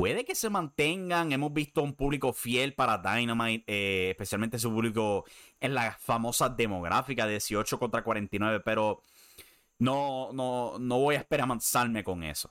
puede 0.00 0.24
que 0.24 0.34
se 0.34 0.48
mantengan. 0.48 1.30
Hemos 1.30 1.52
visto 1.52 1.82
un 1.82 1.92
público 1.92 2.32
fiel 2.32 2.74
para 2.74 2.96
Dynamite, 2.96 3.64
eh, 3.66 4.10
especialmente 4.12 4.58
su 4.58 4.70
público 4.70 5.26
en 5.60 5.74
la 5.74 5.92
famosa 5.92 6.48
demográfica 6.48 7.26
de 7.26 7.32
18 7.32 7.78
contra 7.78 8.02
49, 8.02 8.60
pero 8.60 9.02
no, 9.78 10.30
no, 10.32 10.78
no 10.78 10.98
voy 10.98 11.16
a 11.16 11.18
esperanzarme 11.18 12.02
con 12.02 12.22
eso. 12.22 12.50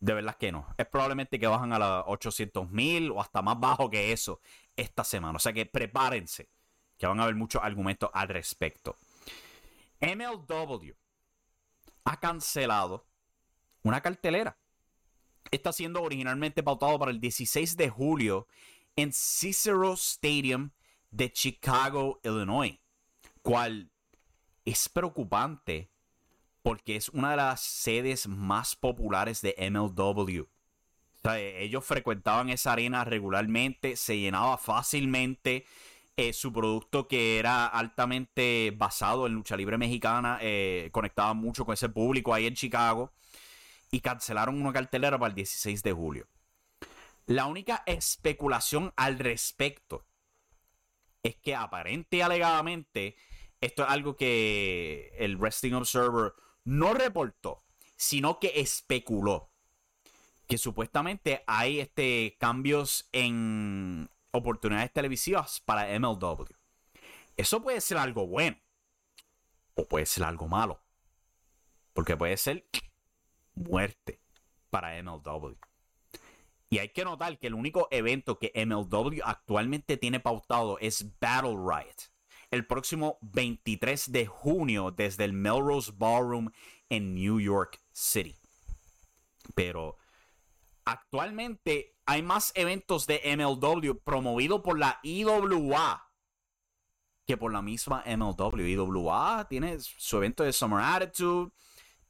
De 0.00 0.12
verdad 0.12 0.36
que 0.36 0.52
no. 0.52 0.66
Es 0.76 0.86
probablemente 0.86 1.40
que 1.40 1.46
bajan 1.46 1.72
a 1.72 1.78
los 1.78 2.04
800 2.08 2.70
mil 2.70 3.10
o 3.10 3.22
hasta 3.22 3.40
más 3.40 3.58
bajo 3.58 3.88
que 3.88 4.12
eso 4.12 4.42
esta 4.76 5.02
semana. 5.02 5.36
O 5.36 5.38
sea 5.38 5.54
que 5.54 5.64
prepárense, 5.64 6.50
que 6.98 7.06
van 7.06 7.20
a 7.20 7.22
haber 7.22 7.36
muchos 7.36 7.62
argumentos 7.64 8.10
al 8.12 8.28
respecto. 8.28 8.98
MLW 9.98 10.92
ha 12.04 12.20
cancelado 12.20 13.06
una 13.82 14.02
cartelera 14.02 14.58
está 15.52 15.72
siendo 15.72 16.02
originalmente 16.02 16.62
pautado 16.62 16.98
para 16.98 17.12
el 17.12 17.20
16 17.20 17.76
de 17.76 17.90
julio 17.90 18.48
en 18.96 19.12
Cicero 19.12 19.92
Stadium 19.92 20.70
de 21.10 21.30
Chicago, 21.30 22.18
Illinois, 22.24 22.78
cual 23.42 23.90
es 24.64 24.88
preocupante 24.88 25.90
porque 26.62 26.96
es 26.96 27.08
una 27.10 27.32
de 27.32 27.36
las 27.36 27.60
sedes 27.60 28.26
más 28.28 28.76
populares 28.76 29.42
de 29.42 29.54
MLW. 29.70 30.44
ellos 31.36 31.84
frecuentaban 31.84 32.48
esa 32.48 32.72
arena 32.72 33.04
regularmente, 33.04 33.96
se 33.96 34.18
llenaba 34.18 34.58
fácilmente. 34.58 35.66
Eh, 36.16 36.34
su 36.34 36.52
producto 36.52 37.08
que 37.08 37.38
era 37.38 37.66
altamente 37.66 38.72
basado 38.76 39.26
en 39.26 39.32
lucha 39.32 39.56
libre 39.56 39.78
mexicana, 39.78 40.38
eh, 40.42 40.90
conectaba 40.92 41.32
mucho 41.32 41.64
con 41.64 41.72
ese 41.72 41.88
público 41.88 42.34
ahí 42.34 42.46
en 42.46 42.54
Chicago 42.54 43.12
y 43.92 44.00
cancelaron 44.00 44.60
una 44.60 44.72
cartelera 44.72 45.18
para 45.18 45.28
el 45.28 45.36
16 45.36 45.82
de 45.84 45.92
julio. 45.92 46.26
La 47.26 47.46
única 47.46 47.84
especulación 47.86 48.92
al 48.96 49.20
respecto 49.20 50.06
es 51.22 51.36
que 51.36 51.54
aparente 51.54 52.16
y 52.16 52.20
alegadamente 52.22 53.14
esto 53.60 53.84
es 53.84 53.90
algo 53.90 54.16
que 54.16 55.14
el 55.18 55.36
Wrestling 55.36 55.74
Observer 55.74 56.32
no 56.64 56.94
reportó, 56.94 57.62
sino 57.96 58.40
que 58.40 58.52
especuló 58.56 59.50
que 60.48 60.58
supuestamente 60.58 61.44
hay 61.46 61.78
este, 61.78 62.36
cambios 62.40 63.08
en 63.12 64.10
oportunidades 64.32 64.92
televisivas 64.92 65.60
para 65.60 65.86
MLW. 65.98 66.46
Eso 67.36 67.62
puede 67.62 67.80
ser 67.80 67.98
algo 67.98 68.26
bueno 68.26 68.58
o 69.74 69.86
puede 69.86 70.06
ser 70.06 70.24
algo 70.24 70.48
malo. 70.48 70.82
Porque 71.92 72.16
puede 72.16 72.36
ser 72.38 72.66
muerte 73.54 74.20
para 74.70 75.02
MLW. 75.02 75.56
Y 76.70 76.78
hay 76.78 76.88
que 76.88 77.04
notar 77.04 77.38
que 77.38 77.48
el 77.48 77.54
único 77.54 77.88
evento 77.90 78.38
que 78.38 78.52
MLW 78.54 79.20
actualmente 79.24 79.98
tiene 79.98 80.20
pautado 80.20 80.78
es 80.78 81.18
Battle 81.20 81.56
Riot. 81.56 82.10
El 82.50 82.66
próximo 82.66 83.18
23 83.20 84.10
de 84.10 84.26
junio 84.26 84.90
desde 84.90 85.24
el 85.24 85.34
Melrose 85.34 85.92
Ballroom 85.94 86.50
en 86.88 87.14
New 87.14 87.40
York 87.40 87.78
City. 87.92 88.38
Pero 89.54 89.96
actualmente 90.84 91.94
hay 92.06 92.22
más 92.22 92.52
eventos 92.54 93.06
de 93.06 93.20
MLW 93.36 93.98
promovido 94.02 94.62
por 94.62 94.78
la 94.78 94.98
IWA 95.02 96.08
que 97.26 97.36
por 97.36 97.52
la 97.52 97.62
misma 97.62 98.02
MLW. 98.06 98.66
IWA 98.66 99.46
tiene 99.48 99.78
su 99.78 100.16
evento 100.16 100.42
de 100.42 100.52
Summer 100.52 100.80
Attitude. 100.82 101.52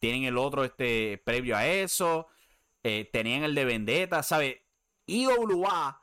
Tienen 0.02 0.24
el 0.24 0.36
otro 0.36 0.64
este, 0.64 1.22
previo 1.24 1.56
a 1.56 1.64
eso. 1.64 2.26
Eh, 2.82 3.08
tenían 3.12 3.44
el 3.44 3.54
de 3.54 3.64
Vendetta, 3.64 4.24
¿sabe? 4.24 4.66
IWA, 5.06 6.00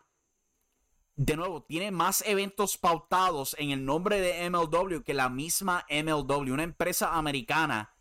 de 1.17 1.35
nuevo, 1.35 1.63
tiene 1.63 1.91
más 1.91 2.23
eventos 2.25 2.77
pautados 2.77 3.57
en 3.59 3.71
el 3.71 3.83
nombre 3.83 4.21
de 4.21 4.49
MLW 4.49 5.01
que 5.03 5.13
la 5.13 5.27
misma 5.27 5.85
MLW, 5.89 6.53
una 6.53 6.63
empresa 6.63 7.17
americana 7.17 7.93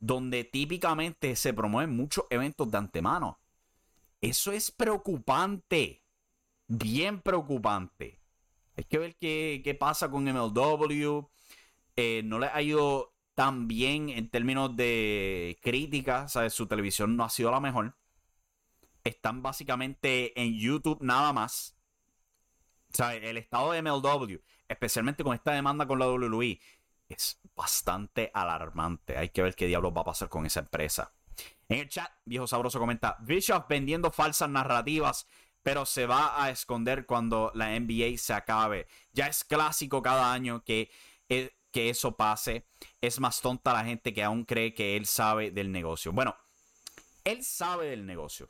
donde 0.00 0.42
típicamente 0.42 1.36
se 1.36 1.54
promueven 1.54 1.94
muchos 1.94 2.24
eventos 2.30 2.68
de 2.68 2.78
antemano. 2.78 3.38
Eso 4.20 4.50
es 4.50 4.72
preocupante, 4.72 6.02
bien 6.66 7.22
preocupante. 7.22 8.20
Hay 8.76 8.82
que 8.82 8.98
ver 8.98 9.14
qué, 9.14 9.76
pasa 9.78 10.10
con 10.10 10.24
MLW. 10.24 11.30
Eh, 11.94 12.22
no 12.24 12.40
le 12.40 12.48
ha 12.48 12.60
ido 12.60 13.15
tan 13.36 13.68
bien 13.68 14.08
en 14.08 14.28
términos 14.28 14.74
de 14.74 15.56
crítica, 15.62 16.26
¿sabes? 16.26 16.54
Su 16.54 16.66
televisión 16.66 17.16
no 17.16 17.22
ha 17.22 17.30
sido 17.30 17.52
la 17.52 17.60
mejor 17.60 17.94
están 19.08 19.42
básicamente 19.42 20.38
en 20.40 20.58
YouTube 20.58 20.98
nada 21.00 21.32
más. 21.32 21.76
Sea, 22.90 23.14
el 23.14 23.36
estado 23.36 23.72
de 23.72 23.82
MLW, 23.82 24.40
especialmente 24.68 25.24
con 25.24 25.34
esta 25.34 25.52
demanda 25.52 25.86
con 25.86 25.98
la 25.98 26.08
WWE, 26.08 26.60
es 27.08 27.40
bastante 27.54 28.30
alarmante. 28.34 29.16
Hay 29.16 29.30
que 29.30 29.42
ver 29.42 29.54
qué 29.54 29.66
diablos 29.66 29.92
va 29.96 30.00
a 30.00 30.06
pasar 30.06 30.28
con 30.28 30.46
esa 30.46 30.60
empresa. 30.60 31.12
En 31.68 31.80
el 31.80 31.88
chat, 31.88 32.10
viejo 32.24 32.46
sabroso 32.46 32.78
comenta: 32.78 33.16
Bischoff 33.20 33.66
vendiendo 33.68 34.10
falsas 34.10 34.48
narrativas, 34.48 35.26
pero 35.62 35.84
se 35.84 36.06
va 36.06 36.42
a 36.42 36.50
esconder 36.50 37.06
cuando 37.06 37.52
la 37.54 37.78
NBA 37.78 38.18
se 38.18 38.32
acabe. 38.32 38.86
Ya 39.12 39.26
es 39.26 39.44
clásico 39.44 40.02
cada 40.02 40.32
año 40.32 40.64
que, 40.64 40.90
eh, 41.28 41.55
que 41.76 41.90
eso 41.90 42.16
pase. 42.16 42.64
Es 43.02 43.20
más 43.20 43.42
tonta 43.42 43.74
la 43.74 43.84
gente 43.84 44.14
que 44.14 44.24
aún 44.24 44.46
cree 44.46 44.72
que 44.72 44.96
él 44.96 45.04
sabe 45.04 45.50
del 45.50 45.70
negocio. 45.70 46.10
Bueno, 46.10 46.34
él 47.22 47.44
sabe 47.44 47.90
del 47.90 48.06
negocio. 48.06 48.48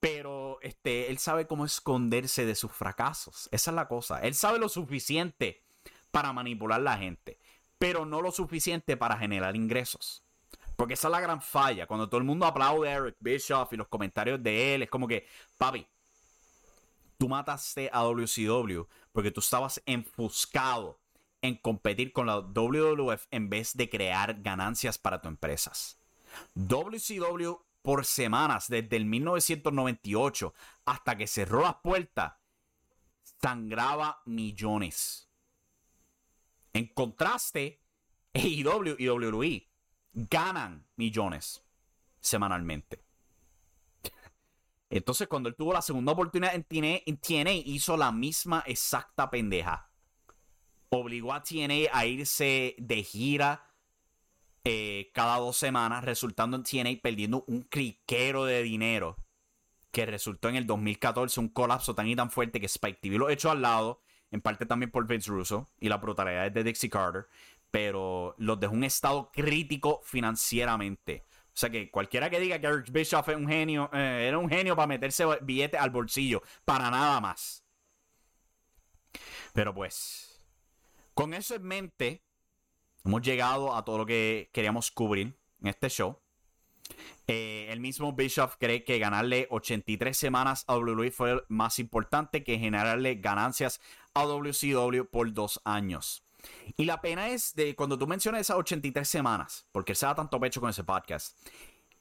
Pero 0.00 0.58
este, 0.60 1.08
él 1.08 1.18
sabe 1.18 1.46
cómo 1.46 1.64
esconderse 1.64 2.44
de 2.44 2.56
sus 2.56 2.72
fracasos. 2.72 3.48
Esa 3.52 3.70
es 3.70 3.74
la 3.76 3.86
cosa. 3.86 4.18
Él 4.22 4.34
sabe 4.34 4.58
lo 4.58 4.68
suficiente 4.68 5.62
para 6.10 6.32
manipular 6.32 6.80
a 6.80 6.82
la 6.82 6.98
gente, 6.98 7.38
pero 7.78 8.04
no 8.04 8.20
lo 8.22 8.32
suficiente 8.32 8.96
para 8.96 9.16
generar 9.16 9.54
ingresos. 9.54 10.24
Porque 10.74 10.94
esa 10.94 11.06
es 11.06 11.12
la 11.12 11.20
gran 11.20 11.40
falla. 11.40 11.86
Cuando 11.86 12.08
todo 12.08 12.18
el 12.18 12.26
mundo 12.26 12.44
aplaude 12.44 12.88
a 12.88 12.96
Eric 12.96 13.16
Bischoff 13.20 13.72
y 13.72 13.76
los 13.76 13.86
comentarios 13.86 14.42
de 14.42 14.74
él, 14.74 14.82
es 14.82 14.90
como 14.90 15.06
que, 15.06 15.28
papi, 15.58 15.86
tú 17.16 17.28
mataste 17.28 17.88
a 17.92 18.02
WCW 18.02 18.82
porque 19.12 19.30
tú 19.30 19.38
estabas 19.38 19.80
enfuscado 19.86 20.98
en 21.46 21.56
competir 21.56 22.12
con 22.12 22.26
la 22.26 22.40
WWF 22.40 23.26
en 23.30 23.48
vez 23.48 23.76
de 23.76 23.88
crear 23.88 24.42
ganancias 24.42 24.98
para 24.98 25.20
tus 25.20 25.30
empresas. 25.30 26.00
WCW 26.54 27.54
por 27.82 28.04
semanas 28.04 28.68
desde 28.68 28.96
el 28.96 29.06
1998 29.06 30.54
hasta 30.84 31.16
que 31.16 31.26
cerró 31.26 31.62
las 31.62 31.76
puertas, 31.76 32.34
sangraba 33.40 34.22
millones. 34.26 35.30
En 36.72 36.86
contraste, 36.88 37.80
AEW 38.34 38.96
y 38.98 39.08
WWE 39.08 39.70
ganan 40.12 40.86
millones 40.96 41.64
semanalmente. 42.20 43.02
Entonces, 44.90 45.26
cuando 45.26 45.48
él 45.48 45.56
tuvo 45.56 45.72
la 45.72 45.82
segunda 45.82 46.12
oportunidad 46.12 46.54
en 46.54 46.64
TNA, 47.18 47.52
hizo 47.52 47.96
la 47.96 48.12
misma 48.12 48.62
exacta 48.66 49.30
pendeja. 49.30 49.90
Obligó 50.96 51.32
a 51.32 51.42
TNA 51.42 51.90
a 51.92 52.06
irse 52.06 52.74
de 52.78 53.02
gira 53.02 53.66
eh, 54.64 55.10
cada 55.14 55.36
dos 55.38 55.56
semanas, 55.56 56.04
resultando 56.04 56.56
en 56.56 56.62
TNA 56.62 57.00
perdiendo 57.02 57.44
un 57.46 57.62
criquero 57.62 58.44
de 58.44 58.62
dinero 58.62 59.16
que 59.92 60.06
resultó 60.06 60.48
en 60.48 60.56
el 60.56 60.66
2014 60.66 61.40
un 61.40 61.48
colapso 61.48 61.94
tan 61.94 62.06
y 62.08 62.16
tan 62.16 62.30
fuerte 62.30 62.60
que 62.60 62.66
Spike 62.66 62.98
TV 63.00 63.16
lo 63.16 63.30
echó 63.30 63.50
al 63.50 63.62
lado, 63.62 64.02
en 64.30 64.40
parte 64.40 64.66
también 64.66 64.90
por 64.90 65.06
Vince 65.06 65.30
Russo 65.30 65.68
y 65.78 65.88
la 65.88 65.98
brutalidad 65.98 66.50
de 66.50 66.64
Dixie 66.64 66.90
Carter, 66.90 67.26
pero 67.70 68.34
los 68.38 68.58
dejó 68.58 68.72
en 68.72 68.78
un 68.78 68.84
estado 68.84 69.30
crítico 69.32 70.00
financieramente. 70.04 71.24
O 71.46 71.58
sea 71.58 71.70
que 71.70 71.90
cualquiera 71.90 72.28
que 72.28 72.40
diga 72.40 72.58
que 72.60 72.66
Eric 72.66 72.90
Bischoff 72.90 73.28
es 73.28 73.36
un 73.36 73.48
genio, 73.48 73.88
eh, 73.92 74.26
era 74.28 74.36
un 74.36 74.50
genio 74.50 74.76
para 74.76 74.88
meterse 74.88 75.24
billete 75.42 75.78
al 75.78 75.90
bolsillo, 75.90 76.42
para 76.64 76.90
nada 76.90 77.20
más. 77.20 77.64
Pero 79.54 79.74
pues, 79.74 80.35
con 81.16 81.34
eso 81.34 81.56
en 81.56 81.64
mente, 81.64 82.22
Hemos 83.06 83.22
llegado 83.22 83.76
a 83.76 83.84
todo 83.84 83.98
lo 83.98 84.06
que 84.06 84.50
queríamos 84.52 84.90
cubrir 84.90 85.38
en 85.60 85.68
este 85.68 85.88
show. 85.88 86.18
Eh, 87.28 87.68
el 87.70 87.78
mismo 87.78 88.12
Bischoff 88.12 88.56
cree 88.58 88.82
que 88.82 88.98
ganarle 88.98 89.46
83 89.52 90.16
semanas 90.16 90.64
a 90.66 90.76
WWE 90.76 91.12
fue 91.12 91.44
más 91.46 91.78
importante 91.78 92.42
que 92.42 92.58
generarle 92.58 93.14
ganancias 93.14 93.80
a 94.12 94.24
WCW 94.24 95.04
por 95.04 95.32
dos 95.32 95.60
años. 95.64 96.24
Y 96.76 96.84
la 96.84 97.00
pena 97.00 97.28
es 97.28 97.54
de 97.54 97.76
cuando 97.76 97.96
tú 97.96 98.08
mencionas 98.08 98.40
esas 98.40 98.56
83 98.56 99.08
semanas, 99.08 99.68
porque 99.70 99.92
él 99.92 99.96
se 99.96 100.06
da 100.06 100.16
tanto 100.16 100.40
pecho 100.40 100.60
con 100.60 100.70
ese 100.70 100.82
podcast, 100.82 101.38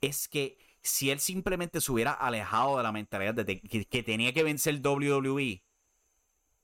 es 0.02 0.28
que 0.28 0.58
si 0.82 1.12
él 1.12 1.20
simplemente 1.20 1.82
se 1.82 1.92
hubiera 1.92 2.14
alejado 2.14 2.78
de 2.78 2.84
la 2.84 2.92
mentalidad 2.92 3.36
de 3.36 3.62
que, 3.62 3.86
que 3.86 4.02
tenía 4.02 4.34
que 4.34 4.42
vencer 4.42 4.82
WWE, 4.84 5.64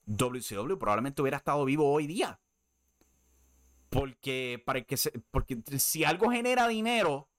WCW 0.07 0.77
probablemente 0.79 1.21
hubiera 1.21 1.37
estado 1.37 1.63
vivo 1.63 1.91
hoy 1.91 2.07
día. 2.07 2.40
Porque, 3.91 4.63
para 4.65 4.81
que 4.81 4.95
porque 5.31 5.61
si 5.77 6.05
algo 6.05 6.31
genera 6.31 6.67
dinero, 6.69 7.29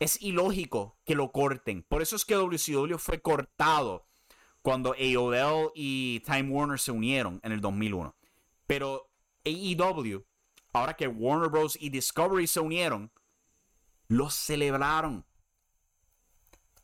es 0.00 0.20
ilógico 0.20 0.98
que 1.04 1.14
lo 1.14 1.30
corten. 1.30 1.84
Por 1.84 2.02
eso 2.02 2.16
es 2.16 2.24
que 2.24 2.34
WCW 2.34 2.98
fue 2.98 3.22
cortado 3.22 4.06
cuando 4.62 4.94
AOL 4.94 5.70
y 5.76 6.20
Time 6.26 6.50
Warner 6.50 6.80
se 6.80 6.90
unieron 6.90 7.40
en 7.44 7.52
el 7.52 7.60
2001. 7.60 8.16
Pero 8.66 9.08
AEW, 9.44 10.26
ahora 10.72 10.94
que 10.94 11.06
Warner 11.06 11.48
Bros. 11.48 11.78
y 11.80 11.90
Discovery 11.90 12.48
se 12.48 12.58
unieron, 12.58 13.12
lo 14.08 14.28
celebraron. 14.28 15.24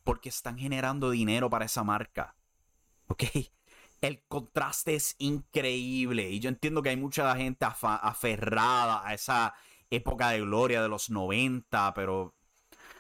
Porque 0.05 0.29
están 0.29 0.59
generando 0.59 1.11
dinero 1.11 1.51
para 1.51 1.65
esa 1.65 1.83
marca. 1.83 2.37
¿Ok? 3.09 3.25
El 4.03 4.25
contraste 4.29 4.97
es 4.97 5.15
increíble. 5.19 6.29
Y 6.29 6.41
yo 6.41 6.49
entiendo 6.49 6.83
que 6.83 6.91
hay 6.91 6.97
mucha 6.97 7.35
gente 7.37 7.65
aferrada 7.65 9.07
a 9.07 9.15
esa 9.15 9.55
época 9.91 10.31
de 10.31 10.41
gloria 10.41 10.83
de 10.83 10.89
los 10.89 11.09
90, 11.09 11.95
pero, 11.95 12.35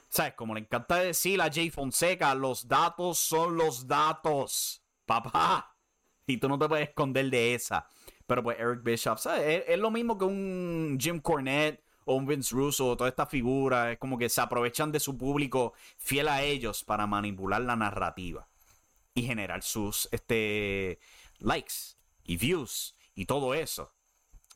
¿sabes? 0.08 0.34
Como 0.34 0.54
le 0.54 0.60
encanta 0.60 0.96
decir 0.96 1.42
a 1.42 1.50
Jay 1.52 1.70
Fonseca, 1.70 2.34
los 2.36 2.68
datos 2.68 3.18
son 3.18 3.56
los 3.56 3.86
datos, 3.88 4.82
papá. 5.04 5.76
Y 6.24 6.36
tú 6.36 6.48
no 6.48 6.56
te 6.56 6.68
puedes 6.68 6.88
esconder 6.88 7.28
de 7.30 7.54
esa. 7.54 7.86
Pero 8.24 8.44
pues 8.44 8.58
Eric 8.60 8.84
Bishop, 8.84 9.18
¿sabes? 9.18 9.64
Es, 9.66 9.78
lo 9.78 9.90
mismo 9.90 10.16
que 10.16 10.24
un 10.24 10.96
Jim 11.00 11.20
Cornette 11.20 11.82
o 12.04 12.14
un 12.14 12.26
Vince 12.26 12.54
Russo, 12.54 12.96
toda 12.96 13.10
esta 13.10 13.26
figura. 13.26 13.90
Es 13.90 13.98
como 13.98 14.16
que 14.16 14.28
se 14.28 14.40
aprovechan 14.40 14.92
de 14.92 15.00
su 15.00 15.18
público 15.18 15.72
fiel 15.98 16.28
a 16.28 16.42
ellos 16.42 16.84
para 16.84 17.08
manipular 17.08 17.60
la 17.60 17.74
narrativa 17.74 18.46
y 19.14 19.22
generar 19.22 19.62
sus 19.62 20.08
este, 20.12 20.98
likes 21.38 21.96
y 22.24 22.36
views 22.36 22.96
y 23.14 23.26
todo 23.26 23.54
eso. 23.54 23.94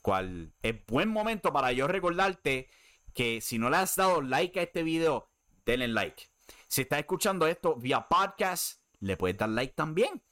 Cual 0.02 0.54
es 0.62 0.86
buen 0.86 1.08
momento 1.08 1.52
para 1.52 1.72
yo 1.72 1.88
recordarte 1.88 2.68
que 3.12 3.40
si 3.40 3.58
no 3.58 3.70
le 3.70 3.76
has 3.78 3.96
dado 3.96 4.22
like 4.22 4.58
a 4.60 4.62
este 4.62 4.82
video, 4.82 5.28
denle 5.64 5.88
like. 5.88 6.24
Si 6.68 6.82
estás 6.82 7.00
escuchando 7.00 7.46
esto 7.46 7.76
vía 7.76 8.06
podcast, 8.08 8.80
le 9.00 9.16
puedes 9.16 9.36
dar 9.36 9.48
like 9.48 9.74
también. 9.74 10.22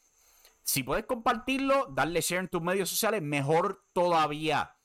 Si 0.63 0.83
puedes 0.83 1.05
compartirlo, 1.05 1.87
darle 1.91 2.21
share 2.21 2.41
en 2.41 2.49
tus 2.49 2.63
medios 2.63 2.89
sociales, 2.89 3.21
mejor 3.21 3.85
todavía. 3.93 4.77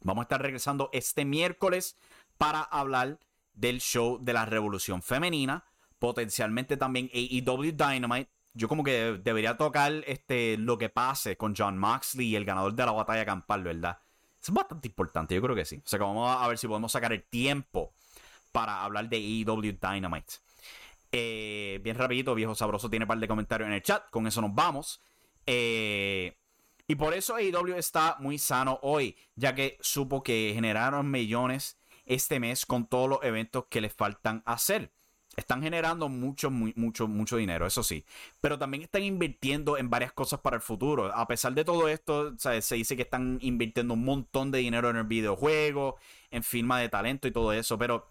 Vamos 0.00 0.22
a 0.22 0.24
estar 0.24 0.40
regresando 0.40 0.88
este 0.92 1.24
miércoles 1.24 1.96
para 2.38 2.62
hablar 2.62 3.18
del 3.52 3.80
show 3.80 4.18
de 4.20 4.32
la 4.32 4.46
revolución 4.46 5.02
femenina. 5.02 5.64
Potencialmente 5.98 6.76
también 6.76 7.10
AEW 7.12 7.72
Dynamite. 7.72 8.30
Yo 8.52 8.68
como 8.68 8.82
que 8.82 9.20
debería 9.22 9.56
tocar 9.56 9.92
este, 10.06 10.56
lo 10.56 10.76
que 10.78 10.88
pase 10.88 11.36
con 11.36 11.54
John 11.56 11.78
Moxley 11.78 12.28
y 12.28 12.36
el 12.36 12.44
ganador 12.44 12.74
de 12.74 12.84
la 12.84 12.92
batalla 12.92 13.24
campal, 13.24 13.62
¿verdad? 13.62 13.98
Es 14.42 14.50
bastante 14.50 14.88
importante, 14.88 15.34
yo 15.34 15.42
creo 15.42 15.54
que 15.54 15.64
sí. 15.64 15.76
O 15.84 15.88
sea 15.88 15.98
que 15.98 16.04
vamos 16.04 16.36
a 16.36 16.48
ver 16.48 16.58
si 16.58 16.66
podemos 16.66 16.90
sacar 16.90 17.12
el 17.12 17.22
tiempo 17.22 17.92
para 18.52 18.82
hablar 18.82 19.08
de 19.08 19.16
AEW 19.16 19.78
Dynamite. 19.80 20.34
Eh, 21.12 21.80
bien 21.82 21.96
rapidito, 21.96 22.34
viejo 22.34 22.54
sabroso 22.54 22.88
tiene 22.88 23.04
un 23.04 23.08
par 23.08 23.18
de 23.18 23.28
comentarios 23.28 23.68
en 23.68 23.74
el 23.74 23.82
chat. 23.82 24.08
Con 24.10 24.26
eso 24.26 24.40
nos 24.40 24.54
vamos. 24.54 25.00
Eh, 25.46 26.36
y 26.86 26.94
por 26.96 27.14
eso 27.14 27.36
AEW 27.36 27.76
está 27.76 28.16
muy 28.18 28.38
sano 28.38 28.78
hoy, 28.82 29.16
ya 29.36 29.54
que 29.54 29.78
supo 29.80 30.22
que 30.22 30.52
generaron 30.54 31.10
millones 31.10 31.78
este 32.04 32.40
mes 32.40 32.66
con 32.66 32.86
todos 32.86 33.08
los 33.08 33.22
eventos 33.22 33.66
que 33.66 33.80
les 33.80 33.94
faltan 33.94 34.42
hacer. 34.44 34.90
Están 35.36 35.62
generando 35.62 36.08
mucho, 36.08 36.50
mucho, 36.50 37.06
mucho 37.06 37.36
dinero, 37.36 37.66
eso 37.66 37.82
sí. 37.82 38.04
Pero 38.40 38.58
también 38.58 38.82
están 38.82 39.04
invirtiendo 39.04 39.78
en 39.78 39.88
varias 39.88 40.12
cosas 40.12 40.40
para 40.40 40.56
el 40.56 40.62
futuro. 40.62 41.14
A 41.14 41.26
pesar 41.28 41.54
de 41.54 41.64
todo 41.64 41.88
esto, 41.88 42.34
se 42.38 42.74
dice 42.74 42.96
que 42.96 43.02
están 43.02 43.38
invirtiendo 43.40 43.94
un 43.94 44.04
montón 44.04 44.50
de 44.50 44.58
dinero 44.58 44.90
en 44.90 44.96
el 44.96 45.04
videojuego, 45.04 45.96
en 46.30 46.42
firma 46.42 46.80
de 46.80 46.88
talento 46.88 47.28
y 47.28 47.32
todo 47.32 47.52
eso. 47.52 47.78
Pero 47.78 48.08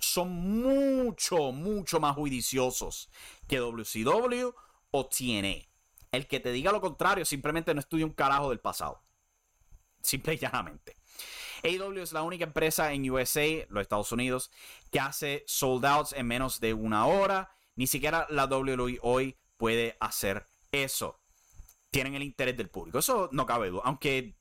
son 0.00 0.30
mucho, 0.30 1.52
mucho 1.52 2.00
más 2.00 2.16
juiciosos 2.16 3.08
que 3.48 3.58
WCW 3.58 4.52
o 4.90 5.06
TNA. 5.06 5.68
El 6.10 6.26
que 6.26 6.40
te 6.40 6.52
diga 6.52 6.72
lo 6.72 6.80
contrario 6.80 7.24
simplemente 7.24 7.72
no 7.72 7.80
estudia 7.80 8.04
un 8.04 8.12
carajo 8.12 8.50
del 8.50 8.60
pasado. 8.60 9.00
Simple 10.02 10.34
y 10.34 10.38
llanamente. 10.38 10.96
AW 11.62 12.02
es 12.02 12.12
la 12.12 12.22
única 12.22 12.44
empresa 12.44 12.92
en 12.92 13.08
USA, 13.10 13.66
los 13.68 13.82
Estados 13.82 14.12
Unidos, 14.12 14.50
que 14.90 15.00
hace 15.00 15.44
sold 15.46 15.84
outs 15.84 16.12
en 16.12 16.26
menos 16.26 16.60
de 16.60 16.74
una 16.74 17.06
hora. 17.06 17.50
Ni 17.76 17.86
siquiera 17.86 18.26
la 18.30 18.46
WWE 18.46 18.98
hoy 19.02 19.36
puede 19.56 19.96
hacer 20.00 20.44
eso. 20.72 21.20
Tienen 21.90 22.14
el 22.14 22.22
interés 22.22 22.56
del 22.56 22.70
público. 22.70 22.98
Eso 22.98 23.28
no 23.32 23.46
cabe 23.46 23.70
duda. 23.70 23.82
Aunque 23.84 24.34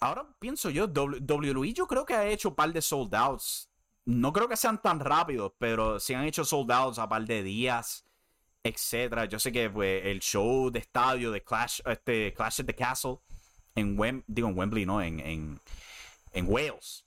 ahora 0.00 0.26
pienso 0.38 0.70
yo, 0.70 0.86
WWE 0.86 1.72
yo 1.72 1.86
creo 1.86 2.06
que 2.06 2.14
ha 2.14 2.26
hecho 2.26 2.50
un 2.50 2.54
par 2.54 2.72
de 2.72 2.82
sold 2.82 3.14
outs. 3.14 3.68
No 4.04 4.32
creo 4.32 4.48
que 4.48 4.56
sean 4.56 4.80
tan 4.82 4.98
rápidos, 5.00 5.52
pero 5.58 6.00
sí 6.00 6.14
han 6.14 6.24
hecho 6.24 6.44
sold 6.44 6.70
outs 6.72 6.98
a 6.98 7.08
par 7.08 7.24
de 7.24 7.42
días, 7.42 8.04
etcétera. 8.64 9.26
Yo 9.26 9.38
sé 9.38 9.52
que 9.52 9.70
pues, 9.70 10.04
el 10.04 10.20
show 10.20 10.70
de 10.70 10.80
estadio 10.80 11.30
de 11.30 11.42
Clash, 11.42 11.80
este, 11.84 12.34
Clash 12.34 12.60
at 12.60 12.66
the 12.66 12.74
Castle, 12.74 13.18
en, 13.74 13.98
Wembley, 13.98 14.86
no, 14.86 15.02
en, 15.02 15.20
en, 15.20 15.60
en 16.32 16.46
Wales, 16.48 17.04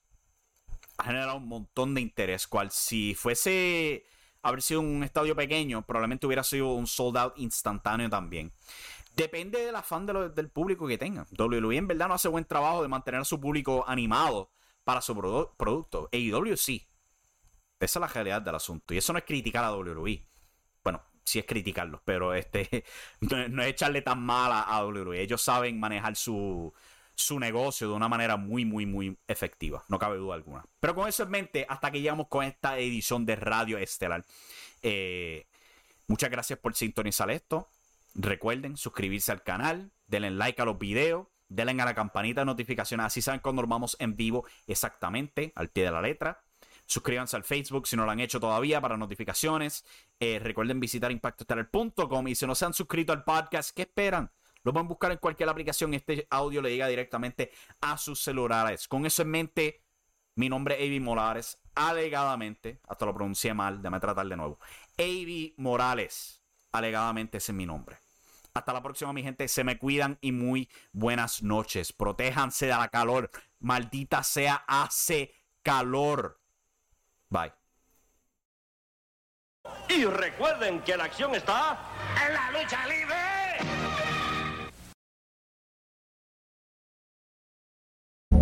ha 0.98 1.04
generado 1.06 1.38
un 1.38 1.48
montón 1.48 1.94
de 1.94 2.02
interés. 2.02 2.48
Cual 2.48 2.72
si 2.72 3.16
fuese 3.16 4.06
haber 4.42 4.62
sido 4.62 4.82
un 4.82 5.04
estadio 5.04 5.36
pequeño, 5.36 5.86
probablemente 5.86 6.26
hubiera 6.26 6.44
sido 6.44 6.74
un 6.74 6.88
sold 6.88 7.18
out 7.18 7.34
instantáneo 7.38 8.10
también. 8.10 8.52
Depende 9.16 9.66
del 9.66 9.76
afán 9.76 10.06
del 10.06 10.50
público 10.50 10.88
que 10.88 10.98
tenga. 10.98 11.26
WWE 11.38 11.78
en 11.78 11.88
verdad 11.88 12.10
no 12.10 12.16
hace 12.16 12.28
buen 12.28 12.44
trabajo 12.44 12.82
de 12.82 12.90
mantener 12.90 13.22
a 13.22 13.26
su 13.26 13.40
público 13.40 13.86
animado 13.88 14.52
para 14.84 15.02
su 15.02 15.16
producto. 15.16 16.10
AEW 16.12 16.58
sí. 16.58 16.86
Esa 17.80 18.00
es 18.00 18.02
la 18.02 18.08
realidad 18.08 18.42
del 18.42 18.56
asunto. 18.56 18.94
Y 18.94 18.98
eso 18.98 19.14
no 19.14 19.20
es 19.20 19.26
criticar 19.26 19.64
a 19.64 19.74
WWE. 19.74 20.22
Sí 21.26 21.40
es 21.40 21.46
criticarlos, 21.46 22.02
pero 22.06 22.34
este 22.34 22.86
no, 23.20 23.62
es 23.64 23.68
echarle 23.68 24.02
tan 24.02 24.22
mal 24.22 24.52
a, 24.54 24.86
WWE. 24.86 25.22
Ellos 25.22 25.42
saben 25.42 25.80
manejar 25.80 26.16
su, 26.16 26.74
su 27.16 27.40
negocio 27.40 27.90
de 27.90 27.94
una 27.96 28.08
manera 28.08 28.38
muy, 28.38 28.64
muy, 28.64 28.86
muy 28.86 29.18
efectiva. 29.28 29.84
No 29.88 29.98
cabe 29.98 30.18
duda 30.18 30.36
alguna. 30.36 30.66
Pero 30.80 30.94
con 30.96 31.08
eso 31.10 31.24
en 31.24 31.32
mente, 31.32 31.66
hasta 31.68 31.92
que 31.92 32.00
llegamos 32.00 32.28
con 32.28 32.46
esta 32.46 32.78
edición 32.78 33.26
de 33.26 33.36
Radio 33.36 33.78
Estelar. 33.80 34.24
Eh, 34.84 35.48
muchas 36.08 36.30
gracias 36.30 36.60
por 36.60 36.76
sintonizar 36.76 37.32
esto. 37.32 37.68
Recuerden 38.14 38.78
suscribirse 38.78 39.32
al 39.32 39.44
canal, 39.44 39.92
denle 40.08 40.32
like 40.32 40.62
a 40.62 40.66
los 40.66 40.78
videos, 40.78 41.28
denle 41.50 41.82
a 41.82 41.86
la 41.86 41.96
campanita 41.96 42.42
de 42.42 42.46
notificaciones, 42.46 43.08
así 43.08 43.22
saben 43.22 43.40
cuando 43.42 43.64
nos 43.64 43.70
vamos 43.70 43.98
en 44.00 44.16
vivo 44.16 44.46
exactamente, 44.68 45.52
al 45.56 45.70
pie 45.70 45.86
de 45.86 45.92
la 45.92 46.02
letra. 46.02 46.45
Suscríbanse 46.86 47.36
al 47.36 47.44
Facebook 47.44 47.88
si 47.88 47.96
no 47.96 48.06
lo 48.06 48.12
han 48.12 48.20
hecho 48.20 48.40
todavía 48.40 48.80
para 48.80 48.98
notificaciones. 48.98 49.86
Eh, 50.20 50.40
recuerden 50.40 50.80
visitar 50.80 51.12
impactoestelar.com 51.12 52.28
y 52.28 52.36
si 52.36 52.46
no 52.46 52.56
se 52.56 52.66
han 52.66 52.74
suscrito 52.74 53.12
al 53.12 53.24
podcast, 53.24 53.76
¿qué 53.76 53.84
esperan? 53.84 54.32
Lo 54.64 54.74
pueden 54.74 54.88
buscar 54.88 55.12
en 55.12 55.18
cualquier 55.18 55.50
aplicación. 55.50 55.94
Este 55.94 56.28
audio 56.30 56.62
le 56.62 56.72
llega 56.72 56.88
directamente 56.88 57.52
a 57.82 57.98
sus 57.98 58.22
celulares. 58.22 58.88
Con 58.88 59.06
eso 59.06 59.22
en 59.22 59.30
mente, 59.30 59.84
mi 60.36 60.50
nombre 60.50 60.76
es 60.76 60.88
Avi 60.88 61.00
Morales. 61.00 61.60
Alegadamente, 61.76 62.80
hasta 62.88 63.06
lo 63.06 63.14
pronuncié 63.14 63.54
mal, 63.54 63.82
déjame 63.82 64.00
tratar 64.00 64.28
de 64.28 64.36
nuevo. 64.36 64.60
Avi 64.98 65.54
Morales. 65.58 66.42
Alegadamente 66.72 67.38
ese 67.38 67.52
es 67.52 67.56
mi 67.56 67.66
nombre. 67.66 67.98
Hasta 68.56 68.74
la 68.74 68.82
próxima, 68.82 69.12
mi 69.12 69.22
gente. 69.22 69.48
Se 69.48 69.64
me 69.64 69.78
cuidan 69.78 70.18
y 70.22 70.32
muy 70.32 70.70
buenas 70.94 71.44
noches. 71.44 71.92
Protéjanse 71.92 72.68
de 72.68 72.72
la 72.72 72.88
calor. 72.88 73.30
Maldita 73.60 74.24
sea, 74.24 74.64
hace 74.68 75.34
calor. 75.62 76.40
Bye. 77.36 77.52
Y 79.90 80.06
recuerden 80.06 80.80
que 80.84 80.96
la 80.96 81.04
acción 81.04 81.36
está 81.36 81.78
en 82.26 82.34
la 82.34 82.52
lucha 82.52 82.88
libre. 82.88 83.45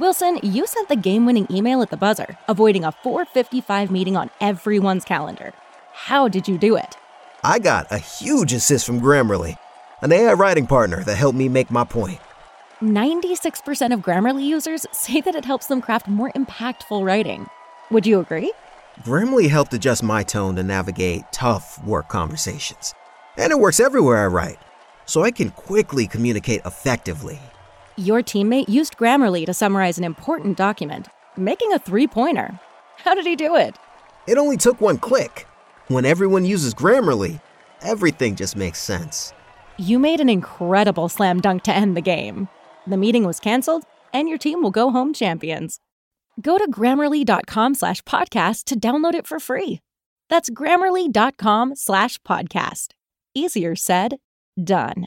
Wilson, 0.00 0.40
you 0.42 0.66
sent 0.66 0.88
the 0.88 0.96
game 0.96 1.26
winning 1.26 1.46
email 1.50 1.82
at 1.82 1.90
the 1.90 1.96
buzzer, 1.98 2.38
avoiding 2.48 2.84
a 2.84 2.92
455 2.92 3.90
meeting 3.90 4.16
on 4.16 4.30
everyone's 4.40 5.04
calendar. 5.04 5.52
How 5.92 6.26
did 6.26 6.48
you 6.48 6.56
do 6.56 6.74
it? 6.74 6.96
I 7.44 7.58
got 7.58 7.92
a 7.92 7.98
huge 7.98 8.54
assist 8.54 8.86
from 8.86 9.02
Grammarly, 9.02 9.58
an 10.00 10.10
AI 10.10 10.32
writing 10.32 10.66
partner 10.66 11.04
that 11.04 11.16
helped 11.16 11.36
me 11.36 11.50
make 11.50 11.70
my 11.70 11.84
point. 11.84 12.18
96% 12.80 13.92
of 13.92 14.00
Grammarly 14.00 14.42
users 14.42 14.86
say 14.90 15.20
that 15.20 15.34
it 15.34 15.44
helps 15.44 15.66
them 15.66 15.82
craft 15.82 16.08
more 16.08 16.32
impactful 16.32 17.04
writing. 17.04 17.46
Would 17.90 18.06
you 18.06 18.20
agree? 18.20 18.54
Grammarly 19.02 19.50
helped 19.50 19.74
adjust 19.74 20.02
my 20.02 20.22
tone 20.22 20.56
to 20.56 20.62
navigate 20.62 21.30
tough 21.30 21.78
work 21.84 22.08
conversations. 22.08 22.94
And 23.36 23.52
it 23.52 23.58
works 23.58 23.80
everywhere 23.80 24.24
I 24.24 24.28
write, 24.28 24.58
so 25.04 25.24
I 25.24 25.30
can 25.30 25.50
quickly 25.50 26.06
communicate 26.06 26.62
effectively 26.64 27.38
your 28.00 28.22
teammate 28.22 28.68
used 28.68 28.96
Grammarly 28.96 29.46
to 29.46 29.54
summarize 29.54 29.98
an 29.98 30.04
important 30.04 30.56
document, 30.56 31.08
making 31.36 31.72
a 31.72 31.78
three 31.78 32.06
pointer. 32.06 32.58
How 32.96 33.14
did 33.14 33.26
he 33.26 33.36
do 33.36 33.56
it? 33.56 33.76
It 34.26 34.38
only 34.38 34.56
took 34.56 34.80
one 34.80 34.98
click. 34.98 35.46
When 35.88 36.04
everyone 36.04 36.44
uses 36.44 36.74
Grammarly, 36.74 37.40
everything 37.82 38.36
just 38.36 38.56
makes 38.56 38.78
sense. 38.78 39.32
You 39.78 39.98
made 39.98 40.20
an 40.20 40.28
incredible 40.28 41.08
slam 41.08 41.40
dunk 41.40 41.62
to 41.64 41.72
end 41.72 41.96
the 41.96 42.00
game. 42.00 42.48
The 42.86 42.96
meeting 42.96 43.24
was 43.24 43.40
canceled, 43.40 43.84
and 44.12 44.28
your 44.28 44.38
team 44.38 44.62
will 44.62 44.70
go 44.70 44.90
home 44.90 45.12
champions. 45.12 45.80
Go 46.40 46.58
to 46.58 46.70
grammarly.com 46.70 47.74
slash 47.74 48.02
podcast 48.02 48.64
to 48.64 48.78
download 48.78 49.14
it 49.14 49.26
for 49.26 49.38
free. 49.38 49.80
That's 50.28 50.50
grammarly.com 50.50 51.76
slash 51.76 52.18
podcast. 52.22 52.88
Easier 53.34 53.76
said, 53.76 54.16
done. 54.62 55.06